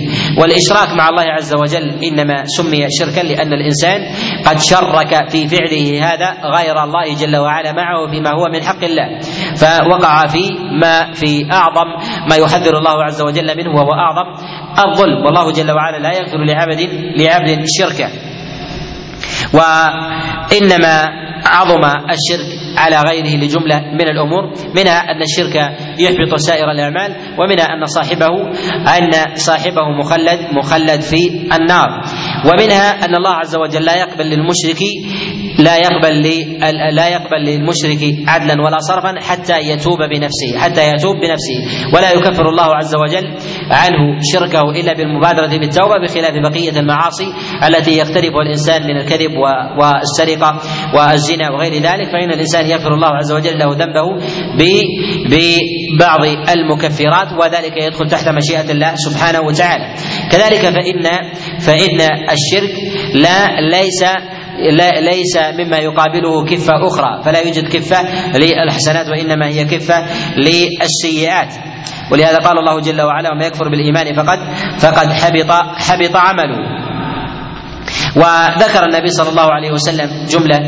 والإشراك 0.42 0.90
مع 0.94 1.10
الله 1.10 1.24
عز 1.24 1.54
وجل 1.54 2.04
إنما 2.04 2.46
سمي 2.46 2.88
شركا 2.90 3.22
لأن 3.28 3.54
الإنسان 3.54 4.00
قد 4.46 4.60
شرك 4.60 5.30
في 5.30 5.48
فعله 5.48 6.06
هذا 6.14 6.38
غير 6.58 6.84
الله 6.84 7.16
جل 7.16 7.38
وعلا 7.38 7.72
معه 7.72 8.12
فيما 8.12 8.30
هو 8.30 8.50
من 8.54 8.64
حق 8.64 8.84
الله. 8.84 9.20
فوقع 9.56 10.28
في 10.28 10.44
ما 10.82 11.14
في 11.14 11.48
أعظم 11.52 11.90
ما 12.30 12.36
يحذر 12.36 12.78
الله 12.78 13.04
عز 13.04 13.22
وجل 13.22 13.58
منه 13.58 13.77
وهو 13.78 13.92
أعظم 13.94 14.28
الظلم. 14.86 15.26
والله 15.26 15.52
جل 15.52 15.72
وعلا 15.72 15.98
لا 15.98 16.12
يغفر 16.18 16.38
لعبد 16.38 16.80
لعبد 17.18 17.66
شركا 17.68 18.10
وإنما 19.54 21.06
عظم 21.46 21.84
الشرك 21.86 22.48
على 22.78 23.02
غيره 23.10 23.44
لجملة 23.44 23.80
من 23.94 24.08
الأمور 24.10 24.44
منها 24.76 24.98
أن 25.12 25.22
الشرك 25.22 25.56
يحبط 26.00 26.36
سائر 26.36 26.72
الأعمال 26.72 27.16
ومنها 27.40 27.66
أن 27.66 27.86
صاحبه 27.86 28.28
أن 28.98 29.36
صاحبه 29.36 29.90
مخلد 30.00 30.40
مخلد 30.52 31.02
في 31.02 31.28
النار. 31.56 31.90
ومنها 32.46 33.06
أن 33.06 33.16
الله 33.16 33.34
عز 33.34 33.56
وجل 33.56 33.86
لا 33.86 33.96
يقبل 33.96 34.26
للمشرك 34.26 34.82
لا 35.60 35.76
يقبل 35.76 36.22
لا 36.96 37.08
يقبل 37.08 37.42
للمشرك 37.46 38.16
عدلا 38.28 38.64
ولا 38.64 38.78
صرفا 38.80 39.14
حتى 39.22 39.58
يتوب 39.60 39.98
بنفسه 40.00 40.58
حتى 40.58 40.90
يتوب 40.90 41.16
بنفسه. 41.16 41.58
ولا 41.94 42.12
يكفر 42.12 42.50
الله 42.50 42.76
عز 42.76 42.96
وجل 42.96 43.28
عنه 43.72 44.20
شركه 44.34 44.62
إلا 44.70 44.94
بالمبادرة 44.94 45.58
بالتوبة 45.58 45.96
بخلاف 46.04 46.34
بقية 46.52 46.80
المعاصي 46.80 47.34
التي 47.68 47.98
يقترفها 47.98 48.42
الإنسان 48.42 48.84
من 48.84 48.98
الكذب 48.98 49.32
والسرقة 49.80 50.62
والزنا 50.96 51.52
وغير 51.52 51.74
ذلك. 51.74 52.08
فإن 52.12 52.32
الإنسان 52.32 52.66
يغفر 52.66 52.94
الله 52.94 53.08
عز 53.08 53.32
وجل 53.32 53.58
له 53.58 53.74
ذنبه 53.74 54.08
ببعض 55.30 56.26
المكفرات 56.50 57.34
وذلك 57.40 57.74
يدخل 57.84 58.10
تحت 58.10 58.30
مشيئة 58.30 58.72
الله 58.72 58.94
سبحانه 58.96 59.42
وتعالى. 59.42 59.94
كذلك 60.32 60.62
فان 60.62 61.04
فإن 61.60 62.02
الشرك 62.30 62.74
لا 63.16 63.62
ليس 63.62 64.04
ليس 65.02 65.38
مما 65.38 65.78
يقابله 65.78 66.46
كفة 66.46 66.88
أخرى 66.88 67.24
فلا 67.24 67.40
يوجد 67.40 67.68
كفة 67.68 68.02
للحسنات 68.38 69.08
وإنما 69.10 69.48
هي 69.48 69.66
كفة 69.66 70.06
للسيئات. 70.38 71.54
ولهذا 72.12 72.38
قال 72.38 72.58
الله 72.58 72.80
جل 72.80 73.02
وعلا 73.02 73.32
وما 73.32 73.46
يكفر 73.46 73.70
بالإيمان 73.70 74.14
فقد 74.14 74.40
فقد 74.80 75.12
حبط 75.12 75.52
حبط 75.78 76.16
عمله. 76.16 76.58
وذكر 78.16 78.86
النبي 78.86 79.08
صلى 79.08 79.30
الله 79.30 79.54
عليه 79.54 79.72
وسلم 79.72 80.26
جملة 80.30 80.60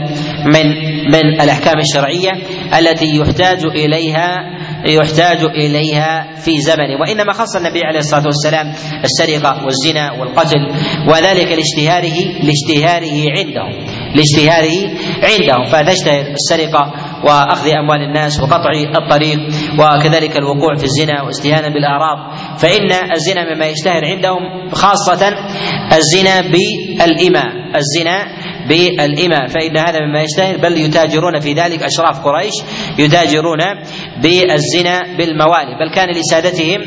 من 0.46 0.66
من 1.12 1.42
الأحكام 1.42 1.80
الشرعية 1.80 2.32
التي 2.80 3.18
يحتاج 3.18 3.66
إليها 3.66 4.38
يحتاج 4.86 5.38
إليها 5.44 6.36
في 6.36 6.62
زمنه. 6.62 7.00
وإنما 7.02 7.34
خص 7.34 7.56
النبي 7.56 7.80
عليه 7.84 8.00
الصلاة 8.00 8.26
والسلام 8.26 8.74
السرقة 9.04 9.66
والزنا 9.66 10.12
والقتل 10.12 10.68
وذلك 11.10 11.52
لاشتهاره 11.52 12.18
لاشتهاره 12.44 13.18
عندهم 13.38 13.74
لاشتهاره 14.16 14.78
عندهم 15.24 15.66
فتشتهر 15.66 16.26
السرقة 16.32 16.94
وأخذ 17.24 17.70
أموال 17.70 18.02
الناس 18.02 18.40
وقطع 18.40 18.72
الطريق 18.98 19.40
وكذلك 19.80 20.38
الوقوع 20.38 20.76
في 20.76 20.84
الزنا 20.84 21.22
واستهانة 21.24 21.68
بالأعراض. 21.68 22.36
فإن 22.58 22.92
الزنا 23.16 23.56
مما 23.56 23.66
يشتهر 23.66 24.06
عندهم 24.06 24.70
خاصة 24.72 25.34
الزنا 25.98 26.42
بالاماء 26.42 27.48
الزنا 27.76 28.28
بالإماء. 28.70 29.48
فإن 29.48 29.78
هذا 29.78 30.00
مما 30.06 30.22
يشتهر 30.24 30.58
بل 30.58 30.78
يتاجرون 30.78 31.40
في 31.40 31.54
ذلك 31.54 31.84
أشراف 31.84 32.20
قريش 32.20 32.54
يتاجرون 33.00 33.60
بالزنا 34.22 35.04
بالموالي 35.18 35.76
بل 35.80 35.96
كان 35.96 36.10
لسادتهم 36.10 36.82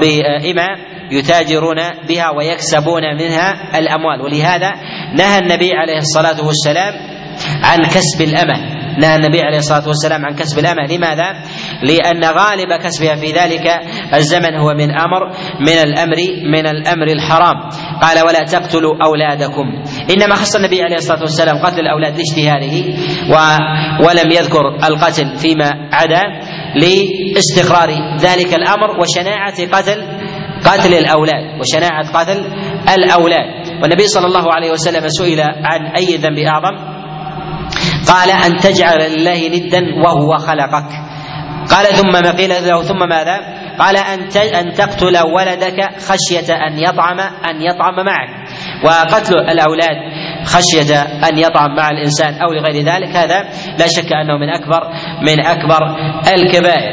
بإماء 0.00 0.96
يتاجرون 1.10 1.76
بها 2.08 2.30
ويكسبون 2.30 3.02
منها 3.18 3.78
الأموال. 3.78 4.20
ولهذا 4.20 4.72
نهى 5.18 5.38
النبي 5.38 5.72
عليه 5.72 5.98
الصلاة 5.98 6.46
والسلام 6.46 6.94
عن 7.64 7.78
كسب 7.84 8.20
الأمة 8.22 8.75
نهى 8.98 9.16
النبي 9.16 9.40
عليه 9.40 9.58
الصلاة 9.58 9.88
والسلام 9.88 10.24
عن 10.24 10.34
كسب 10.34 10.58
الأمة. 10.58 10.86
لماذا؟ 10.90 11.28
لأن 11.82 12.24
غالب 12.24 12.72
كسبها 12.82 13.16
في 13.16 13.32
ذلك 13.32 13.66
الزمن 14.14 14.54
هو 14.54 14.74
من 14.74 14.90
أمر 14.90 15.30
من 15.60 15.78
الأمر 15.84 16.16
من 16.52 16.66
الأمر 16.66 17.06
الحرام. 17.06 17.56
قال 18.02 18.26
ولا 18.26 18.44
تقتلوا 18.44 19.02
أولادكم. 19.02 19.66
إنما 20.10 20.34
خص 20.34 20.56
النبي 20.56 20.82
عليه 20.82 20.96
الصلاة 20.96 21.20
والسلام 21.20 21.58
قتل 21.58 21.80
الأولاد 21.80 22.14
لاشتهاره 22.18 22.84
ولم 24.06 24.30
يذكر 24.30 24.76
القتل 24.84 25.36
فيما 25.36 25.70
عدا 25.92 26.22
لاستقرار 26.76 27.90
ذلك 28.20 28.54
الأمر 28.54 29.00
وشناعة 29.00 29.66
قتل 29.72 30.02
قتل 30.64 30.94
الأولاد 30.94 31.60
وشناعة 31.60 32.12
قتل 32.12 32.38
الأولاد. 32.94 33.66
والنبي 33.82 34.02
صلى 34.02 34.26
الله 34.26 34.44
عليه 34.54 34.70
وسلم 34.70 35.08
سئل 35.08 35.40
عن 35.40 35.86
أي 35.96 36.16
ذنب 36.16 36.38
أعظم؟ 36.38 36.95
قال 38.06 38.30
أن 38.30 38.58
تجعل 38.60 38.98
لله 39.12 39.48
ندا 39.48 39.82
وهو 40.04 40.38
خلقك. 40.38 40.90
قال 41.70 41.86
ثم 41.86 42.12
ما 42.12 42.30
قيل 42.30 42.50
له 42.50 42.82
ثم 42.82 43.08
ماذا؟ 43.08 43.40
قال 43.78 43.96
أن 43.96 44.20
أن 44.58 44.72
تقتل 44.72 45.18
ولدك 45.34 45.78
خشية 46.00 46.54
أن 46.54 46.78
يطعم 46.78 47.20
أن 47.20 47.62
يطعم 47.62 47.94
معك. 48.06 48.48
وقتل 48.84 49.34
الأولاد 49.34 49.96
خشية 50.44 51.02
أن 51.02 51.38
يطعم 51.38 51.74
مع 51.76 51.88
الإنسان 51.90 52.34
أو 52.34 52.52
لغير 52.52 52.84
ذلك 52.84 53.16
هذا 53.16 53.42
لا 53.78 53.86
شك 53.86 54.12
أنه 54.12 54.38
من 54.38 54.50
أكبر 54.50 54.80
من 55.22 55.46
أكبر 55.46 55.80
الكبائر. 56.34 56.92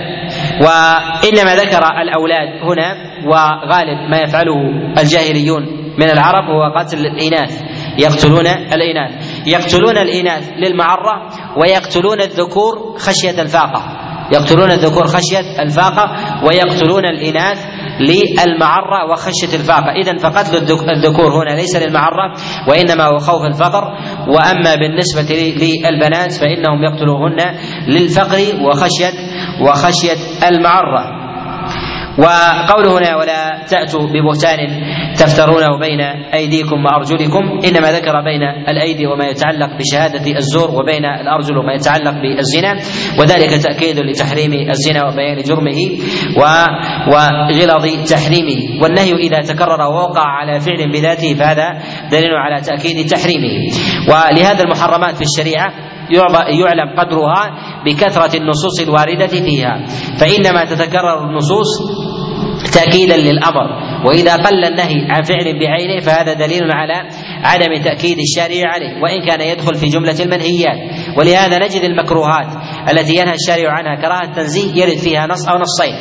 وإنما 0.61 1.55
ذكر 1.55 1.83
الأولاد 2.01 2.47
هنا 2.63 2.95
وغالب 3.27 4.09
ما 4.11 4.17
يفعله 4.17 4.55
الجاهليون 4.97 5.63
من 5.97 6.09
العرب 6.09 6.43
هو 6.49 6.79
قتل 6.79 6.97
الإناث 6.97 7.61
يقتلون 7.97 8.47
الإناث. 8.47 9.11
يقتلون 9.45 9.97
الإناث 9.97 10.49
للمعرة 10.57 11.29
ويقتلون 11.57 12.21
الذكور 12.21 12.97
خشية 12.97 13.41
الفاقة. 13.41 13.83
يقتلون 14.33 14.71
الذكور 14.71 15.07
خشية 15.07 15.61
الفاقة 15.61 16.05
ويقتلون 16.45 17.05
الإناث 17.05 17.65
للمعرة 17.99 19.11
وخشية 19.11 19.55
الفاقة. 19.55 19.91
إذا 19.91 20.17
فقتل 20.17 20.57
الذكور 20.89 21.43
هنا 21.43 21.55
ليس 21.55 21.75
للمعرة 21.75 22.33
وإنما 22.69 23.03
هو 23.03 23.17
خوف 23.17 23.45
الفقر. 23.45 23.83
وأما 24.27 24.75
بالنسبة 24.75 25.35
للبنات 25.35 26.33
فإنهم 26.33 26.83
يقتلوهن 26.83 27.37
للفقر 27.87 28.37
وخشية 28.65 29.13
وخشية 29.61 30.47
المعرة. 30.47 31.23
وقوله 32.19 32.97
هنا 32.97 33.15
ولا 33.15 33.65
تأتوا 33.69 34.07
ببهتان 34.07 34.59
تفترونه 35.19 35.79
بين 35.79 36.01
أيديكم 36.33 36.85
وأرجلكم. 36.85 37.59
إنما 37.67 37.91
ذكر 37.91 38.21
بين 38.21 38.43
الأيدي 38.69 39.07
وما 39.07 39.25
يتعلق 39.25 39.69
بشهادة 39.79 40.37
الزور 40.37 40.71
وبين 40.71 41.05
الأرجل 41.05 41.57
وما 41.57 41.73
يتعلق 41.73 42.13
بالزنا 42.21 42.71
وذلك 43.19 43.49
تأكيد 43.49 43.99
لتحريم 43.99 44.69
الزنا 44.69 45.07
وبيان 45.07 45.37
جرمه 45.37 45.79
وغلظ 46.37 47.85
تحريمه. 48.11 48.83
والنهي 48.83 49.13
إذا 49.13 49.53
تكرر 49.53 49.81
ووقع 49.81 50.25
على 50.25 50.59
فعل 50.59 50.91
بذاته 50.91 51.33
فهذا 51.33 51.67
دليل 52.11 52.33
على 52.33 52.61
تأكيد 52.61 53.05
تحريمه. 53.05 53.53
ولهذا 54.09 54.63
المحرمات 54.63 55.15
في 55.15 55.21
الشريعة 55.21 55.73
يعلم 56.59 56.99
قدرها 56.99 57.43
بكثرة 57.85 58.37
النصوص 58.37 58.81
الواردة 58.81 59.27
فيها. 59.27 59.85
فإنما 60.17 60.65
تتكرر 60.65 61.29
النصوص 61.29 61.69
تأكيدا 62.73 63.17
للأمر. 63.17 63.92
وإذا 64.05 64.35
قل 64.35 64.65
النهي 64.65 65.07
عن 65.09 65.21
فعل 65.21 65.59
بعينه 65.59 65.99
فهذا 66.01 66.33
دليل 66.33 66.71
على 66.71 67.09
عدم 67.43 67.83
تأكيد 67.83 68.17
الشارع 68.19 68.71
عليه 68.71 69.01
وإن 69.01 69.25
كان 69.25 69.41
يدخل 69.41 69.75
في 69.75 69.85
جملة 69.85 70.15
المنهيات. 70.19 70.77
ولهذا 71.17 71.59
نجد 71.59 71.81
المكروهات 71.83 72.47
التي 72.91 73.15
ينهى 73.15 73.33
الشارع 73.33 73.71
عنها 73.71 73.95
كراهة 73.95 74.33
تنزيه 74.33 74.81
يرد 74.81 74.97
فيها 74.97 75.27
نص 75.27 75.47
أو 75.49 75.57
نصين. 75.57 75.93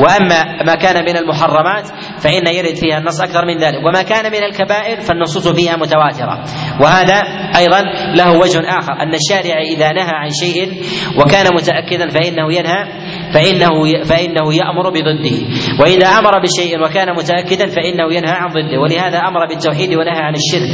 وأما 0.00 0.62
ما 0.66 0.74
كان 0.74 1.04
من 1.04 1.16
المحرمات 1.16 1.88
فإن 2.20 2.54
يرد 2.54 2.74
فيها 2.74 2.98
النص 2.98 3.20
أكثر 3.20 3.46
من 3.46 3.58
ذلك. 3.58 3.84
وما 3.88 4.02
كان 4.02 4.32
من 4.32 4.42
الكبائر 4.42 5.00
فالنصوص 5.00 5.48
فيها 5.48 5.76
متواترة. 5.76 6.44
وهذا 6.80 7.22
أيضا 7.56 7.82
له 8.14 8.38
وجه 8.38 8.60
آخر 8.78 8.92
أن 8.92 9.14
الشارع 9.14 9.60
إذا 9.60 9.92
نهى 9.92 10.12
عن 10.14 10.30
شيء 10.30 10.82
وكان 11.20 11.46
متأكدا 11.54 12.08
فإنه 12.08 12.52
ينهى 12.52 12.86
فإنه 13.34 14.02
فإنه 14.04 14.54
يأمر 14.54 14.90
بضده. 14.90 15.36
وإذا 15.80 16.06
أمر 16.06 16.42
بشيء 16.42 16.80
وكان 16.84 17.16
متأكدا 17.16 17.66
فإنه 17.66 18.12
ينهى 18.12 18.32
عن 18.32 18.48
ضده. 18.48 18.80
ولهذا 18.82 19.18
أمر 19.18 19.46
بالتوحيد 19.48 19.90
ونهى 19.90 20.20
عن 20.20 20.34
الشرك. 20.34 20.70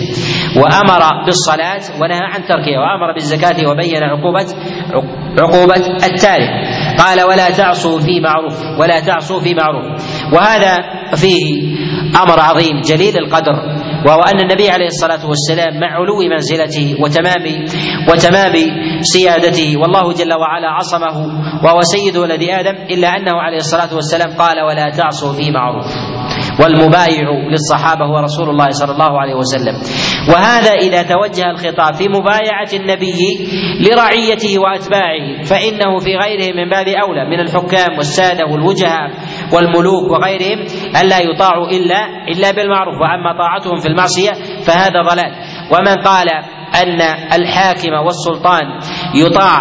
وأمر 0.56 1.24
بالصلاة 1.26 1.80
ونهى 2.02 2.24
عن 2.32 2.42
تركها 2.42 2.78
وأمر 2.78 3.12
بالزكاة 3.14 3.68
وبين 3.70 4.02
عقوبة 4.02 4.46
عقوبة 5.38 5.76
التارك 6.06 6.50
قال 6.98 7.22
ولا 7.22 7.50
تعصوا 7.50 8.00
في 8.00 8.20
معروف 8.20 8.62
ولا 8.80 9.00
تعصوا 9.00 9.40
في 9.40 9.54
معروف. 9.54 9.86
وهذا 10.32 10.76
فيه 11.16 11.62
أمر 12.22 12.40
عظيم 12.40 12.80
جليل 12.80 13.16
القدر. 13.16 13.81
وهو 14.06 14.20
أن 14.22 14.40
النبي 14.40 14.70
عليه 14.70 14.86
الصلاة 14.86 15.26
والسلام 15.28 15.80
مع 15.80 15.86
علو 15.86 16.18
منزلته 16.30 16.96
وتمام 17.02 17.44
وتمام 18.10 18.52
سيادته 19.00 19.76
والله 19.76 20.12
جل 20.12 20.32
وعلا 20.34 20.68
عصمه 20.68 21.16
وهو 21.64 21.80
سيد 21.80 22.16
ولد 22.16 22.42
آدم 22.42 22.76
إلا 22.90 23.08
أنه 23.08 23.32
عليه 23.40 23.56
الصلاة 23.56 23.94
والسلام 23.94 24.30
قال 24.38 24.60
ولا 24.60 24.90
تعصوا 24.90 25.32
في 25.32 25.50
معروف. 25.50 25.86
والمبايع 26.60 27.28
للصحابة 27.50 28.04
هو 28.06 28.18
رسول 28.18 28.50
الله 28.50 28.70
صلى 28.70 28.92
الله 28.92 29.20
عليه 29.20 29.34
وسلم. 29.34 29.74
وهذا 30.28 30.70
إذا 30.72 31.02
توجه 31.02 31.50
الخطاب 31.50 31.94
في 31.94 32.08
مبايعة 32.08 32.68
النبي 32.74 33.20
لرعيته 33.80 34.58
وأتباعه 34.58 35.42
فإنه 35.44 35.98
في 35.98 36.10
غيره 36.24 36.54
من 36.56 36.70
باب 36.70 36.88
أولى 36.88 37.24
من 37.30 37.40
الحكام 37.40 37.96
والسادة 37.98 38.44
والوجهاء 38.52 39.10
والملوك 39.52 40.10
وغيرهم 40.10 40.58
ألا 41.00 41.18
يطاعوا 41.18 41.68
إلا 41.68 42.06
إلا 42.28 42.50
بالمعروف 42.50 42.94
وأما 43.00 43.32
طاعتهم 43.38 43.76
في 43.76 43.88
المعصية 43.88 44.32
فهذا 44.66 45.02
ضلال. 45.02 45.32
ومن 45.70 46.02
قال 46.04 46.28
أن 46.82 47.00
الحاكم 47.32 47.92
والسلطان 48.06 48.62
يطاع 49.14 49.58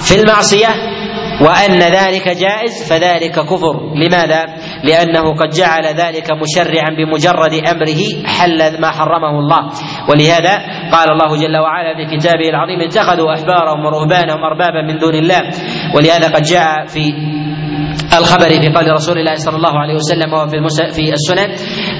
في 0.00 0.20
المعصية 0.20 0.68
وأن 1.40 1.78
ذلك 1.78 2.28
جائز 2.28 2.92
فذلك 2.92 3.32
كفر. 3.32 3.94
لماذا؟ 3.94 4.46
لأنه 4.84 5.34
قد 5.34 5.48
جعل 5.48 5.84
ذلك 5.84 6.28
مشرعا 6.32 6.90
بمجرد 6.98 7.52
أمره 7.52 8.26
حل 8.26 8.80
ما 8.80 8.90
حرمه 8.90 9.38
الله. 9.38 9.70
ولهذا 10.08 10.54
قال 10.92 11.10
الله 11.10 11.36
جل 11.36 11.58
وعلا 11.58 11.94
في 11.96 12.16
كتابه 12.16 12.48
العظيم 12.48 12.80
اتخذوا 12.80 13.34
أحبارهم 13.34 13.84
ورهبانهم 13.84 14.44
أربابا 14.44 14.82
من 14.82 14.98
دون 14.98 15.14
الله. 15.14 15.40
ولهذا 15.94 16.28
قد 16.28 16.42
جاء 16.42 16.86
في 16.86 17.12
الخبر 18.18 18.48
في 18.48 18.68
قول 18.74 18.92
رسول 18.92 19.18
الله 19.18 19.34
صلى 19.34 19.56
الله 19.56 19.78
عليه 19.78 19.94
وسلم 19.94 20.32
وهو 20.32 20.46
في 20.46 20.58
في 20.94 21.12
السنن 21.12 21.48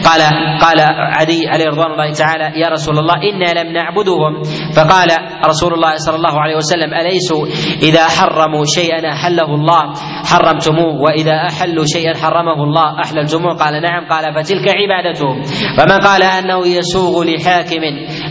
قال 0.05 0.21
قال 0.61 0.81
عدي 1.19 1.49
عليه 1.49 1.65
رضوان 1.65 1.93
الله 1.93 2.13
تعالى 2.13 2.61
يا 2.61 2.69
رسول 2.69 2.99
الله 2.99 3.15
إنا 3.15 3.61
لم 3.61 3.73
نعبدهم 3.73 4.43
فقال 4.77 5.09
رسول 5.47 5.75
الله 5.75 5.97
صلى 5.97 6.17
الله 6.17 6.41
عليه 6.41 6.57
وسلم 6.57 6.95
أليسوا 6.95 7.47
إذا 7.83 8.05
حرموا 8.09 8.65
شيئا 8.75 9.13
أحله 9.13 9.55
الله؟ 9.55 9.83
حرمتموه 10.25 11.01
وإذا 11.03 11.33
أحلوا 11.51 11.85
شيئا 11.85 12.17
حرمه 12.17 12.65
الله 12.65 13.01
أحللتموه؟ 13.05 13.55
قال 13.55 13.83
نعم. 13.83 14.09
قال 14.09 14.25
فتلك 14.35 14.67
عبادتهم. 14.69 15.43
فمن 15.79 15.99
قال 16.07 16.23
أنه 16.23 16.67
يسوغ 16.67 17.25
لحاكم 17.25 17.83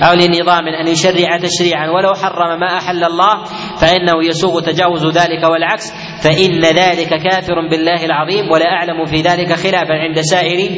أو 0.03 0.13
لنظام 0.13 0.67
أن 0.67 0.88
يشرع 0.88 1.38
تشريعا 1.38 1.89
ولو 1.89 2.13
حرم 2.13 2.59
ما 2.59 2.77
أحل 2.77 3.03
الله 3.03 3.43
فإنه 3.82 4.25
يسوغ 4.29 4.59
تجاوز 4.61 5.05
ذلك 5.05 5.43
والعكس 5.51 5.93
فإن 6.23 6.61
ذلك 6.61 7.09
كافر 7.09 7.70
بالله 7.72 8.05
العظيم 8.05 8.51
ولا 8.51 8.65
أعلم 8.65 9.05
في 9.05 9.22
ذلك 9.22 9.53
خلافا 9.53 9.93
عند 9.93 10.19
سائر 10.22 10.78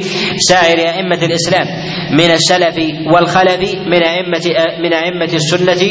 سائر 0.50 0.80
أئمة 0.80 1.20
الإسلام. 1.26 1.68
من 2.14 2.30
السلف 2.32 2.78
والخلف 3.14 3.62
من 3.86 4.04
أئمة 4.04 4.46
من 4.80 4.94
أئمة 4.94 5.34
السنة 5.34 5.84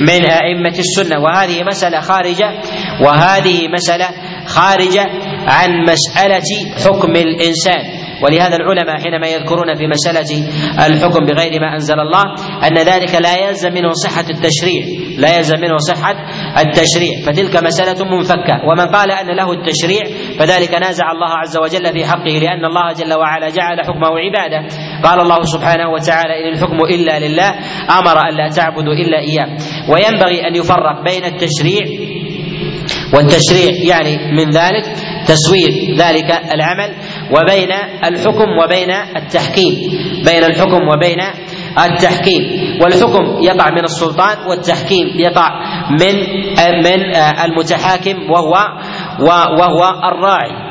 من 0.00 0.22
أئمة 0.24 0.76
السنة. 0.78 1.20
وهذه 1.20 1.62
مسألة 1.62 2.00
خارجة 2.00 2.48
وهذه 3.00 3.68
مسألة 3.68 4.08
خارجة 4.46 5.04
عن 5.46 5.70
مسألة 5.88 6.50
حكم 6.84 7.16
الإنسان. 7.16 8.05
ولهذا 8.22 8.56
العلماء 8.56 8.96
حينما 9.02 9.26
يذكرون 9.26 9.74
في 9.74 9.86
مسألة 9.86 10.48
الحكم 10.86 11.26
بغير 11.26 11.60
ما 11.60 11.74
أنزل 11.74 12.00
الله 12.00 12.24
أن 12.66 12.78
ذلك 12.78 13.14
لا 13.14 13.48
يلزم 13.48 13.72
منه 13.72 13.90
صحة 13.92 14.24
التشريع 14.30 14.82
لا 15.18 15.36
يلزم 15.36 15.56
منه 15.56 15.76
صحة 15.76 16.14
التشريع. 16.58 17.14
فتلك 17.26 17.56
مسألة 17.64 18.04
منفكة. 18.04 18.54
ومن 18.68 18.86
قال 18.86 19.10
أن 19.10 19.36
له 19.36 19.52
التشريع 19.52 20.02
فذلك 20.38 20.74
نازع 20.74 21.12
الله 21.12 21.30
عز 21.30 21.56
وجل 21.58 21.92
في 21.92 22.04
حقه 22.04 22.38
لأن 22.42 22.64
الله 22.64 22.92
جل 22.92 23.14
وعلا 23.14 23.48
جعل 23.48 23.80
حكمه 23.80 24.08
عبادة. 24.18 24.66
قال 25.04 25.20
الله 25.20 25.42
سبحانه 25.42 25.88
وتعالى 25.88 26.32
إن 26.44 26.54
الحكم 26.54 26.78
إلا 26.84 27.28
لله 27.28 27.50
أمر 27.98 28.16
أن 28.28 28.36
لا 28.36 28.48
تعبدوا 28.56 28.92
إلا 28.92 29.18
إياه. 29.18 29.56
وينبغي 29.90 30.48
أن 30.48 30.56
يفرق 30.56 31.04
بين 31.04 31.24
التشريع 31.24 31.86
والتشريع 33.14 33.96
يعني 33.96 34.32
من 34.32 34.50
ذلك 34.50 34.84
تسوير 35.26 35.96
ذلك 35.98 36.30
العمل 36.54 36.94
وبين 37.30 37.72
الحكم 38.04 38.48
وبين 38.64 38.90
التحكيم. 39.16 39.74
بين 40.24 40.44
الحكم 40.44 40.88
وبين 40.88 41.20
التحكيم. 41.78 42.42
والحكم 42.82 43.24
يقع 43.42 43.70
من 43.70 43.84
السلطان 43.84 44.36
والتحكيم 44.48 45.06
يقع 45.16 45.48
من 45.90 46.14
من 46.84 47.16
المتحاكم 47.44 48.30
وهو 48.30 48.54
وهو 49.60 49.82
الراعي. 50.12 50.66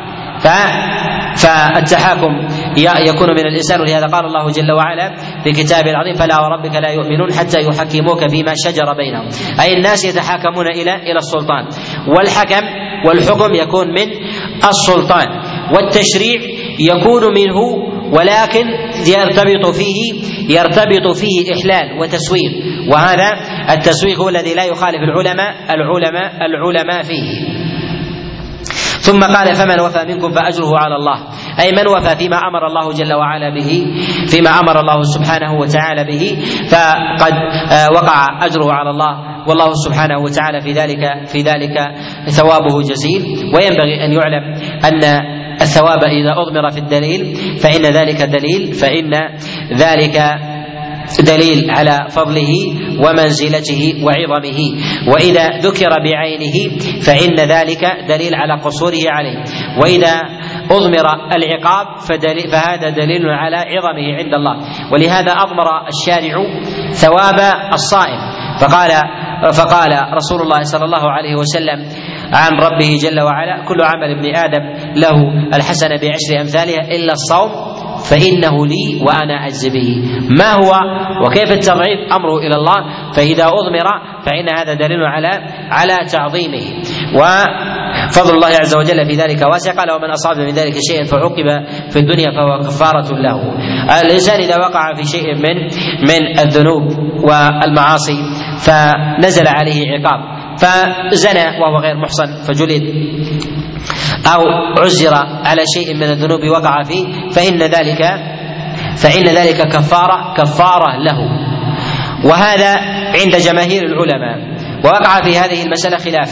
فالتحاكم 1.36 2.48
يكون 2.78 3.30
من 3.30 3.46
الإنسان. 3.46 3.82
ولهذا 3.82 4.06
قال 4.06 4.26
الله 4.26 4.50
جل 4.50 4.72
وعلا 4.72 5.16
في 5.44 5.52
كتابه 5.52 5.92
العظيم 5.92 6.14
فلا 6.14 6.40
وربك 6.40 6.76
لا 6.76 6.90
يؤمنون 6.90 7.34
حتى 7.34 7.62
يحكموك 7.62 8.30
فيما 8.30 8.54
شجر 8.56 8.94
بينهم. 8.94 9.28
أي 9.62 9.74
الناس 9.78 10.06
يتحاكمون 10.06 10.68
إلى 10.68 10.96
إلى 10.96 11.18
السلطان. 11.18 11.68
والحكم 12.08 12.66
والحكم 13.08 13.54
يكون 13.54 13.88
من 13.88 14.08
السلطان. 14.70 15.28
والتشريع 15.74 16.42
يكون 16.80 17.34
منه 17.34 17.58
ولكن 18.12 18.66
يرتبط 19.08 19.66
فيه 19.76 20.00
يرتبط 20.50 21.08
فيه 21.18 21.54
إحلال 21.54 22.00
وتسويق. 22.00 22.52
وهذا 22.92 23.30
التسويق 23.74 24.22
هو 24.22 24.30
الذي 24.30 24.54
لا 24.54 24.66
يخالف 24.66 25.00
العلماء 25.02 25.54
العلماء 25.76 26.32
العلماء 26.46 27.02
فيه. 27.02 27.56
ثم 29.00 29.20
قال 29.20 29.56
فمن 29.56 29.80
وفى 29.80 30.06
منكم 30.06 30.32
فأجره 30.32 30.72
على 30.78 30.96
الله. 30.96 31.20
أي 31.60 31.72
من 31.72 31.88
وفى 31.88 32.16
فيما 32.16 32.38
أمر 32.38 32.68
الله 32.68 32.94
جل 32.94 33.14
وعلا 33.14 33.50
به 33.56 33.86
فيما 34.28 34.50
أمر 34.50 34.80
الله 34.80 35.02
سبحانه 35.04 35.54
وتعالى 35.54 36.04
به 36.04 36.38
فقد 36.70 37.34
وقع 37.96 38.46
أجره 38.46 38.74
على 38.74 38.90
الله. 38.90 39.36
والله 39.48 39.74
سبحانه 39.74 40.20
وتعالى 40.20 40.62
في 40.62 40.72
ذلك 40.72 41.28
في 41.28 41.42
ذلك 41.42 41.78
ثوابه 42.30 42.82
جزيل. 42.82 43.22
وينبغي 43.56 44.06
أن 44.06 44.12
يعلم 44.12 44.44
أن 44.86 45.35
الثواب 45.62 46.04
إذا 46.04 46.34
أضمر 46.38 46.72
في 46.72 46.78
الدليل 46.78 47.36
فإن 47.60 47.82
ذلك 47.82 48.22
دليل 48.22 48.74
فإن 48.74 49.12
ذلك 49.78 50.22
دليل 51.20 51.72
على 51.72 52.08
فضله 52.10 52.54
ومنزلته 53.00 54.04
وعظمه. 54.04 54.60
وإذا 55.14 55.60
ذكر 55.60 55.90
بعينه 55.90 56.78
فإن 57.02 57.36
ذلك 57.36 57.86
دليل 58.08 58.36
على 58.36 58.62
قصوره 58.62 59.04
عليه. 59.08 59.44
وإذا 59.82 60.22
أضمر 60.72 61.08
العقاب 61.36 62.00
فدليل 62.00 62.52
فهذا 62.52 62.90
دليل 62.90 63.26
على 63.30 63.56
عظمه 63.56 64.18
عند 64.18 64.34
الله. 64.34 64.56
ولهذا 64.94 65.32
أضمر 65.32 65.88
الشارع 65.88 66.36
ثواب 66.92 67.40
الصائم. 67.74 68.20
فقال 68.62 68.92
فقال 69.54 69.92
رسول 70.14 70.42
الله 70.42 70.62
صلى 70.62 70.86
الله 70.86 71.12
عليه 71.12 71.36
وسلم 71.36 71.80
عن 72.34 72.52
ربه 72.52 72.98
جل 73.04 73.22
وعلا. 73.22 73.64
كل 73.68 73.82
عمل 73.82 74.10
ابن 74.18 74.36
آدم 74.36 74.64
له 74.96 75.18
الحسنة 75.56 75.96
بعشر 76.02 76.42
أمثالها 76.42 76.96
إلا 76.96 77.14
الصوم 77.14 77.76
فإنه 78.10 78.66
لي 78.66 79.02
وأنا 79.08 79.46
أجزي 79.48 79.70
به. 79.70 79.90
ما 80.40 80.52
هو 80.54 80.72
وكيف 81.26 81.52
التضعيف؟ 81.52 82.14
أمره 82.14 82.38
إلى 82.38 82.56
الله. 82.56 83.12
فإذا 83.16 83.46
أضمر 83.48 83.88
فإن 84.26 84.58
هذا 84.58 84.74
دليل 84.74 85.04
على 85.04 85.30
على 85.72 85.98
تعظيمه. 86.12 86.64
وفضل 87.16 88.36
الله 88.36 88.48
عز 88.48 88.76
وجل 88.76 89.06
في 89.10 89.16
ذلك 89.16 89.42
واسع. 89.52 89.72
قال 89.74 89.92
ومن 89.92 90.10
أصاب 90.10 90.38
من 90.38 90.50
ذلك 90.50 90.74
شيئا 90.90 91.04
فعوقب 91.04 91.48
في 91.90 92.00
الدنيا 92.00 92.32
فهو 92.32 92.60
كفارة 92.60 93.14
له. 93.14 93.40
الإنسان 94.02 94.40
إذا 94.40 94.58
وقع 94.58 94.94
في 94.96 95.04
شيء 95.04 95.36
من 95.36 95.56
من 96.10 96.40
الذنوب 96.40 96.84
والمعاصي 97.24 98.18
فنزل 98.66 99.48
عليه 99.48 99.82
عقاب. 99.92 100.35
فزنى 100.58 101.46
وهو 101.62 101.78
غير 101.84 101.96
محصن 101.96 102.44
فجلد 102.48 102.84
أو 104.36 104.42
عزر 104.84 105.14
على 105.46 105.62
شيء 105.74 105.96
من 105.96 106.04
الذنوب 106.04 106.40
وقع 106.44 106.84
فيه 106.84 107.30
فإن 107.30 107.60
ذلك 107.60 108.02
فإن 108.96 109.24
ذلك 109.24 109.68
كفارة 109.68 110.34
كفارة 110.38 110.98
له. 110.98 111.20
وهذا 112.26 112.76
عند 113.22 113.36
جماهير 113.36 113.84
العلماء. 113.84 114.56
ووقع 114.86 115.22
في 115.22 115.38
هذه 115.38 115.64
المسألة 115.64 115.98
خلاف. 115.98 116.30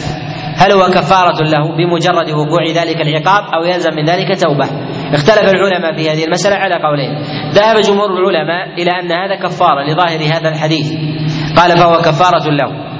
هل 0.56 0.72
هو 0.72 0.86
كفارة 0.86 1.42
له 1.42 1.76
بمجرد 1.76 2.30
وقوع 2.30 2.64
ذلك 2.74 3.00
العقاب 3.00 3.44
أو 3.54 3.64
يلزم 3.64 3.90
من 3.96 4.04
ذلك 4.04 4.40
توبة؟ 4.40 4.64
اختلف 5.14 5.50
العلماء 5.50 5.96
في 5.96 6.10
هذه 6.10 6.24
المسألة 6.24 6.56
على 6.56 6.74
قولين. 6.74 7.22
ذهب 7.50 7.76
جمهور 7.76 8.10
العلماء 8.10 8.74
إلى 8.82 8.90
أن 8.90 9.12
هذا 9.12 9.36
كفارة 9.42 9.82
لظاهر 9.92 10.36
هذا 10.36 10.48
الحديث. 10.48 10.92
قال 11.56 11.76
فهو 11.76 11.96
كفارة 11.98 12.50
له. 12.50 12.93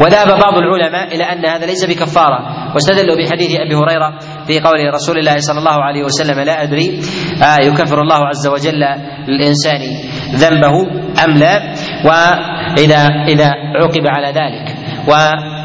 وذهب 0.00 0.26
بعض 0.40 0.54
العلماء 0.58 1.14
إلى 1.14 1.24
أن 1.24 1.46
هذا 1.46 1.66
ليس 1.66 1.84
بكفارة 1.84 2.38
واستدلوا 2.74 3.16
بحديث 3.16 3.50
أبي 3.60 3.74
هريرة 3.74 4.18
في 4.46 4.60
قول 4.60 4.94
رسول 4.94 5.18
الله 5.18 5.36
صلى 5.38 5.58
الله 5.58 5.82
عليه 5.82 6.02
وسلم 6.04 6.40
لا 6.40 6.62
أدري 6.62 7.00
آه 7.42 7.64
يكفر 7.64 8.00
الله 8.00 8.26
عز 8.26 8.46
وجل 8.46 8.80
للانسان 9.28 9.80
ذنبه 10.34 10.74
أم 11.24 11.30
لا 11.38 11.74
وإذا 12.04 13.06
إذا 13.28 13.50
عوقب 13.76 14.06
على 14.06 14.28
ذلك. 14.28 14.76
وهذا 15.08 15.55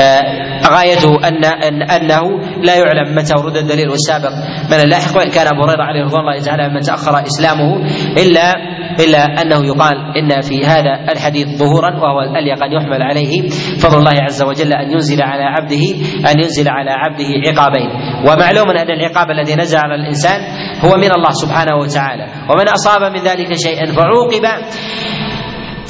آه 0.00 0.52
غايته 0.66 1.28
ان 1.28 1.44
ان 1.44 1.82
أنه 1.82 2.22
لا 2.62 2.74
يعلم 2.76 3.14
متى 3.14 3.32
ورد 3.38 3.56
الدليل 3.56 3.88
والسابق 3.88 4.32
من 4.70 4.80
اللاحق 4.84 5.16
وان 5.16 5.30
كان 5.30 5.46
أبو 5.46 5.62
هريرة 5.62 5.82
عليه 5.82 6.04
رضوان 6.04 6.20
الله 6.20 6.38
تعالى 6.44 6.68
من 6.74 6.80
تأخر 6.80 7.22
إسلامه 7.26 7.76
الا 8.16 8.54
إلا 9.00 9.18
أنه 9.42 9.66
يقال 9.66 9.96
إن 10.16 10.40
في 10.40 10.66
هذا 10.66 11.12
الحديث 11.12 11.46
ظهورا 11.58 11.90
وهو 11.90 12.20
الاليق 12.20 12.64
ان 12.64 12.72
يحمل 12.72 13.02
عليه 13.02 13.48
فضل 13.78 13.98
الله 13.98 14.22
عز 14.22 14.42
وجل 14.42 14.72
أن 14.72 14.90
ينزل 14.90 15.22
على 15.22 15.42
عبده 15.42 15.84
أن 16.30 16.40
ينزل 16.40 16.68
على 16.68 16.90
عبده 16.90 17.28
عقابين. 17.48 17.90
ومعلوم 18.28 18.70
أن 18.70 18.90
العقاب 18.90 19.30
الذي 19.30 19.54
نزل 19.54 19.78
على 19.78 19.94
الإنسان 19.94 20.40
هو 20.84 20.96
من 20.96 21.12
الله 21.12 21.30
سبحانه 21.30 21.76
وتعالى. 21.76 22.26
ومن 22.50 22.68
أصاب 22.68 23.12
من 23.12 23.20
ذلك 23.20 23.54
شيئا 23.54 23.86
فعوقب 23.86 24.44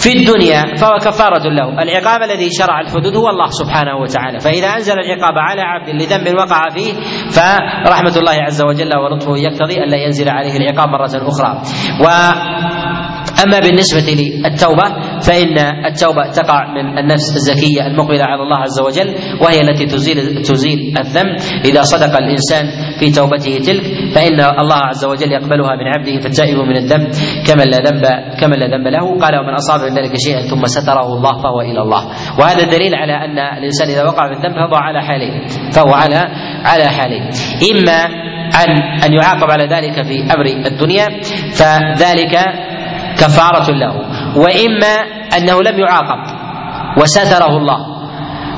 في 0.03 0.13
الدنيا 0.19 0.77
فهو 0.77 0.97
كفارة 0.97 1.49
له. 1.49 1.83
العقاب 1.83 2.23
الذي 2.23 2.49
شرع 2.59 2.81
الحدود 2.81 3.17
هو 3.17 3.29
الله 3.29 3.47
سبحانه 3.51 3.97
وتعالى. 4.03 4.41
فإذا 4.41 4.69
أنزل 4.69 4.93
العقاب 4.93 5.35
على 5.39 5.63
عبد 5.63 6.03
لذنب 6.03 6.39
وقع 6.39 6.61
فيه 6.75 6.93
فرحمة 7.31 8.17
الله 8.17 8.37
عز 8.43 8.63
وجل 8.63 8.97
ولطفه 8.97 9.37
يقتضي 9.37 9.77
أن 9.85 9.91
لا 9.91 9.97
ينزل 9.97 10.29
عليه 10.29 10.57
العقاب 10.57 10.89
مرة 10.89 11.29
أخرى. 11.29 11.63
و 12.01 12.07
أما 13.45 13.61
بالنسبة 13.61 14.01
للتوبة 14.01 14.85
فإن 15.23 15.59
التوبة 15.87 16.31
تقع 16.31 16.75
من 16.75 16.99
النفس 16.99 17.37
الزكية 17.37 17.87
المقبلة 17.87 18.25
على 18.25 18.43
الله 18.43 18.59
عز 18.59 18.81
وجل 18.81 19.15
وهي 19.41 19.61
التي 19.61 19.87
تزيل 19.87 20.43
تزيل 20.43 20.95
الذنب. 20.99 21.37
إذا 21.65 21.83
صدق 21.83 22.17
الإنسان 22.17 22.65
في 22.99 23.11
توبته 23.11 23.59
تلك 23.59 23.83
فإن 24.15 24.41
الله 24.41 24.77
عز 24.77 25.05
وجل 25.05 25.33
يقبلها 25.33 25.77
من 25.77 25.87
عبده 25.87 26.21
فالتائب 26.21 26.59
من 26.59 26.77
الذنب. 26.77 27.09
كمن 27.47 27.67
لا 27.71 27.79
ذنب 27.79 28.05
كمن 28.41 28.59
لا 28.59 28.67
ذنب 28.67 28.87
له. 28.87 29.19
قال 29.19 29.35
ومن 29.39 29.55
أصاب 29.55 29.81
من 29.81 29.99
ذلك 29.99 30.17
شيئا 30.17 30.41
ثم 30.41 30.65
ستره 30.65 31.07
الله 31.07 31.43
فهو 31.43 31.61
إلى 31.61 31.83
الله. 31.83 32.03
وهذا 32.39 32.63
دليل 32.65 32.95
على 32.95 33.13
أن 33.13 33.39
الإنسان 33.39 33.89
إذا 33.89 34.05
وقع 34.05 34.29
في 34.29 34.35
الذنب 34.39 34.55
فهو 34.55 34.75
على 34.75 35.03
حالين 35.03 35.47
فهو 35.73 35.93
على 35.93 36.21
على 36.65 36.85
حالين 36.85 37.23
إما 37.73 38.05
أن 38.65 38.71
أن 39.05 39.13
يعاقب 39.13 39.51
على 39.51 39.65
ذلك 39.65 40.03
في 40.03 40.35
أمر 40.35 40.47
الدنيا 40.67 41.07
فذلك 41.53 42.35
كفارة 43.19 43.71
له. 43.71 43.95
وإما 44.37 44.95
أنه 45.37 45.57
لم 45.63 45.77
يعاقب 45.79 46.21
وستره 46.99 47.57
الله. 47.57 47.79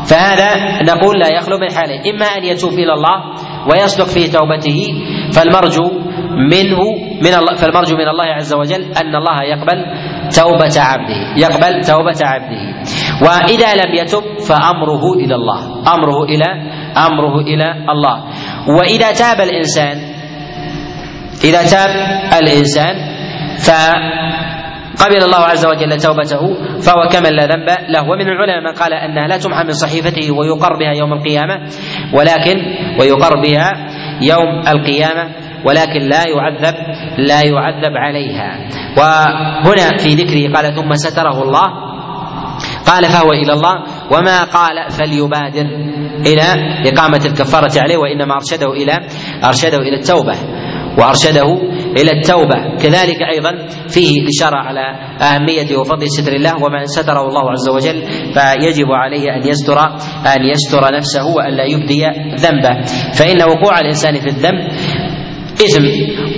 فهذا 0.05 0.83
نقول 0.83 1.19
لا 1.21 1.29
يخلو 1.29 1.59
من 1.59 1.71
حالين 1.73 2.01
إما 2.15 2.27
أن 2.27 2.45
يتوب 2.45 2.73
إلى 2.73 2.93
الله 2.93 3.17
ويصدق 3.69 4.05
في 4.05 4.29
توبته 4.29 4.79
فالمرجو 5.33 5.87
منه 6.53 6.81
من 7.25 7.35
الله 7.35 7.55
فالمرجو 7.57 7.97
من 7.97 8.09
الله 8.09 8.25
عز 8.25 8.53
وجل 8.55 8.83
أن 8.93 9.17
الله 9.17 9.43
يقبل 9.43 9.79
توبة 10.37 10.77
عبده 10.81 11.21
يقبل 11.37 11.81
توبة 11.85 12.21
عبده. 12.23 12.63
وإذا 13.23 13.71
لم 13.75 13.91
يتب 13.95 14.25
فأمره 14.49 15.05
إلى 15.25 15.35
الله 15.35 15.61
أمره 15.95 16.25
إلى 16.25 16.49
أمره 16.97 17.41
إلى 17.41 17.69
الله. 17.93 18.17
وإذا 18.69 19.13
تاب 19.13 19.41
الإنسان 19.41 19.97
إذا 21.45 21.63
تاب 21.63 21.91
الإنسان 22.43 22.95
ف 23.59 23.71
قبل 25.01 25.23
الله 25.23 25.39
عز 25.39 25.67
وجل 25.67 25.97
توبته 25.97 26.43
فهو 26.81 27.09
كمن 27.13 27.33
لا 27.37 27.45
ذنب 27.47 27.69
له. 27.89 28.03
ومن 28.03 28.29
العلماء 28.29 28.61
من 28.61 28.73
قال 28.79 28.93
أنها 28.93 29.27
لا 29.27 29.37
تمحى 29.37 29.65
من 29.65 29.73
صحيفته 29.73 30.33
ويقر 30.33 30.77
بها 30.77 30.93
يوم 30.93 31.13
القيامة 31.13 31.55
ولكن 32.15 32.57
ويقر 33.01 33.41
بها 33.41 33.71
يوم 34.23 34.63
القيامة 34.69 35.25
ولكن 35.65 36.01
لا 36.01 36.25
يعذب 36.29 36.75
لا 37.19 37.41
يعذب 37.45 37.97
عليها. 37.97 38.69
وهنا 38.99 39.97
في 39.99 40.09
ذكره 40.15 40.53
قال 40.55 40.75
ثم 40.75 40.95
ستره 40.95 41.43
الله. 41.43 41.69
قال 42.87 43.05
فهو 43.05 43.31
إلى 43.33 43.53
الله. 43.53 43.75
وما 44.11 44.45
قال 44.45 44.91
فليبادر. 44.91 45.67
إلى 46.27 46.47
إقامة 46.89 47.21
الكفارة 47.27 47.81
عليه 47.83 47.97
وإنما 47.97 48.35
أرشده 48.35 48.73
إلى 48.73 48.93
أرشده 49.45 49.79
إلى 49.79 49.97
التوبة. 49.97 50.35
وأرشده 50.99 51.49
إلى 51.99 52.11
التوبة. 52.11 52.77
كذلك 52.83 53.23
أيضا 53.33 53.51
فيه 53.89 54.21
الاشاره 54.23 54.57
على 54.57 54.85
أهمية 55.21 55.77
وفضل 55.77 56.11
ستر 56.11 56.33
الله 56.33 56.55
ومن 56.65 56.87
ستره 56.87 57.29
الله 57.29 57.51
عز 57.51 57.69
وجل 57.69 58.03
فيجب 58.35 58.87
عليه 58.91 59.37
أن 59.37 59.49
يستر 59.49 59.79
أن 60.37 60.45
يستر 60.45 60.95
نفسه 60.97 61.27
والا 61.37 61.65
يبدي 61.65 62.05
ذنبه. 62.37 62.83
فإن 63.15 63.43
وقوع 63.43 63.81
الإنسان 63.81 64.21
في 64.21 64.27
الذنب 64.27 64.69
إثم 65.55 65.85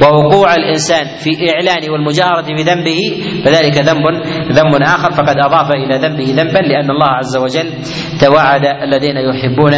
ووقوع 0.02 0.54
الإنسان 0.54 1.06
في 1.18 1.30
إعلان 1.50 1.90
والمجاهرة 1.90 2.46
بذنبه 2.58 2.98
فذلك 3.44 3.78
ذنب 3.78 4.04
ذنب 4.52 4.82
آخر 4.82 5.12
فقد 5.12 5.36
أضاف 5.44 5.70
إلى 5.70 5.98
ذنبه 5.98 6.24
ذنبا 6.24 6.58
لأن 6.58 6.90
الله 6.90 7.08
عز 7.08 7.36
وجل 7.36 7.72
توعد 8.20 8.64
الذين 8.82 9.16
يحبون 9.16 9.74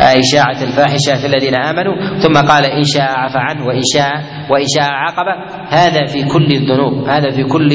إشاعة 0.00 0.62
الفاحشة 0.62 1.20
في 1.20 1.26
الذين 1.26 1.54
آمنوا 1.56 2.18
ثم 2.18 2.32
قال 2.48 2.64
إن 2.66 2.84
شاء 2.84 3.10
عفى 3.10 3.38
عنه 3.38 3.66
وإن 3.66 3.82
شاء 3.94 4.12
وإن 4.50 4.66
شاء 4.76 4.90
عاقب 4.90 5.26
هذا 5.68 6.06
في 6.06 6.24
كل 6.24 6.46
الذنوب 6.52 7.08
هذا 7.08 7.30
في 7.30 7.44
كل 7.44 7.72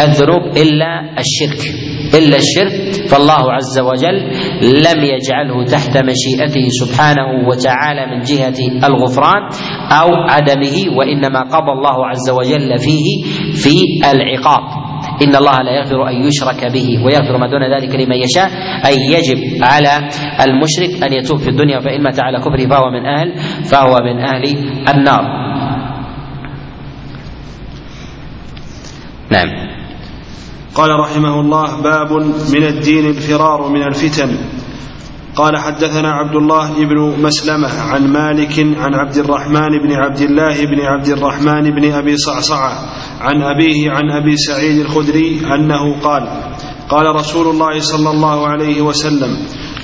الذنوب 0.00 0.42
إلا 0.56 1.00
الشرك. 1.18 1.74
إلا 2.14 2.36
الشرك 2.36 3.08
فالله 3.08 3.52
عز 3.52 3.78
وجل 3.78 4.18
لم 4.62 5.04
يجعله 5.04 5.64
تحت 5.64 5.96
مشيئته 5.96 6.68
سبحانه 6.80 7.48
وتعالى 7.48 8.06
من 8.06 8.20
جهة 8.22 8.58
الغفران 8.88 9.42
أو 10.00 10.08
عدمه 10.30 10.96
وإنما 10.96 11.40
قضى 11.40 11.72
الله 11.72 12.06
عز 12.06 12.30
وجل 12.30 12.78
فيه 12.78 13.24
في 13.54 13.74
العقاب. 14.12 14.82
إن 15.22 15.36
الله 15.36 15.62
لا 15.62 15.72
يغفر 15.78 16.08
أن 16.08 16.14
يشرك 16.26 16.72
به 16.72 17.04
ويغفر 17.04 17.36
ما 17.38 17.46
دون 17.46 17.74
ذلك 17.74 17.94
لمن 17.94 18.16
يشاء 18.16 18.50
أي 18.86 18.96
يجب 18.96 19.64
على 19.64 20.08
المشرك 20.40 21.02
أن 21.04 21.12
يتوب 21.12 21.38
في 21.38 21.48
الدنيا 21.48 21.80
فإن 21.80 22.02
مات 22.02 22.20
على 22.20 22.38
كفره 22.38 22.68
فهو 22.68 22.90
من 22.90 23.06
أهل 23.06 23.34
فهو 23.64 23.94
من 24.04 24.18
أهل 24.18 24.44
النار. 24.88 25.42
نعم. 29.30 29.61
قال 30.74 30.90
رحمه 31.00 31.40
الله 31.40 31.80
باب 31.82 32.12
من 32.54 32.64
الدين 32.64 33.06
الفرار 33.06 33.68
من 33.68 33.82
الفتن. 33.82 34.36
قال 35.36 35.58
حدثنا 35.58 36.12
عبد 36.12 36.36
الله 36.36 36.84
بن 36.84 37.22
مسلمة 37.22 37.80
عن 37.80 38.12
مالك 38.12 38.58
عن 38.58 38.94
عبد 38.94 39.16
الرحمن 39.16 39.72
بن 39.84 39.92
عبد 39.92 40.20
الله 40.20 40.64
بن 40.64 40.80
عبد 40.80 41.08
الرحمن 41.08 41.70
بن 41.70 41.92
أبي 41.92 42.16
صعصعة 42.16 42.72
عن 43.20 43.42
أبيه 43.42 43.90
عن 43.90 44.10
أبي 44.22 44.36
سعيد 44.36 44.80
الخدري 44.80 45.40
أنه 45.54 46.00
قال 46.00 46.28
قال 46.88 47.06
رسول 47.16 47.46
الله 47.46 47.80
صلى 47.80 48.10
الله 48.10 48.48
عليه 48.48 48.82
وسلم 48.82 49.36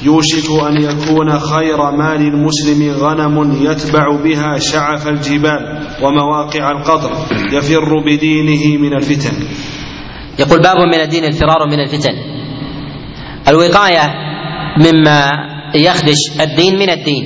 يوشك 0.02 0.50
أن 0.68 0.82
يكون 0.82 1.38
خير 1.38 1.90
مال 1.90 2.20
المسلم 2.20 2.92
غنم 2.92 3.52
يتبع 3.62 4.16
بها 4.24 4.58
شعف 4.58 5.08
الجبال 5.08 5.86
ومواقع 6.02 6.70
القطر 6.70 7.10
يفر 7.52 7.92
بدينه 8.06 8.82
من 8.82 8.94
الفتن. 8.94 9.32
يقول 10.38 10.62
باب 10.62 10.76
من 10.76 11.00
الدين 11.00 11.24
الفرار 11.24 11.66
من 11.70 11.80
الفتن. 11.80 12.14
الوقاية 13.48 14.10
مما 14.78 15.30
يخدش 15.74 16.40
الدين 16.40 16.78
من 16.78 16.90
الدين. 16.90 17.24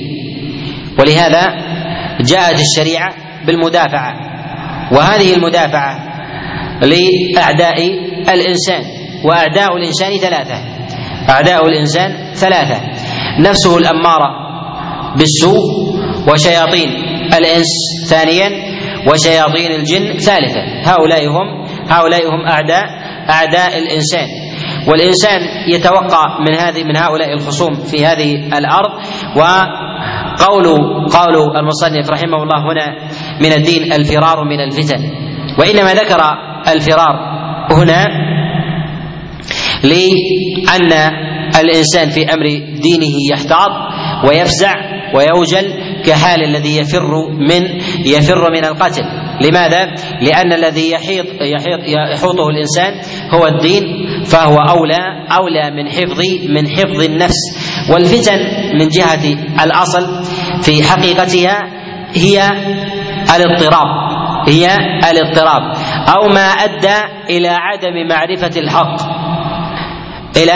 ولهذا 0.99 1.43
جاءت 2.19 2.59
الشريعة 2.59 3.13
بالمدافعة. 3.45 4.13
وهذه 4.91 5.33
المدافعة 5.33 6.13
لأعداء 6.81 7.77
الإنسان 8.33 8.83
وأعداء 9.23 9.77
الإنسان 9.77 10.17
ثلاثة. 10.17 10.55
أعداء 11.29 11.65
الإنسان 11.67 12.33
ثلاثة. 12.33 12.81
نفسه 13.39 13.77
الأمارة 13.77 14.27
بالسوء 15.17 15.61
وشياطين 16.27 16.89
الإنس 17.33 17.67
ثانيا 18.09 18.49
وشياطين 19.11 19.71
الجن 19.71 20.17
ثالثا. 20.17 20.63
هؤلاء 20.83 21.27
هم 21.27 21.65
هؤلاء 21.89 22.27
هم 22.27 22.45
أعداء 22.47 23.02
أعداء 23.29 23.77
الإنسان. 23.77 24.27
والإنسان 24.87 25.41
يتوقع 25.67 26.39
من 26.39 26.55
هذه 26.55 26.83
من 26.83 26.97
هؤلاء 26.97 27.33
الخصوم 27.33 27.73
في 27.75 28.05
هذه 28.05 28.57
الأرض. 28.57 28.91
وقول 29.35 30.65
قول 31.07 31.57
المصنف 31.57 32.09
رحمه 32.09 32.43
الله 32.43 32.71
هنا 32.71 32.95
من 33.41 33.53
الدين 33.53 33.93
الفرار 33.93 34.43
من 34.43 34.59
الفتن. 34.59 35.01
وإنما 35.59 35.93
ذكر 35.93 36.21
الفرار 36.67 37.15
هنا 37.71 38.07
لأن 39.83 41.11
الإنسان 41.59 42.09
في 42.09 42.33
أمر 42.33 42.45
دينه 42.81 43.15
يحتاط 43.33 43.71
ويفزع 44.27 44.73
ويوجل 45.15 45.73
كحال 46.05 46.43
الذي 46.43 46.77
يفر 46.77 47.29
من 47.29 47.61
يفر 48.05 48.51
من 48.51 48.65
القتل. 48.65 49.22
لماذا؟ 49.41 49.85
لأن 50.21 50.53
الذي 50.53 50.91
يحيط 50.91 51.25
يحيط 51.25 51.79
يحوطه 52.13 52.49
الإنسان 52.49 52.93
هو 53.33 53.47
الدين 53.47 53.83
فهو 54.25 54.57
أولى 54.57 55.27
أولى 55.31 55.71
من 55.71 55.89
حفظ 55.89 56.21
من 56.49 56.67
حفظ 56.67 57.01
النفس. 57.03 57.41
والفتن 57.91 58.39
من 58.79 58.87
جهة 58.87 59.37
الأصل 59.63 60.23
في 60.61 60.83
حقيقتها 60.83 61.59
هي 62.13 62.49
الاضطراب. 63.35 63.87
هي 64.47 64.75
الاضطراب. 65.11 65.61
أو 66.17 66.27
ما 66.29 66.47
أدى 66.47 66.97
إلى 67.29 67.47
عدم 67.47 68.07
معرفة 68.09 68.59
الحق. 68.59 68.95
إلى 70.37 70.51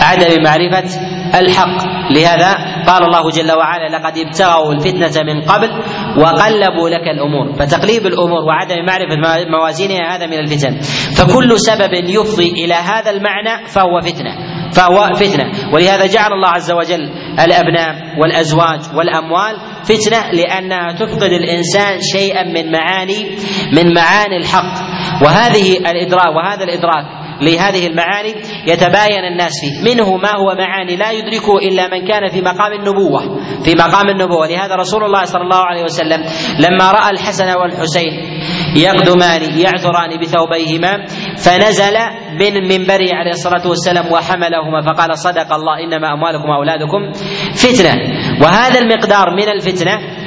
عدم 0.00 0.42
معرفة 0.42 1.00
الحق. 1.34 1.76
لهذا 2.10 2.52
قال 2.86 3.02
الله 3.04 3.30
جل 3.30 3.52
وعلا 3.52 3.96
لقد 3.96 4.18
ابتغوا 4.18 4.72
الفتنة 4.72 5.24
من 5.24 5.40
قبل 5.40 5.70
وقلبوا 6.18 6.88
لك 6.88 7.08
الأمور. 7.08 7.52
فتقليب 7.52 8.06
الأمور 8.06 8.44
وعدم 8.44 8.84
معرفة 8.86 9.16
موازينها 9.50 10.16
هذا 10.16 10.26
من 10.26 10.38
الفتن. 10.38 10.80
فكل 11.16 11.58
سبب 11.58 11.92
يفضي 11.92 12.48
إلى 12.64 12.74
هذا 12.74 13.10
المعنى 13.10 13.66
فهو 13.66 14.00
فتنة 14.00 14.32
فهو 14.72 15.14
فتنة. 15.14 15.72
ولهذا 15.74 16.06
جعل 16.06 16.32
الله 16.32 16.48
عز 16.48 16.72
وجل 16.72 17.10
الأبناء 17.44 18.20
والأزواج 18.20 18.80
والأموال 18.94 19.56
فتنة 19.84 20.30
لأنها 20.32 20.92
تفقد 20.92 21.30
الإنسان 21.32 22.00
شيئا 22.00 22.42
من 22.42 22.72
معاني 22.72 23.36
من 23.76 23.94
معاني 23.94 24.36
الحق. 24.36 24.74
وهذه 25.22 25.76
الإدراك 25.76 26.36
وهذا 26.36 26.64
الإدراك 26.64 27.21
لهذه 27.42 27.86
المعاني 27.86 28.34
يتباين 28.66 29.24
الناس 29.32 29.52
فيه 29.60 29.94
منه 29.94 30.16
ما 30.16 30.32
هو 30.36 30.54
معاني 30.54 30.96
لا 30.96 31.10
يدركه 31.10 31.58
إلا 31.58 31.88
من 31.88 32.06
كان 32.06 32.28
في 32.28 32.40
مقام 32.40 32.72
النبوة 32.72 33.20
في 33.64 33.74
مقام 33.74 34.08
النبوة. 34.08 34.46
لهذا 34.46 34.74
رسول 34.74 35.04
الله 35.04 35.24
صلى 35.24 35.42
الله 35.42 35.62
عليه 35.62 35.82
وسلم 35.82 36.24
لما 36.58 36.90
رأى 36.90 37.10
الحسن 37.10 37.48
والحسين 37.56 38.12
يقدمان 38.76 39.42
يعثران 39.58 40.20
بثوبيهما 40.20 40.92
فنزل 41.44 41.96
من 42.40 42.68
منبره 42.68 43.10
عليه 43.14 43.30
الصلاة 43.30 43.68
والسلام 43.68 44.12
وحملهما 44.12 44.80
فقال 44.86 45.18
صدق 45.18 45.52
الله 45.52 45.84
إنما 45.84 46.12
أموالكم 46.12 46.48
وأولادكم 46.48 47.12
فتنة. 47.54 47.94
وهذا 48.42 48.80
المقدار 48.80 49.30
من 49.36 49.48
الفتنة 49.48 50.21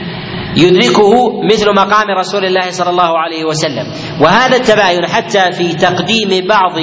يدركه 0.57 1.41
مثل 1.51 1.67
مقام 1.75 2.07
رسول 2.19 2.45
الله 2.45 2.69
صلى 2.69 2.89
الله 2.89 3.19
عليه 3.19 3.45
وسلم. 3.45 3.91
وهذا 4.21 4.55
التباين 4.55 5.05
حتى 5.07 5.51
في 5.51 5.73
تقديم 5.73 6.47
بعض 6.47 6.77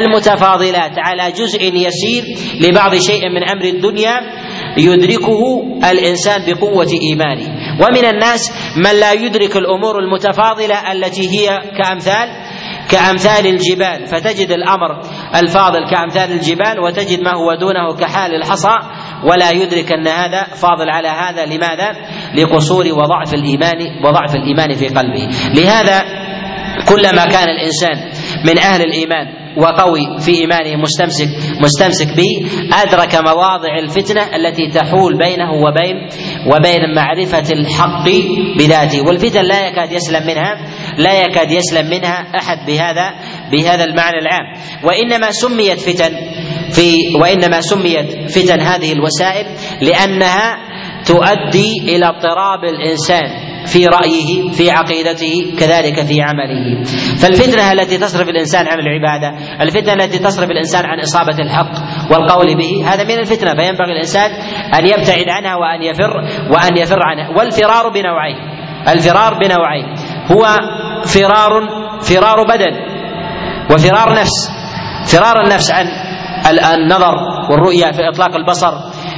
المتفاضلات 0.00 0.92
على 0.98 1.32
جزء 1.32 1.62
يسير 1.62 2.24
لبعض 2.60 2.94
شيء 2.94 3.28
من 3.28 3.48
أمر 3.48 3.64
الدنيا 3.64 4.20
يدركه 4.76 5.62
الإنسان 5.90 6.44
بقوة 6.46 6.88
إيمانه. 7.02 7.48
ومن 7.80 8.04
الناس 8.04 8.52
من 8.76 9.00
لا 9.00 9.12
يدرك 9.12 9.56
الأمور 9.56 9.98
المتفاضلة 9.98 10.92
التي 10.92 11.28
هي 11.28 11.58
كأمثال 11.78 12.28
كأمثال 12.90 13.46
الجبال. 13.46 14.06
فتجد 14.06 14.50
الأمر 14.50 15.00
الفاضل 15.34 15.90
كأمثال 15.90 16.32
الجبال 16.32 16.80
وتجد 16.80 17.20
ما 17.20 17.32
هو 17.36 17.54
دونه 17.54 17.96
كحال 18.00 18.34
الحصى. 18.34 18.76
ولا 19.24 19.50
يدرك 19.50 19.92
أن 19.92 20.08
هذا 20.08 20.44
فاضل 20.44 20.90
على 20.90 21.08
هذا. 21.08 21.46
لماذا؟ 21.46 21.92
لقصور 22.34 22.84
وضعف 22.92 23.34
الإيمان 23.34 24.04
وضعف 24.04 24.34
الإيمان 24.34 24.74
في 24.74 24.88
قلبه. 24.88 25.28
لهذا 25.54 26.02
كلما 26.88 27.24
كان 27.24 27.48
الإنسان 27.48 28.10
من 28.44 28.58
أهل 28.58 28.80
الإيمان 28.82 29.26
وقوي 29.56 30.20
في 30.20 30.30
إيمانه 30.30 30.76
مستمسك 30.82 31.28
مستمسك 31.60 32.16
به 32.16 32.50
أدرك 32.82 33.14
مواضع 33.14 33.78
الفتنة 33.82 34.36
التي 34.36 34.66
تحول 34.66 35.18
بينه 35.18 35.52
وبين 35.52 36.08
وبين 36.46 36.94
معرفة 36.94 37.52
الحق 37.52 38.04
بذاته. 38.58 39.02
والفتن 39.06 39.44
لا 39.44 39.68
يكاد 39.68 39.92
يسلم 39.92 40.26
منها 40.26 40.54
لا 40.98 41.22
يكاد 41.22 41.50
يسلم 41.50 41.90
منها 41.90 42.26
أحد 42.40 42.66
بهذا 42.66 43.14
بهذا 43.52 43.84
المعنى 43.84 44.18
العام. 44.18 44.44
وإنما 44.84 45.30
سميت 45.30 45.80
فتن 45.80 46.12
في 46.72 47.16
وإنما 47.20 47.60
سميت 47.60 48.30
فتن 48.30 48.60
هذه 48.60 48.92
الوسائل 48.92 49.46
لأنها 49.82 50.58
تؤدي 51.06 51.72
إلى 51.82 52.06
اضطراب 52.06 52.64
الإنسان 52.64 53.48
في 53.66 53.86
رأيه 53.86 54.50
في 54.50 54.70
عقيدته 54.70 55.56
كذلك 55.58 56.06
في 56.06 56.22
عمله. 56.22 56.84
فالفتنة 57.18 57.72
التي 57.72 57.98
تصرف 57.98 58.28
الإنسان 58.28 58.66
عن 58.66 58.78
العبادة 58.78 59.38
الفتنة 59.60 59.92
التي 59.92 60.18
تصرف 60.18 60.50
الإنسان 60.50 60.86
عن 60.86 61.00
إصابة 61.00 61.38
الحق 61.38 61.72
والقول 62.10 62.56
به 62.56 62.84
هذا 62.86 63.04
من 63.04 63.18
الفتنة. 63.18 63.50
فينبغي 63.50 63.92
الإنسان 63.92 64.30
أن 64.74 64.86
يبتعد 64.86 65.28
عنها 65.28 65.56
وأن 65.56 65.82
يفر 65.82 66.16
وأن 66.50 66.76
يفر 66.76 66.98
عنها. 67.02 67.28
والفرار 67.38 67.88
بنوعين. 67.88 68.36
الفرار 68.88 69.34
بنوعين. 69.34 69.84
هو 70.32 70.58
فرار 71.06 71.68
فرار 72.00 72.42
بدن 72.42 72.72
وفرار 73.70 74.14
نفس. 74.14 74.50
فرار 75.06 75.44
النفس 75.44 75.72
عن 75.72 76.07
النظر 76.74 77.14
والرؤية 77.50 77.90
في 77.92 78.08
إطلاق 78.08 78.36
البصر 78.36 78.72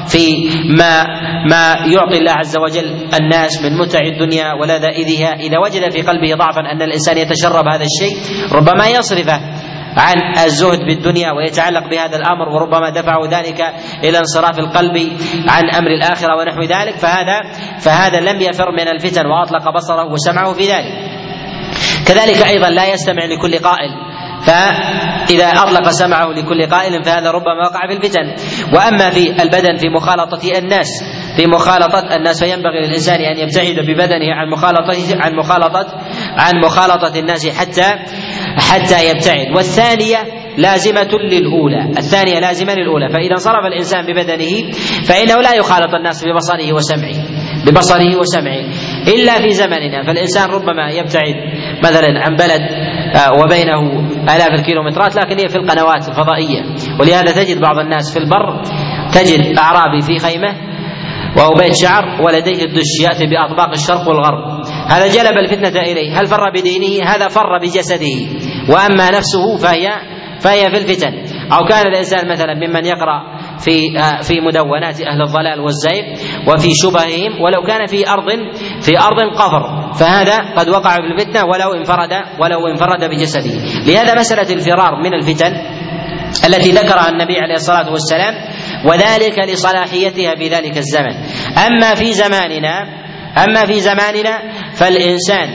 في 0.09 0.49
ما 0.79 1.05
ما 1.51 1.75
يعطي 1.87 2.19
الله 2.19 2.33
عز 2.33 2.57
وجل 2.57 3.09
الناس 3.21 3.63
من 3.63 3.77
متع 3.79 3.99
الدنيا 3.99 4.53
ولذائذها 4.61 5.33
إذا 5.35 5.59
وجد 5.59 5.93
في 5.93 6.03
قلبه 6.03 6.35
ضعفا 6.35 6.61
أن 6.61 6.83
الإنسان 6.83 7.19
يتشرب 7.19 7.67
هذا 7.67 7.85
الشيء 7.85 8.17
ربما 8.53 8.87
يصرفه 8.89 9.41
عن 9.97 10.45
الزهد 10.45 10.79
بالدنيا 10.79 11.33
ويتعلق 11.33 11.91
بهذا 11.91 12.17
الأمر 12.17 12.49
وربما 12.49 12.91
دفعه 12.91 13.27
ذلك 13.31 13.61
إلى 14.05 14.19
انصراف 14.19 14.59
القلب 14.59 14.97
عن 15.49 15.71
أمر 15.71 15.91
الآخرة 15.91 16.37
ونحو 16.37 16.63
ذلك 16.63 16.97
فهذا 16.97 17.41
فهذا 17.79 18.21
لم 18.21 18.41
يفر 18.41 18.71
من 18.73 18.89
الفتن 18.89 19.27
وأطلق 19.27 19.75
بصره 19.75 20.13
وسمعه 20.13 20.53
في 20.53 20.73
ذلك. 20.73 20.93
كذلك 22.07 22.43
أيضا 22.47 22.71
لا 22.71 22.93
يستمع 22.93 23.25
لكل 23.25 23.59
قائل 23.59 24.10
فإذا 24.47 25.47
أطلق 25.47 25.91
سمعه 25.91 26.27
لكل 26.27 26.67
قائل 26.67 27.05
فهذا 27.05 27.31
ربما 27.31 27.69
وقع 27.71 27.87
في 27.87 27.93
الفتن. 27.97 28.35
وأما 28.75 29.11
في 29.11 29.43
البدن 29.43 29.77
في 29.77 29.89
مخالطة 29.89 30.59
الناس 30.59 30.89
في 31.37 31.47
مخالطة 31.47 32.17
الناس 32.17 32.45
فينبغي 32.45 32.87
للإنسان 32.87 33.21
أن 33.21 33.39
يبتعد 33.39 33.85
ببدنه 33.87 34.35
عن 34.35 34.51
مخالطة 34.51 35.21
عن 35.21 35.37
مخالطة 35.37 35.87
عن 36.37 36.53
مخالطة 36.65 37.19
الناس 37.19 37.49
حتى 37.49 37.95
حتى 38.57 39.11
يبتعد. 39.11 39.57
والثانية 39.57 40.19
لازمة 40.59 41.09
للأولى. 41.31 41.91
الثانية 41.99 42.39
لازمة 42.39 42.75
للأولى. 42.75 43.09
فإذا 43.09 43.33
انصرف 43.33 43.65
الإنسان 43.73 44.07
ببدنه 44.07 44.73
فإنه 45.05 45.35
لا 45.35 45.55
يخالط 45.55 45.95
الناس 45.95 46.25
ببصره 46.25 46.73
وسمعه. 46.73 47.25
ببصره 47.67 48.17
وسمعه. 48.17 48.65
إلا 49.09 49.33
في 49.33 49.51
زمننا. 49.51 50.07
فالإنسان 50.07 50.51
ربما 50.51 50.91
يبتعد 50.91 51.35
مثلا 51.85 52.09
عن 52.19 52.37
بلد 52.37 52.61
وبينه 53.43 54.01
آلاف 54.23 54.51
الكيلومترات 54.51 55.17
لكن 55.17 55.39
هي 55.39 55.49
في 55.49 55.57
القنوات 55.57 56.09
الفضائية. 56.09 56.63
ولهذا 57.01 57.33
تجد 57.33 57.61
بعض 57.61 57.79
الناس 57.79 58.13
في 58.13 58.19
البر 58.19 58.63
تجد 59.13 59.59
أعرابي 59.59 60.01
في 60.01 60.19
خيمة 60.19 60.71
وهو 61.37 61.55
بيت 61.55 61.75
شعر 61.75 62.23
ولديه 62.23 62.65
الدش 62.65 63.01
يأتي 63.03 63.27
بأطباق 63.27 63.71
الشرق 63.71 64.09
والغرب. 64.09 64.65
هذا 64.89 65.09
جلب 65.09 65.39
الفتنة 65.39 65.81
إليه. 65.81 66.21
هل 66.21 66.27
فر 66.27 66.51
بدينه؟ 66.51 67.11
هذا 67.11 67.29
فر 67.29 67.59
بجسده. 67.59 68.19
وأما 68.69 69.11
نفسه 69.11 69.57
فهي 69.57 69.89
فهي 70.41 70.71
في 70.71 70.77
الفتن. 70.77 71.13
أو 71.53 71.67
كان 71.69 71.87
الإنسان 71.87 72.29
مثلا 72.29 72.55
ممن 72.55 72.87
يقرأ 72.87 73.40
في 73.65 73.99
آه، 73.99 74.23
في 74.23 74.41
مدونات 74.41 75.01
أهل 75.01 75.23
الضلال 75.23 75.61
والزيغ 75.61 76.03
وفي 76.49 76.69
شبههم 76.75 77.41
ولو 77.43 77.63
كان 77.67 77.87
في 77.87 78.09
ارض 78.09 78.29
في 78.81 78.99
أرض 78.99 79.35
قفر. 79.37 79.93
فهذا 79.95 80.37
قد 80.57 80.69
وقع 80.69 80.97
في 80.97 81.03
الفتنة 81.03 81.45
ولو 81.45 81.75
انفرد 81.75 82.13
ولو 82.41 82.67
انفرد 82.67 83.05
بجسده. 83.05 83.55
لهذا 83.87 84.15
مسألة 84.15 84.55
الفرار 84.55 85.03
من 85.03 85.15
الفتن 85.15 85.53
التي 86.47 86.71
ذكرها 86.71 87.09
النبي 87.09 87.39
عليه 87.39 87.55
الصلاة 87.55 87.91
والسلام 87.91 88.35
وذلك 88.85 89.39
لصلاحيتها 89.39 90.35
في 90.35 90.49
ذلك 90.49 90.77
الزمن. 90.77 91.15
أما 91.67 91.95
في 91.95 92.13
زماننا 92.13 93.01
أما 93.45 93.67
في 93.67 93.81
زماننا 93.81 94.39
فالإنسان 94.75 95.49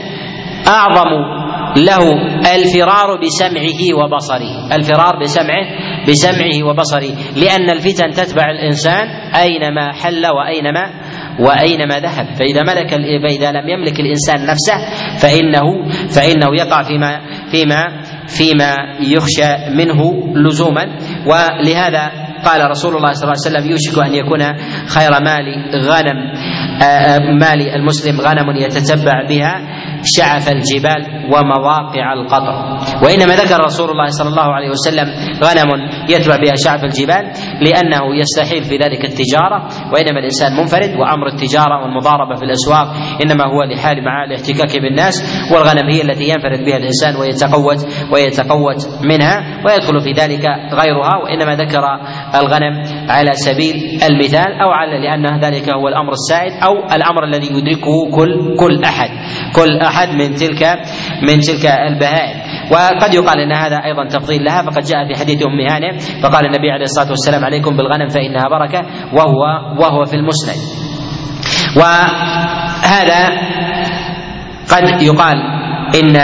أعظم 0.68 1.45
له 1.76 2.02
الفرار 2.54 3.20
بسمعه 3.20 3.80
وبصره. 3.94 4.74
الفرار 4.76 5.22
بسمعه 5.22 5.66
بسمعه 6.08 6.62
وبصره. 6.64 7.12
لأن 7.36 7.70
الفتن 7.70 8.10
تتبع 8.10 8.44
الإنسان 8.50 9.08
أينما 9.36 9.92
حل 9.92 10.26
وأينما 10.26 10.90
وأينما 11.40 11.98
ذهب. 12.00 12.26
فإذا 12.34 12.62
ملك 12.62 12.90
فإذا 13.22 13.52
لم 13.52 13.68
يملك 13.68 14.00
الإنسان 14.00 14.46
نفسه 14.46 14.78
فإنه 15.18 15.88
فإنه 16.08 16.48
يقع 16.58 16.82
فيما 16.82 17.20
فيما 17.50 18.02
فيما 18.26 18.76
يخشى 19.00 19.70
منه 19.70 19.98
لزوما. 20.34 20.84
ولهذا 21.26 22.10
قال 22.44 22.70
رسول 22.70 22.96
الله 22.96 23.12
صلى 23.12 23.24
الله 23.24 23.36
عليه 23.46 23.56
وسلم 23.56 23.70
يوشك 23.70 23.98
أن 23.98 24.14
يكون 24.14 24.42
خير 24.88 25.10
مال 25.10 25.44
غنم. 25.82 26.16
مال 27.40 27.68
المسلم 27.74 28.20
غنم 28.20 28.56
يتتبع 28.56 29.26
بها 29.28 29.54
شعف 30.04 30.48
الجبال 30.48 31.06
ومواقع 31.32 32.12
القطر 32.12 32.54
وإنما 33.04 33.34
ذكر 33.34 33.64
رسول 33.64 33.90
الله 33.90 34.06
صلى 34.06 34.28
الله 34.28 34.42
عليه 34.54 34.70
وسلم 34.70 35.08
غنم 35.44 35.70
يتبع 36.10 36.36
بها 36.36 36.54
شعف 36.64 36.84
الجبال 36.84 37.32
لأنه 37.60 38.14
يستحيل 38.20 38.62
في 38.62 38.76
ذلك 38.76 39.04
التجارة 39.04 39.68
وإنما 39.92 40.18
الإنسان 40.18 40.56
منفرد 40.56 40.90
وأمر 40.96 41.26
التجارة 41.26 41.82
والمضاربة 41.82 42.34
في 42.34 42.44
الأسواق 42.44 42.88
إنما 43.24 43.44
هو 43.44 43.62
لحال 43.62 44.04
مع 44.04 44.24
الاحتكاك 44.24 44.80
بالناس 44.80 45.46
والغنم 45.52 45.88
هي 45.90 46.02
التي 46.02 46.24
ينفرد 46.24 46.64
بها 46.66 46.76
الإنسان 46.76 47.16
ويتقوت 47.16 47.86
ويتقوت 48.12 48.88
منها 49.04 49.62
ويدخل 49.66 50.00
في 50.00 50.12
ذلك 50.20 50.44
غيرها 50.72 51.16
وإنما 51.24 51.54
ذكر 51.56 51.84
الغنم 52.34 52.74
على 53.10 53.30
سبيل 53.32 53.74
المثال 54.10 54.52
أو 54.62 54.70
على 54.70 54.98
لأن 54.98 55.40
ذلك 55.40 55.70
هو 55.74 55.88
الأمر 55.88 56.12
السائد 56.12 56.52
أو 56.66 56.72
الأمر 56.92 57.24
الذي 57.24 57.46
يدركه 57.46 58.10
كل 58.10 58.56
كل 58.58 58.84
أحد. 58.84 59.10
كل 59.54 59.78
أحد 59.80 60.08
من 60.08 60.34
تلك 60.34 60.62
من 61.22 61.40
تلك 61.40 61.64
البهائم. 61.66 62.36
وقد 62.70 63.14
يقال 63.14 63.40
إن 63.40 63.52
هذا 63.52 63.76
أيضا 63.84 64.08
تفضيل 64.08 64.44
لها 64.44 64.62
فقد 64.62 64.82
جاء 64.82 65.08
في 65.08 65.14
حديث 65.20 65.42
أم 65.46 65.60
هانئ 65.70 65.98
فقال 66.22 66.46
النبي 66.46 66.70
عليه 66.70 66.84
الصلاة 66.84 67.10
والسلام 67.10 67.44
عليكم 67.44 67.76
بالغنم 67.76 68.08
فإنها 68.08 68.48
بركة. 68.50 68.80
وهو 69.12 69.42
وهو 69.80 70.04
في 70.04 70.16
المسند. 70.16 70.56
وهذا 71.76 73.22
قد 74.72 75.02
يقال 75.02 75.36
إن 75.94 76.16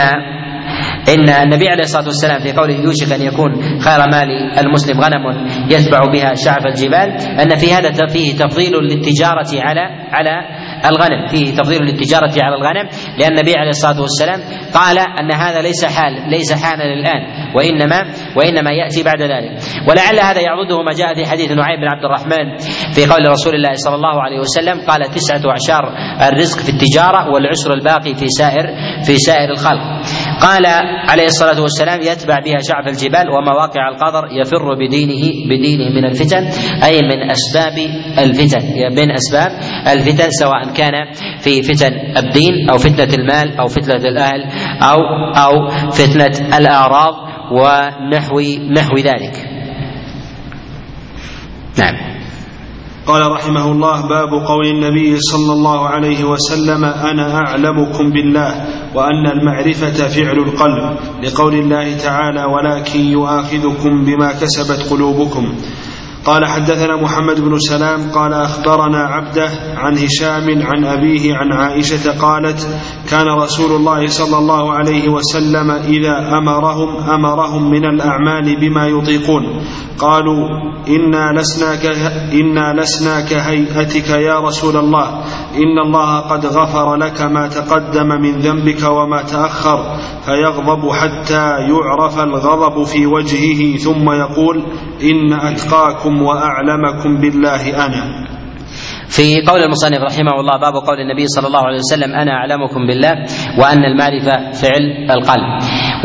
إن 1.09 1.29
النبي 1.29 1.69
عليه 1.69 1.83
الصلاة 1.83 2.05
والسلام 2.05 2.39
في 2.39 2.51
قوله 2.51 2.75
يوشك 2.75 3.11
أن 3.11 3.21
يكون 3.21 3.79
خير 3.79 3.99
مال 4.11 4.27
المسلم 4.59 5.01
غنم 5.01 5.47
يتبع 5.71 5.99
بها 6.13 6.33
شعف 6.33 6.65
الجبال 6.65 7.09
أن 7.41 7.57
في 7.57 7.73
هذا 7.73 8.07
فيه 8.07 8.37
تفضيل 8.37 8.73
للتجارة 8.73 9.47
على 9.53 9.81
على 10.11 10.47
الغنم 10.85 11.27
فيه 11.27 11.55
تفضيل 11.55 11.81
للتجارة 11.81 12.33
على 12.43 12.55
الغنم 12.55 12.89
لأن 13.19 13.31
النبي 13.31 13.53
عليه 13.57 13.69
الصلاة 13.69 14.01
والسلام 14.01 14.39
قال 14.73 14.97
أن 14.97 15.31
هذا 15.35 15.61
ليس 15.61 15.85
حال 15.85 16.29
ليس 16.29 16.53
حالا 16.63 16.83
الآن 16.83 17.53
وإنما 17.55 17.99
وإنما 18.37 18.71
يأتي 18.71 19.03
بعد 19.03 19.21
ذلك. 19.21 19.51
ولعل 19.89 20.19
هذا 20.19 20.41
يعضده 20.41 20.83
ما 20.83 20.93
جاء 20.93 21.15
في 21.15 21.25
حديث 21.31 21.51
نعيم 21.51 21.79
بن 21.81 21.87
عبد 21.87 22.05
الرحمن 22.05 22.57
في 22.93 23.05
قول 23.05 23.31
رسول 23.31 23.55
الله 23.55 23.73
صلى 23.73 23.95
الله 23.95 24.21
عليه 24.21 24.39
وسلم 24.39 24.81
قال 24.87 25.01
تسعة 25.11 25.41
أعشار 25.51 25.93
الرزق 26.27 26.59
في 26.59 26.69
التجارة 26.69 27.29
والعشر 27.33 27.73
الباقي 27.73 28.15
في 28.15 28.27
سائر 28.27 28.65
في 29.05 29.17
سائر 29.17 29.51
الخلق. 29.51 30.03
قال 30.41 30.65
عليه 31.09 31.25
الصلاة 31.25 31.61
والسلام 31.61 32.01
يتبع 32.01 32.39
بها 32.39 32.57
شعب 32.69 32.87
الجبال 32.87 33.29
ومواقع 33.29 33.89
القدر 33.89 34.27
يفر 34.31 34.73
بدينه 34.73 35.47
بدينه 35.49 35.89
من 35.95 36.05
الفتن 36.05 36.43
أي 36.83 37.01
من 37.01 37.31
أسباب 37.31 37.77
الفتن 38.19 38.65
من 38.95 39.11
أسباب 39.11 39.51
الفتن 39.87 40.29
سواء 40.29 40.73
كان 40.73 40.93
في 41.39 41.63
فتن 41.63 41.93
الدين 42.17 42.69
أو 42.69 42.77
فتنة 42.77 43.13
المال 43.13 43.57
أو 43.59 43.67
فتنة 43.67 44.09
الأهل 44.09 44.43
أو 44.81 44.99
أو 45.37 45.69
فتنة 45.91 46.57
الأعراض 46.57 47.13
ونحو 47.51 48.39
نحو 48.71 48.97
ذلك. 48.97 49.49
نعم. 51.79 52.12
قال 53.07 53.31
رحمه 53.31 53.71
الله 53.71 54.01
باب 54.07 54.29
قول 54.47 54.67
النبي 54.67 55.19
صلى 55.19 55.53
الله 55.53 55.87
عليه 55.87 56.23
وسلم 56.23 56.85
أنا 56.85 57.35
أعلمكم 57.35 58.09
بالله 58.09 58.65
وأن 58.95 59.25
المعرفة 59.27 60.07
فعل 60.07 60.37
القلب 60.37 60.97
لقول 61.23 61.53
الله 61.53 61.97
تعالى 61.97 62.43
ولكن 62.45 62.99
يؤاخذكم 62.99 64.05
بما 64.05 64.31
كسبت 64.31 64.89
قلوبكم. 64.91 65.53
قال 66.25 66.45
حدثنا 66.45 66.95
محمد 67.01 67.39
بن 67.41 67.59
سلام 67.59 68.11
قال 68.11 68.33
أخبرنا 68.33 68.97
عبده 68.97 69.49
عن 69.75 69.97
هشام 69.97 70.47
عن 70.61 70.85
أبيه 70.85 71.33
عن 71.35 71.51
عائشة 71.51 72.11
قالت 72.19 72.67
كان 73.13 73.29
رسول 73.29 73.71
الله 73.71 74.07
صلى 74.07 74.37
الله 74.37 74.71
عليه 74.71 75.09
وسلم 75.09 75.71
إذا 75.71 76.37
أمرهم 76.37 76.89
أمرهم 77.09 77.71
من 77.71 77.85
الأعمال 77.85 78.59
بما 78.59 78.87
يطيقون. 78.87 79.43
قالوا 79.99 80.47
إنا 80.87 81.39
لسنا 81.39 81.77
إنا 82.33 82.81
لسنا 82.81 83.21
كهيئتك 83.21 84.09
يا 84.09 84.39
رسول 84.39 84.77
الله. 84.77 85.07
إن 85.55 85.79
الله 85.85 86.19
قد 86.19 86.45
غفر 86.45 86.95
لك 86.95 87.21
ما 87.21 87.47
تقدم 87.47 88.07
من 88.07 88.39
ذنبك 88.39 88.83
وما 88.89 89.21
تأخر 89.21 89.79
فيغضب 90.25 90.91
حتى 90.91 91.45
يعرف 91.69 92.19
الغضب 92.19 92.83
في 92.83 93.05
وجهه 93.05 93.77
ثم 93.77 94.11
يقول 94.11 94.63
أتقاكم 95.33 96.13
أعلمكم 96.13 96.21
وأعلمكم 96.21 97.17
بالله 97.21 97.85
أنا. 97.85 98.32
في 99.09 99.41
قول 99.47 99.61
المصنف 99.63 100.01
رحمه 100.01 100.39
الله 100.39 100.57
باب 100.57 100.73
قول 100.73 100.99
النبي 100.99 101.27
صلى 101.27 101.47
الله 101.47 101.63
عليه 101.67 101.77
وسلم 101.77 102.15
أنا 102.15 102.31
أعلمكم 102.31 102.87
بالله 102.87 103.13
وأن 103.59 103.85
المعرفة 103.85 104.51
فعل 104.51 104.83
القلب. 105.11 105.49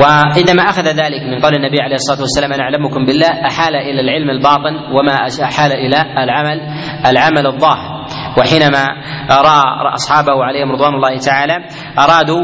وانما 0.01 0.63
أخذ 0.63 0.85
ذلك 0.85 1.23
من 1.33 1.41
قول 1.41 1.55
النبي 1.55 1.81
عليه 1.83 1.95
الصلاة 1.95 2.21
والسلام 2.21 2.53
أنا 2.53 2.63
أعلمكم 2.63 3.05
بالله 3.05 3.29
أحال 3.47 3.75
إلى 3.77 4.01
العلم 4.01 4.31
الباطن 4.31 4.75
وما 4.93 5.15
أحال 5.43 5.73
إلى 5.73 5.97
العمل 6.25 6.61
العمل 7.07 7.47
الظاهر. 7.47 7.98
وحينما 8.39 8.85
رأى 9.31 9.63
أصحابه 9.95 10.45
عليهم 10.45 10.73
رضوان 10.73 10.95
الله 10.95 11.17
تعالى 11.17 11.57
ارادوا 11.99 12.43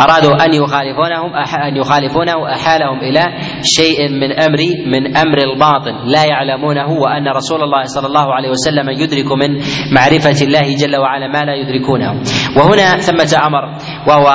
أرادوا 0.00 0.44
أن 0.44 0.54
يخالفونهم 0.54 1.34
أن 1.68 1.76
يخالفونه 1.76 2.52
احالهم 2.52 2.98
إلى 3.00 3.22
شيء 3.62 4.08
من 4.08 4.32
أمر 4.40 4.58
من 4.86 5.16
أمر 5.16 5.38
الباطن 5.38 5.94
لا 6.04 6.24
يعلمونه 6.24 6.88
وأن 6.92 7.28
رسول 7.28 7.62
الله 7.62 7.82
صلى 7.84 8.06
الله 8.06 8.34
عليه 8.34 8.48
وسلم 8.50 8.90
يدرك 8.90 9.32
من 9.32 9.50
معرفة 9.94 10.44
الله 10.44 10.74
جل 10.76 10.96
وعلا 10.96 11.26
ما 11.26 11.44
لا 11.44 11.54
يدركونه. 11.54 12.10
وهنا 12.56 12.96
ثمة 12.96 13.46
أمر 13.46 13.64
وهو 14.08 14.28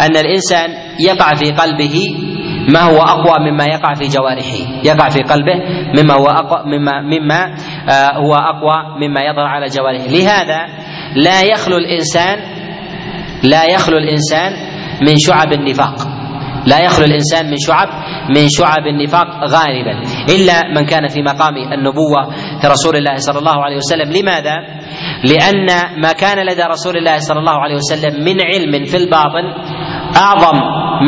أن 0.00 0.16
الإنسان 0.16 0.70
يقع 1.00 1.34
في 1.34 1.50
قلبه 1.50 1.96
ما 2.72 2.80
هو 2.80 3.02
أقوى 3.02 3.50
مما 3.50 3.64
يقع 3.64 3.94
في 3.94 4.08
جوارحه. 4.08 4.84
يقع 4.84 5.08
في 5.08 5.22
قلبه 5.22 5.54
مما 5.98 6.14
هو 6.14 6.26
أقوى 6.26 6.78
مما 6.78 7.00
مما 7.00 7.54
آه، 7.88 8.16
هو 8.16 8.34
أقوى 8.34 8.98
مما 9.00 9.20
يظهر 9.20 9.46
على 9.46 9.66
جوارحه. 9.66 10.06
لهذا 10.06 10.58
لا 11.16 11.42
يخلو 11.42 11.76
الإنسان 11.76 12.38
لا 13.42 13.64
يخلو 13.64 13.96
الإنسان 13.96 14.52
من 15.02 15.16
شعب 15.16 15.52
النفاق. 15.52 15.94
لا 16.66 16.80
يخلو 16.80 17.04
الإنسان 17.04 17.46
من 17.50 17.56
شعب 17.66 17.88
من 18.36 18.46
شعب 18.48 18.86
النفاق 18.86 19.26
غالبا. 19.48 20.02
إلا 20.28 20.68
من 20.76 20.86
كان 20.86 21.08
في 21.08 21.22
مقام 21.22 21.56
النبوة 21.56 22.34
كرسول 22.62 22.96
الله 22.96 23.14
صلى 23.16 23.38
الله 23.38 23.64
عليه 23.64 23.76
وسلم. 23.76 24.12
لماذا؟ 24.12 24.54
لأن 25.24 25.66
ما 26.02 26.12
كان 26.12 26.46
لدى 26.46 26.62
رسول 26.62 26.96
الله 26.96 27.18
صلى 27.18 27.38
الله 27.38 27.58
عليه 27.58 27.74
وسلم 27.74 28.24
من 28.24 28.36
علم 28.40 28.84
في 28.84 28.96
الباطن 28.96 29.44
أعظم 30.16 30.58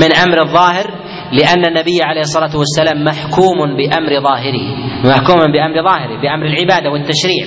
من 0.00 0.12
أمر 0.12 0.42
الظاهر 0.42 1.01
لأن 1.33 1.64
النبي 1.64 2.03
عليه 2.03 2.20
الصلاة 2.20 2.57
والسلام 2.57 3.05
محكوم 3.05 3.59
بأمر 3.76 4.20
ظاهره. 4.22 4.66
محكوم 5.05 5.41
بأمر 5.53 5.83
ظاهره 5.85 6.20
بأمر 6.22 6.47
العبادة 6.47 6.91
والتشريع. 6.91 7.45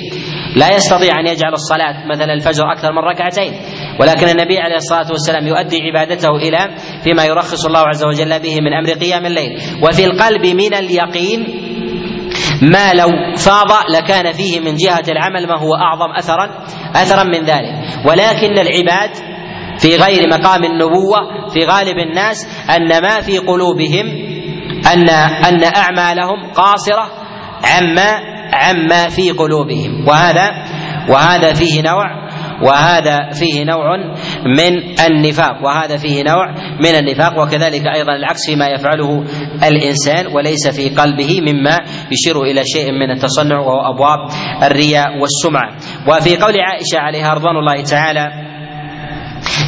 لا 0.56 0.76
يستطيع 0.76 1.20
أن 1.20 1.28
يجعل 1.28 1.54
الصلاة 1.54 2.08
مثلا 2.08 2.34
الفجر 2.34 2.72
أكثر 2.72 2.92
من 2.92 3.00
ركعتين. 3.00 3.54
ولكن 4.00 4.28
النبي 4.28 4.58
عليه 4.58 4.76
الصلاة 4.76 5.08
والسلام 5.12 5.48
يؤدي 5.48 5.78
عبادته 5.82 6.36
إلى 6.36 6.58
فيما 7.04 7.26
يرخص 7.26 7.66
الله 7.66 7.80
عز 7.80 8.06
وجل 8.06 8.40
به 8.40 8.56
من 8.62 8.74
أمر 8.74 8.90
قيام 8.90 9.26
الليل. 9.26 9.52
وفي 9.84 10.06
القلب 10.06 10.46
من 10.46 10.74
اليقين 10.74 11.40
ما 12.62 12.94
لو 12.94 13.08
فاض 13.38 13.72
لكان 13.96 14.32
فيه 14.32 14.60
من 14.60 14.76
جهة 14.76 15.04
العمل 15.10 15.48
ما 15.48 15.60
هو 15.60 15.76
أعظم 15.76 16.12
أثرا 16.18 16.46
أثرا 16.96 17.24
من 17.24 17.46
ذلك. 17.46 17.74
ولكن 18.06 18.60
العباد 18.60 19.35
في 19.86 19.96
غير 19.96 20.28
مقام 20.32 20.64
النبوة 20.64 21.18
في 21.54 21.66
غالب 21.66 21.98
الناس 21.98 22.48
أن 22.76 23.02
ما 23.02 23.22
في 23.22 23.38
قلوبهم 23.38 24.06
أن 24.94 25.10
أن 25.46 25.64
أعمالهم 25.64 26.52
قاصرة 26.56 27.12
عما 27.64 28.20
عما 28.54 29.10
في 29.10 29.32
قلوبهم. 29.32 30.08
وهذا 30.08 30.52
وهذا 31.10 31.54
فيه 31.54 31.82
نوع 31.82 32.26
وهذا 32.64 33.30
فيه 33.32 33.64
نوع 33.64 33.98
من 34.46 35.00
النفاق. 35.08 35.64
وهذا 35.64 35.98
فيه 35.98 36.24
نوع 36.24 36.54
من 36.80 36.96
النفاق 37.00 37.40
وكذلك 37.40 37.82
أيضا 37.96 38.16
العكس 38.16 38.46
فيما 38.50 38.68
يفعله 38.68 39.24
الإنسان 39.64 40.28
وليس 40.36 40.68
في 40.68 40.90
قلبه 40.90 41.42
مما 41.42 41.78
يشير 42.12 42.42
إلى 42.42 42.62
شيء 42.66 42.92
من 42.92 43.12
التصنع 43.12 43.60
وهو 43.60 43.94
أبواب 43.94 44.20
الرياء 44.64 45.20
والسمعة. 45.22 45.76
وفي 46.08 46.38
قول 46.38 46.54
عائشة 46.60 47.00
عليها 47.00 47.34
رضوان 47.34 47.56
الله 47.58 47.84
تعالى 47.84 48.46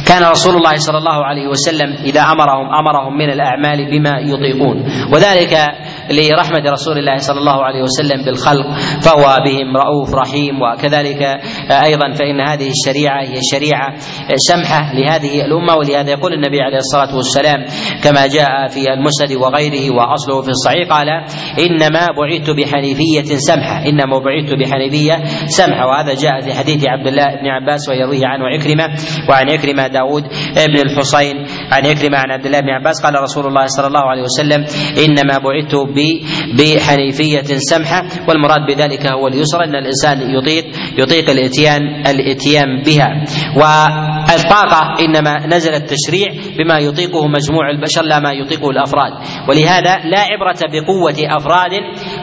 كان 0.08 0.22
رسول 0.24 0.54
الله 0.56 0.76
صلى 0.76 0.98
الله 0.98 1.24
عليه 1.24 1.46
وسلم 1.48 1.92
إذا 2.04 2.20
امرهم 2.20 2.66
أمرهم 2.74 3.16
من 3.18 3.30
الأعمال 3.30 3.90
بما 3.90 4.18
يطيقون. 4.20 4.76
وذلك 5.12 5.54
لرحمة 6.10 6.70
رسول 6.70 6.98
الله 6.98 7.16
صلى 7.16 7.38
الله 7.38 7.64
عليه 7.64 7.82
وسلم 7.82 8.24
بالخلق 8.24 8.66
فهو 9.02 9.38
بهم 9.44 9.76
رؤوف 9.76 10.14
رحيم. 10.14 10.62
وكذلك 10.62 11.22
أيضا 11.70 12.12
فإن 12.12 12.40
هذه 12.48 12.70
الشريعة 12.70 13.22
هي 13.22 13.38
شريعة 13.52 13.94
سمحة 14.36 14.92
لهذه 14.94 15.44
الأمة 15.44 15.74
ولهذا 15.74 16.10
يقول 16.10 16.32
النبي 16.32 16.60
عليه 16.60 16.76
الصلاة 16.76 17.16
والسلام 17.16 17.64
كما 18.04 18.26
جاء 18.26 18.66
في 18.68 18.92
المسند 18.92 19.32
وغيره 19.32 19.94
وأصله 19.94 20.42
في 20.42 20.48
الصحيح 20.48 20.88
قال 20.90 21.08
إنما 21.66 22.06
بعثت 22.16 22.50
بحنيفية 22.50 23.36
سمحة. 23.36 23.86
إنما 23.86 24.18
بعثت 24.18 24.54
بحنيفية 24.54 25.24
سمحة. 25.46 25.86
وهذا 25.86 26.14
جاء 26.14 26.40
في 26.40 26.54
حديث 26.54 26.84
عبد 26.88 27.06
الله 27.06 27.26
بن 27.40 27.46
عباس 27.46 27.88
ويرويه 27.88 28.26
عنه 28.26 28.44
عكرمه 28.46 28.88
وعن 29.28 29.50
عكرمة 29.50 29.97
داود 29.98 30.22
بن 30.56 30.76
الحصين 30.86 31.36
عن 31.72 31.86
عكرمة 31.86 32.18
عن 32.18 32.30
عبد 32.30 32.46
الله 32.46 32.60
بن 32.60 32.70
عباس 32.70 33.02
قال 33.02 33.22
رسول 33.22 33.46
الله 33.46 33.66
صلى 33.66 33.86
الله 33.86 34.00
عليه 34.00 34.22
وسلم 34.22 34.64
إنما 35.04 35.38
بعثت 35.38 35.74
بحنيفية 36.58 37.48
سمحة 37.56 38.02
والمراد 38.28 38.60
بذلك 38.68 39.06
هو 39.06 39.26
اليسر 39.28 39.64
أن 39.64 39.74
الإنسان 39.74 40.18
يطيق 40.30 40.64
يطيق 40.98 41.30
الإتيان 41.30 41.82
الإتيان 42.06 42.82
بها. 42.86 43.08
والطاقة 43.56 45.04
إنما 45.04 45.46
نزل 45.46 45.74
التشريع 45.74 46.26
بما 46.58 46.78
يطيقه 46.78 47.26
مجموع 47.28 47.70
البشر 47.70 48.02
لا 48.02 48.18
ما 48.20 48.32
يطيقه 48.32 48.70
الأفراد. 48.70 49.12
ولهذا 49.48 49.96
لا 50.04 50.20
عبرة 50.20 50.60
بقوة 50.72 51.36
أفراد 51.36 51.72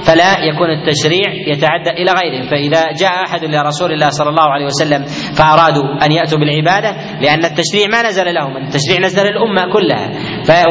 فلا 0.05 0.31
يكون 0.39 0.69
التشريع 0.69 1.29
يتعدى 1.47 1.89
إلى 1.89 2.11
غيره. 2.11 2.41
فإذا 2.49 2.91
جاء 3.01 3.23
أحد 3.27 3.43
إلى 3.43 3.61
رسول 3.61 3.91
الله 3.91 4.09
صلى 4.09 4.29
الله 4.29 4.43
عليه 4.43 4.65
وسلم 4.65 5.03
فأرادوا 5.37 6.05
أن 6.05 6.11
يأتوا 6.11 6.39
بالعبادة 6.39 6.89
لأن 7.21 7.45
التشريع 7.45 7.87
ما 7.91 8.09
نزل 8.09 8.33
لهم 8.33 8.57
التشريع 8.57 8.99
نزل 9.05 9.23
للأمة 9.23 9.73
كلها. 9.73 10.11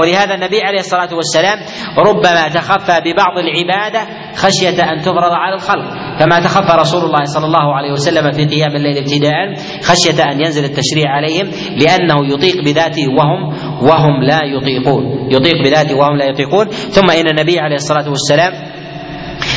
ولهذا 0.03 0.35
النبي 0.35 0.61
عليه 0.61 0.79
الصلاة 0.79 1.15
والسلام 1.15 1.59
ربما 1.99 2.49
تخفى 2.49 3.01
ببعض 3.01 3.39
العبادة 3.39 4.01
خشية 4.37 4.93
أن 4.93 5.01
تفرض 5.01 5.33
على 5.33 5.55
الخلق. 5.55 5.85
كما 6.21 6.41
تخفى 6.41 6.81
رسول 6.81 7.05
الله 7.05 7.25
صلى 7.25 7.47
الله 7.47 7.75
عليه 7.75 7.93
وسلم 7.93 8.33
في 8.33 8.45
قيام 8.45 8.77
الليل 8.77 8.99
ابتداء 8.99 9.55
خشية 9.83 10.23
أن 10.33 10.41
ينزل 10.41 10.65
التشريع 10.65 11.11
عليهم 11.11 11.51
لأنه 11.77 12.35
يطيق 12.35 12.65
بذاته 12.65 13.09
وهم 13.09 13.41
وهم 13.83 14.23
لا 14.23 14.41
يطيقون. 14.45 15.29
يطيق 15.31 15.55
بذاته 15.65 15.97
وهم 15.97 16.17
لا 16.17 16.25
يطيقون. 16.25 16.67
ثم 16.67 17.11
إن 17.11 17.29
النبي 17.29 17.59
عليه 17.59 17.75
الصلاة 17.75 18.09
والسلام 18.09 18.74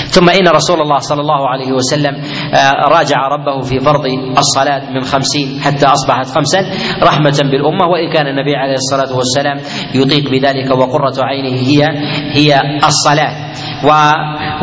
ثم 0.08 0.30
إن 0.30 0.48
رسول 0.48 0.82
الله 0.82 1.00
صلى 1.00 1.22
الله 1.22 1.50
عليه 1.50 1.72
وسلم 1.72 2.16
آه، 2.54 2.72
راجع 2.90 3.28
ربه 3.28 3.62
في 3.62 3.80
فرض 3.80 4.06
الصلاة 4.38 4.92
من 4.92 5.02
خمسين 5.04 5.62
حتى 5.62 5.86
أصبحت 5.86 6.26
خمسا 6.36 6.60
رحمة 7.04 7.40
بالأمة 7.52 7.86
وإن 7.92 8.10
كان 8.14 8.28
النبي 8.28 8.56
عليه 8.56 8.74
الصلاة 8.74 9.18
والسلام 9.18 9.58
يطيق 9.96 10.32
بذلك 10.32 10.72
وقرة 10.72 11.14
عينه 11.26 11.58
هي 11.60 11.84
هي 12.32 12.60
الصلاة. 12.86 13.52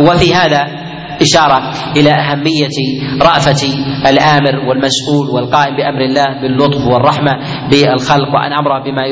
وفي 0.08 0.34
هذا 0.34 0.83
إشارة 1.22 1.72
إلى 1.96 2.10
أهمية 2.10 2.76
رأفة 3.22 3.68
الآمر 4.10 4.68
والمسؤول 4.68 5.30
والقائم 5.34 5.76
بأمر 5.76 6.00
الله 6.00 6.40
باللطف 6.42 6.86
والرحمة 6.86 7.32
بالخلق 7.70 8.28
وأن 8.34 8.52
أمره 8.52 8.82
بما 8.84 9.02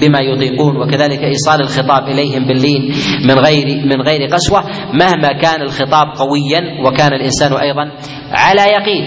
بما 0.00 0.20
يطيقون 0.20 0.76
وكذلك 0.76 1.18
إيصال 1.24 1.60
الخطاب 1.60 2.08
إليهم 2.08 2.44
باللين 2.46 2.92
من 3.28 3.34
غير 3.34 3.66
من 3.86 4.02
غير 4.02 4.28
قسوة 4.34 4.64
مهما 4.92 5.32
كان 5.32 5.62
الخطاب 5.62 6.06
قويا 6.16 6.60
وكان 6.86 7.12
الإنسان 7.12 7.52
أيضا 7.52 7.92
على 8.32 8.62
يقين 8.62 9.04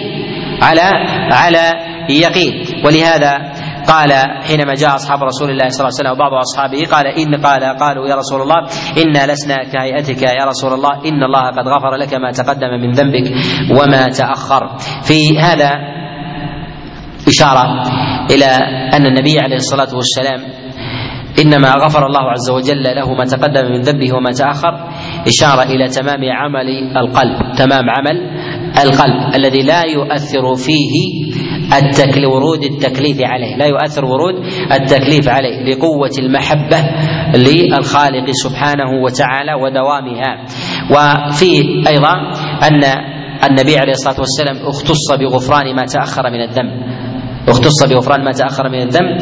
على 0.61 0.91
على 1.31 1.73
يقين. 2.09 2.65
ولهذا 2.85 3.54
قال 3.87 4.11
حينما 4.43 4.73
جاء 4.73 4.95
أصحاب 4.95 5.23
رسول 5.23 5.49
الله 5.49 5.69
صلى 5.69 5.79
الله 5.79 5.93
عليه 5.93 6.01
وسلم 6.01 6.11
وبعض 6.11 6.33
أصحابه 6.33 6.85
قال 6.91 7.07
إن 7.07 7.35
قال 7.35 7.63
قالوا 7.79 8.07
يا 8.07 8.15
رسول 8.15 8.41
الله 8.41 8.59
إنا 8.97 9.31
لسنا 9.31 9.57
كهيئتك 9.63 10.21
يا 10.21 10.45
رسول 10.45 10.73
الله 10.73 10.93
إن 11.05 11.23
الله 11.23 11.41
قد 11.41 11.67
غفر 11.67 11.95
لك 11.95 12.13
ما 12.13 12.31
تقدم 12.31 12.71
من 12.81 12.91
ذنبك 12.91 13.31
وما 13.71 14.03
تأخر. 14.07 14.77
في 15.03 15.39
هذا 15.39 15.71
إشارة 17.27 17.65
إلى 18.31 18.45
أن 18.93 19.05
النبي 19.05 19.39
عليه 19.39 19.55
الصلاة 19.55 19.95
والسلام 19.95 20.41
إنما 21.39 21.69
غفر 21.71 22.05
الله 22.05 22.31
عز 22.31 22.49
وجل 22.49 22.83
له 22.83 23.13
ما 23.13 23.25
تقدم 23.25 23.65
من 23.71 23.81
ذنبه 23.81 24.13
وما 24.13 24.31
تأخر. 24.31 24.73
إشارة 25.27 25.63
إلى 25.63 25.87
تمام 25.87 26.21
عمل 26.31 26.97
القلب 26.97 27.55
تمام 27.57 27.89
عمل 27.89 28.17
القلب 28.83 29.35
الذي 29.35 29.61
لا 29.63 29.81
يؤثر 29.85 30.55
فيه 30.55 30.95
التكل 31.73 32.25
ورود 32.25 32.63
التكليف 32.63 33.17
عليه. 33.21 33.55
لا 33.55 33.65
يؤثر 33.65 34.05
ورود 34.05 34.35
التكليف 34.71 35.29
عليه 35.29 35.63
لقوة 35.73 36.11
المحبة 36.19 36.77
للخالق 37.35 38.31
سبحانه 38.31 38.91
وتعالى 39.03 39.53
ودوامها. 39.53 40.45
وفيه 40.91 41.87
أيضا 41.87 42.13
أن 42.67 42.83
النبي 43.49 43.77
عليه 43.77 43.91
الصلاة 43.91 44.19
والسلام 44.19 44.67
اختص 44.67 45.11
بغفران 45.19 45.75
ما 45.75 45.85
تأخر 45.85 46.29
من 46.31 46.41
الذنب. 46.41 47.04
اختص 47.49 47.83
بغفران 47.89 48.23
ما 48.23 48.31
تأخر 48.31 48.69
من 48.69 48.81
الذنب. 48.81 49.17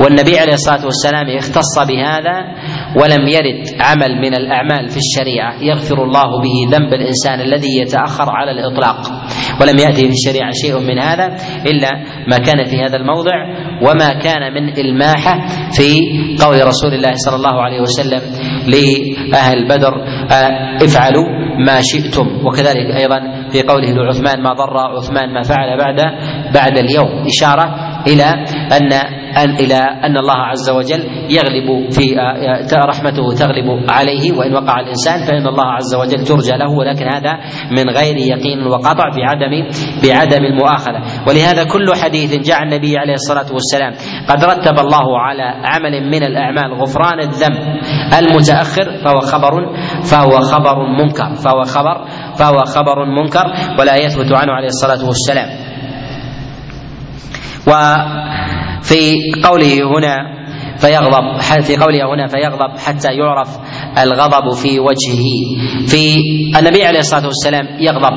والنبي 0.00 0.38
عليه 0.38 0.52
الصلاة 0.52 0.84
والسلام 0.84 1.26
اختص 1.36 1.78
بهذا 1.78 2.36
ولم 2.96 3.28
يرد 3.28 3.68
عمل 3.80 4.16
من 4.18 4.34
الأعمال 4.34 4.88
في 4.88 4.96
الشريعة 4.96 5.62
يغفر 5.62 6.04
الله 6.04 6.42
به 6.42 6.76
ذنب 6.76 6.92
الإنسان 6.94 7.40
الذي 7.40 7.78
يتأخر 7.80 8.30
على 8.30 8.50
الإطلاق. 8.50 9.00
ولم 9.60 9.78
يأتي 9.78 10.02
في 10.04 10.12
الشريعة 10.12 10.50
شيء 10.52 10.78
من 10.78 10.98
هذا 10.98 11.36
إلا 11.66 11.90
ما 12.28 12.38
كان 12.38 12.64
في 12.64 12.76
هذا 12.76 12.96
الموضع 12.96 13.34
وما 13.82 14.12
كان 14.12 14.54
من 14.54 14.78
إلماحة 14.78 15.46
في 15.72 15.98
قول 16.44 16.66
رسول 16.66 16.94
الله 16.94 17.12
صلى 17.14 17.36
الله 17.36 17.62
عليه 17.62 17.80
وسلم 17.80 18.20
لأهل 18.66 19.68
بدر 19.68 19.92
آه، 20.30 20.84
افعلوا 20.84 21.24
ما 21.66 21.80
شئتم. 21.82 22.46
وكذلك 22.46 23.00
أيضا 23.00 23.37
في 23.50 23.62
قوله 23.62 23.90
لعثمان 23.92 24.42
ما 24.42 24.52
ضر 24.52 24.76
عثمان 24.78 25.32
ما 25.34 25.42
فعل 25.42 25.78
بعد 25.78 26.00
بعد 26.54 26.78
اليوم. 26.78 27.26
إشارة 27.26 27.87
إلى 28.06 28.24
أن 28.72 28.92
أن 29.28 29.50
إلى 29.50 29.74
أن 29.74 30.16
الله 30.16 30.36
عز 30.36 30.70
وجل 30.70 31.04
يغلب 31.30 31.90
في 31.90 32.20
آه، 32.20 32.86
رحمته 32.86 33.34
تغلب 33.38 33.90
عليه 33.90 34.32
وإن 34.32 34.54
وقع 34.54 34.80
الإنسان 34.80 35.26
فإن 35.26 35.46
الله 35.46 35.64
عز 35.64 35.94
وجل 35.94 36.24
ترجى 36.24 36.52
له 36.52 36.70
ولكن 36.70 37.04
هذا 37.04 37.32
من 37.70 37.90
غير 37.96 38.16
يقين 38.16 38.66
وقطع 38.66 39.08
بعدم 39.16 39.52
بعدم 40.04 40.44
المؤاخذة. 40.44 41.02
ولهذا 41.28 41.64
كل 41.64 41.94
حديث 42.02 42.48
جاء 42.48 42.62
النبي 42.62 42.98
عليه 42.98 43.14
الصلاة 43.14 43.52
والسلام 43.52 43.92
قد 44.28 44.44
رتب 44.44 44.78
الله 44.78 45.18
على 45.18 45.42
عمل 45.64 46.10
من 46.10 46.22
الأعمال 46.22 46.74
غفران 46.82 47.20
الذنب 47.20 47.58
المتأخر 48.18 48.96
فهو 49.04 49.20
خبر 49.20 49.74
فهو 50.02 50.30
خبر 50.40 50.76
منكر 51.02 51.34
فهو 51.34 51.62
خبر 51.62 52.04
فهو 52.38 52.58
خبر 52.64 53.04
منكر 53.04 53.44
ولا 53.78 53.96
يثبت 53.96 54.32
عنه 54.32 54.52
عليه 54.52 54.66
الصلاة 54.68 55.06
والسلام. 55.06 55.67
وفي 57.68 59.00
قوله 59.44 59.74
هنا 59.98 60.16
فيغضب 60.78 61.40
في 61.62 61.76
قوله 61.76 62.14
هنا 62.14 62.26
فيغضب 62.26 62.78
حتى 62.78 63.08
يعرف 63.12 63.48
الغضب 64.02 64.54
في 64.54 64.80
وجهه. 64.80 65.24
في 65.86 66.16
النبي 66.58 66.84
عليه 66.84 67.00
الصلاة 67.00 67.26
والسلام 67.26 67.66
يغضب 67.80 68.12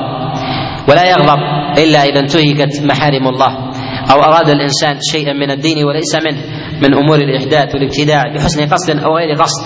ولا 0.88 1.04
يغضب 1.10 1.40
إلا 1.78 2.04
إذا 2.04 2.20
انتهكت 2.20 2.82
محارم 2.84 3.28
الله. 3.28 3.71
أو 4.10 4.18
أراد 4.22 4.48
الإنسان 4.48 4.98
شيئا 5.12 5.32
من 5.32 5.50
الدين 5.50 5.84
وليس 5.84 6.14
منه 6.14 6.42
من 6.82 6.94
أمور 6.94 7.18
الإحداث 7.18 7.74
والابتداع 7.74 8.22
بحسن 8.34 8.66
قصد 8.68 8.98
أو 8.98 9.16
غير 9.16 9.34
قصد. 9.42 9.62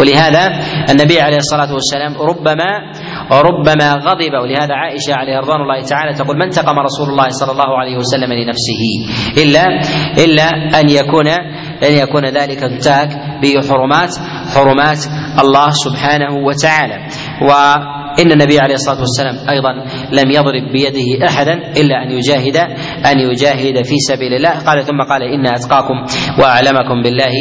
ولهذا 0.00 0.50
النبي 0.90 1.20
عليه 1.20 1.36
الصلاة 1.36 1.72
والسلام 1.74 2.14
ربما 2.20 2.70
وربما 3.30 3.92
غضب. 3.92 4.32
ولهذا 4.42 4.74
عائشة 4.74 5.14
عليه 5.14 5.38
رضوان 5.38 5.60
الله 5.60 5.80
تعالى 5.82 6.14
تقول 6.14 6.38
ما 6.38 6.44
انتقم 6.44 6.78
رسول 6.78 7.08
الله 7.08 7.28
صلى 7.28 7.52
الله 7.52 7.78
عليه 7.78 7.96
وسلم 7.96 8.32
لنفسه 8.32 8.82
إلا 9.42 9.64
إلا 10.24 10.48
أن 10.80 10.88
يكون 10.88 11.28
أن 11.82 11.92
يكون 11.92 12.24
ذلك 12.26 12.62
انتهك 12.62 13.08
بحرمات 13.42 14.12
حرمات 14.54 14.98
الله 15.40 15.70
سبحانه 15.70 16.34
وتعالى. 16.46 16.96
و 17.42 17.50
إن 18.20 18.32
النبي 18.32 18.58
عليه 18.60 18.74
الصلاة 18.74 19.00
والسلام 19.00 19.36
أيضا 19.50 19.72
لم 20.12 20.30
يضرب 20.30 20.72
بيده 20.72 21.26
أحدا 21.26 21.52
إلا 21.52 22.02
أن 22.02 22.10
يجاهد 22.10 22.56
أن 23.12 23.18
يجاهد 23.18 23.84
في 23.84 23.96
سبيل 23.98 24.32
الله. 24.34 24.50
قال 24.50 24.84
ثم 24.84 25.02
قال 25.02 25.22
إن 25.22 25.46
أتقاكم 25.46 26.04
وأعلمكم 26.40 27.02
بالله 27.02 27.34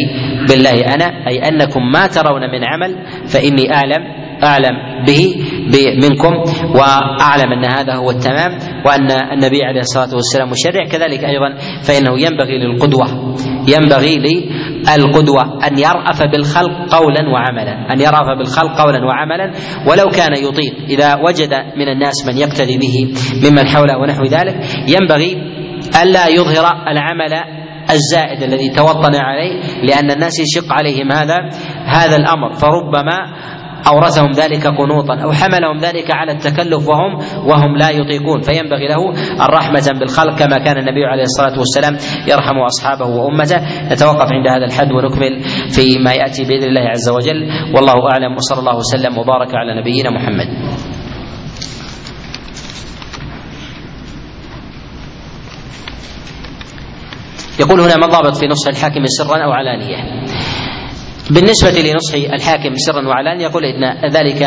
بالله 0.50 0.94
أنا 0.96 1.06
أي 1.30 1.38
أنكم 1.40 1.92
ما 1.92 2.08
ترون 2.08 2.42
من 2.42 2.62
عمل 2.68 3.08
فإني 3.28 3.74
أعلم 3.74 4.26
أعلم 4.44 5.06
به 5.08 5.36
منكم 6.04 6.34
وأعلم 6.76 7.52
أن 7.52 7.66
هذا 7.66 7.96
هو 7.96 8.10
التمام 8.10 8.52
وأن 8.86 9.12
النبي 9.12 9.64
عليه 9.64 9.80
الصلاة 9.80 10.16
والسلام 10.16 10.50
مشرع. 10.50 10.86
كذلك 10.86 11.24
أيضا 11.24 11.56
فإنه 11.84 12.20
ينبغي 12.20 12.58
للقدوة 12.58 13.36
ينبغي 13.68 14.16
للقدوة 14.98 15.68
أن 15.68 15.80
يرأف 15.80 16.22
بالخلق 16.32 16.96
قولا 16.96 17.30
وعملا 17.34 17.94
أن 17.94 18.02
يرأف 18.02 18.38
بالخلق 18.38 18.82
قولا 18.82 19.00
وعملا. 19.06 19.52
ولو 19.88 20.10
كان 20.10 20.34
يطيق 20.34 20.74
إذا 20.90 21.16
وجد 21.16 21.54
من 21.78 21.88
الناس 21.88 22.28
من 22.28 22.38
يقتدي 22.38 22.78
به 22.78 23.14
ممن 23.50 23.68
حوله 23.68 23.98
ونحو 23.98 24.24
ذلك 24.24 24.56
ينبغي 24.88 25.38
ألا 26.04 26.28
يظهر 26.28 26.66
العمل 26.88 27.34
الزائد 27.92 28.44
الذي 28.44 28.70
توطن 28.70 29.16
عليه 29.16 29.62
لأن 29.84 30.12
الناس 30.12 30.40
يشق 30.40 30.74
عليهم 30.74 31.12
هذا 31.12 31.36
هذا 31.86 32.16
الأمر. 32.16 32.54
فربما 32.54 33.18
أورثهم 33.88 34.32
ذلك 34.32 34.68
قنوطا 34.68 35.16
أو 35.24 35.32
حملهم 35.32 35.78
ذلك 35.78 36.12
على 36.12 36.32
التكلف 36.32 36.88
وهم 36.88 37.14
وهم 37.48 37.78
لا 37.78 37.90
يطيقون. 37.90 38.42
فينبغي 38.42 38.88
له 38.88 39.12
الرحمة 39.46 40.00
بالخلق 40.00 40.40
كما 40.40 40.58
كان 40.58 40.78
النبي 40.78 41.06
عليه 41.06 41.24
الصلاة 41.24 41.60
والسلام 41.60 41.98
يرحم 42.28 42.58
أصحابه 42.58 43.06
وأمته. 43.06 43.60
نتوقف 43.92 44.28
عند 44.32 44.48
هذا 44.48 44.66
الحد 44.66 44.92
ونكمل 44.92 45.44
في 45.76 46.00
ما 46.00 46.14
يأتي 46.14 46.44
بإذن 46.44 46.64
الله 46.64 46.82
عز 46.82 47.10
وجل. 47.10 47.50
والله 47.76 48.12
أعلم. 48.12 48.36
وصلى 48.36 48.60
الله 48.60 48.78
وسلم 48.78 49.18
وبارك 49.18 49.56
على 49.56 49.82
نبينا 49.82 50.10
محمد. 50.10 50.48
يقول 57.60 57.82
هنا 57.82 57.98
ما 57.98 58.06
الضابط 58.06 58.36
في 58.38 58.48
نصح 58.48 58.68
الحاكم 58.70 59.06
سرا 59.06 59.44
أو 59.44 59.52
علانية؟ 59.52 60.26
بالنسبة 61.30 61.82
لنصح 61.82 62.34
الحاكم 62.34 62.74
سرا 62.76 63.08
وعلانية 63.08 63.44
يقول 63.44 63.64
إن 63.66 64.10
ذلك 64.12 64.42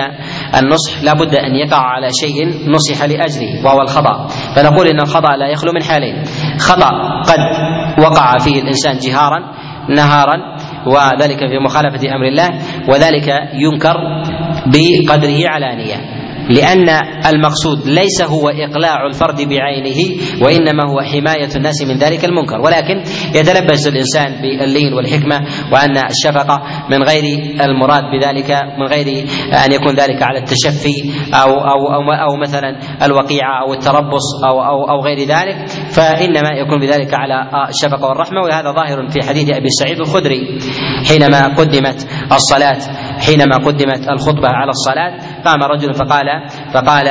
النصح 0.62 1.02
لا 1.02 1.12
بد 1.12 1.34
أن 1.34 1.55
يقع 1.55 1.80
على 1.82 2.09
شيء 2.20 2.46
نصح 2.70 3.05
لأجله 3.05 3.64
وهو 3.64 3.80
الخطأ. 3.82 4.26
فنقول 4.26 4.86
إن 4.86 5.00
الخطأ 5.00 5.36
لا 5.36 5.48
يخلو 5.52 5.72
من 5.72 5.82
حالين. 5.82 6.22
خطأ 6.59 6.90
قد 7.22 7.38
وقع 8.05 8.38
فيه 8.38 8.62
الإنسان 8.62 8.98
جهارا 8.98 9.38
نهارا 9.88 10.56
وذلك 10.86 11.38
في 11.38 11.59
مخالفة 11.64 12.09
أمر 12.16 12.28
الله 12.28 12.48
وذلك 12.88 13.28
ينكر 13.55 13.96
بقدره 14.66 15.48
علانية. 15.48 16.18
لأن 16.48 16.88
المقصود 17.26 17.86
ليس 17.86 18.22
هو 18.22 18.48
إقلاع 18.48 19.06
الفرد 19.06 19.36
بعينه 19.36 20.22
وإنما 20.42 20.90
هو 20.90 21.00
حماية 21.00 21.56
الناس 21.56 21.82
من 21.82 21.96
ذلك 21.98 22.24
المنكر. 22.24 22.60
ولكن 22.60 23.02
يتلبس 23.34 23.86
الإنسان 23.86 24.42
باللين 24.42 24.92
والحكمة 24.92 25.40
وأن 25.72 25.96
الشفقة 25.98 26.62
من 26.90 27.02
غير 27.02 27.24
المراد 27.60 28.02
بذلك 28.02 28.50
من 28.78 28.86
غير 28.86 29.26
أن 29.66 29.72
يكون 29.72 29.94
ذلك 29.94 30.22
على 30.22 30.38
التشفي 30.38 31.12
أو 31.34 31.50
أو 31.50 31.94
أو, 31.94 32.12
أو 32.12 32.36
مثلا 32.36 32.78
الوقيعة 33.02 33.62
أو 33.66 33.72
التربص 33.72 34.44
أو 34.44 34.62
أو 34.62 34.90
أو 34.90 35.00
غير 35.04 35.18
ذلك 35.18 35.68
فإنما 35.68 36.48
يكون 36.48 36.80
بذلك 36.80 37.14
على 37.14 37.68
الشفقة 37.68 38.08
والرحمة. 38.08 38.40
وهذا 38.40 38.72
ظاهر 38.72 39.08
في 39.08 39.28
حديث 39.28 39.50
أبي 39.50 39.68
سعيد 39.68 40.00
الخدري 40.00 40.58
حينما 41.08 41.54
قدمت 41.54 42.06
الصلاة 42.32 42.78
حينما 43.26 43.56
قدمت 43.56 44.08
الخطبة 44.10 44.48
على 44.48 44.70
الصلاة 44.70 45.18
قام 45.44 45.62
رجل 45.62 45.94
فقال 45.94 46.26
فقال 46.74 47.09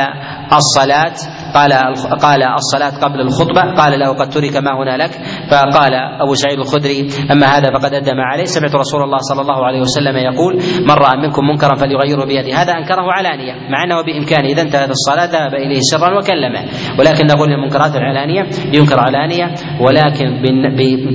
الصلاة 0.54 1.14
قال 1.54 1.74
قال 2.22 2.44
الصلاة 2.44 3.00
قبل 3.04 3.22
الخطبة 3.22 3.62
قال 3.62 4.00
له 4.00 4.14
قد 4.14 4.30
ترك 4.30 4.58
ما 4.58 4.72
هنا 4.84 4.98
لك. 4.98 5.12
فقال 5.52 5.94
أبو 6.22 6.34
سعيد 6.34 6.60
الخدري 6.60 7.08
أما 7.32 7.46
هذا 7.46 7.80
فقد 7.80 7.94
أدى 7.94 8.14
ما 8.14 8.24
عليه. 8.24 8.44
سمعت 8.44 8.76
رسول 8.76 9.04
الله 9.04 9.18
صلى 9.18 9.42
الله 9.42 9.66
عليه 9.66 9.82
وسلم 9.82 10.18
يقول 10.18 10.54
من 10.82 10.92
رأى 10.92 11.18
منكم 11.18 11.48
منكرا 11.48 11.76
فليغيره 11.76 12.26
بيده. 12.26 12.62
هذا 12.62 12.74
أنكره 12.74 13.08
علانية 13.12 13.54
مع 13.54 13.84
أنه 13.84 14.02
بإمكانه. 14.02 14.48
إذا 14.48 14.62
انتهت 14.62 14.90
الصلاة 14.90 15.26
ذهب 15.26 15.54
إليه 15.54 15.80
سرا 15.80 16.18
وكلمه. 16.18 16.66
ولكن 17.00 17.28
نقول 17.28 17.52
المنكرات 17.52 17.96
العلانية 17.96 18.50
ينكر 18.74 19.00
علانية 19.00 19.54
ولكن 19.82 20.42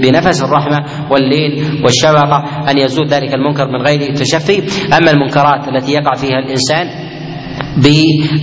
بنفس 0.02 0.42
الرحمة 0.42 0.78
واللين 1.10 1.82
والشفقة 1.84 2.70
أن 2.70 2.78
يزول 2.78 3.06
ذلك 3.06 3.34
المنكر 3.34 3.68
من 3.68 3.82
غير 3.82 4.14
تشفي. 4.14 4.62
أما 4.96 5.10
المنكرات 5.10 5.68
التي 5.68 5.92
يقع 5.92 6.14
فيها 6.16 6.38
الإنسان 6.38 7.11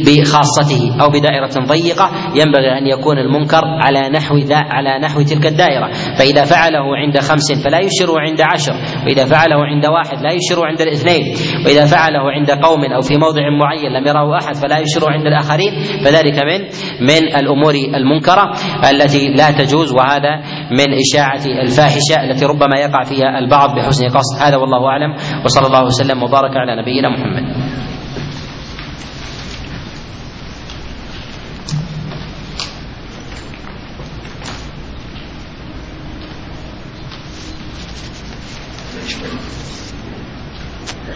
بخاصته 0.06 1.01
أو 1.01 1.10
بدائرة 1.10 1.65
ضيقة 1.68 2.11
ينبغي 2.35 2.77
أن 2.77 2.88
يكون 2.88 3.18
المنكر 3.18 3.61
على 3.65 4.10
نحو 4.10 4.38
ذا 4.38 4.57
على 4.57 4.99
نحو 4.99 5.22
تلك 5.22 5.45
الدائرة. 5.47 5.91
فإذا 6.19 6.43
فعله 6.45 6.95
عند 6.95 7.19
خمس 7.19 7.51
فلا 7.64 7.80
يشر 7.80 8.19
عند 8.19 8.41
عشر. 8.41 8.73
وإذا 9.06 9.26
فعله 9.26 9.65
عند 9.65 9.85
واحد 9.85 10.18
لا 10.23 10.31
يشر 10.31 10.65
عند 10.65 10.81
الاثنين. 10.81 11.35
وإذا 11.65 11.85
فعله 11.85 12.31
عند 12.31 12.51
قوم 12.51 12.84
أو 12.85 13.01
في 13.01 13.18
موضع 13.18 13.41
معين 13.60 13.91
لم 13.91 14.07
يره 14.07 14.38
أحد 14.38 14.56
فلا 14.56 14.80
يشره 14.80 15.10
عند 15.11 15.26
الآخرين. 15.26 15.72
فذلك 16.06 16.38
من 16.43 16.60
من 17.01 17.35
الأمور 17.35 17.73
المنكرة 17.73 18.51
التي 18.91 19.27
لا 19.27 19.51
تجوز. 19.51 19.93
وهذا 19.93 20.35
من 20.72 20.93
إشاعة 20.93 21.41
الفاحشة 21.61 22.23
التي 22.23 22.45
ربما 22.45 22.80
يقع 22.80 23.03
فيها 23.03 23.39
البعض 23.39 23.76
بحسن 23.76 24.07
قصد. 24.07 24.41
هذا 24.41 24.57
والله 24.57 24.88
أعلم. 24.88 25.15
وصلى 25.45 25.68
الله 25.68 25.84
وسلم 25.84 26.23
وبارك 26.23 26.51
على 26.57 26.81
نبينا 26.81 27.10
محمد. 27.10 27.99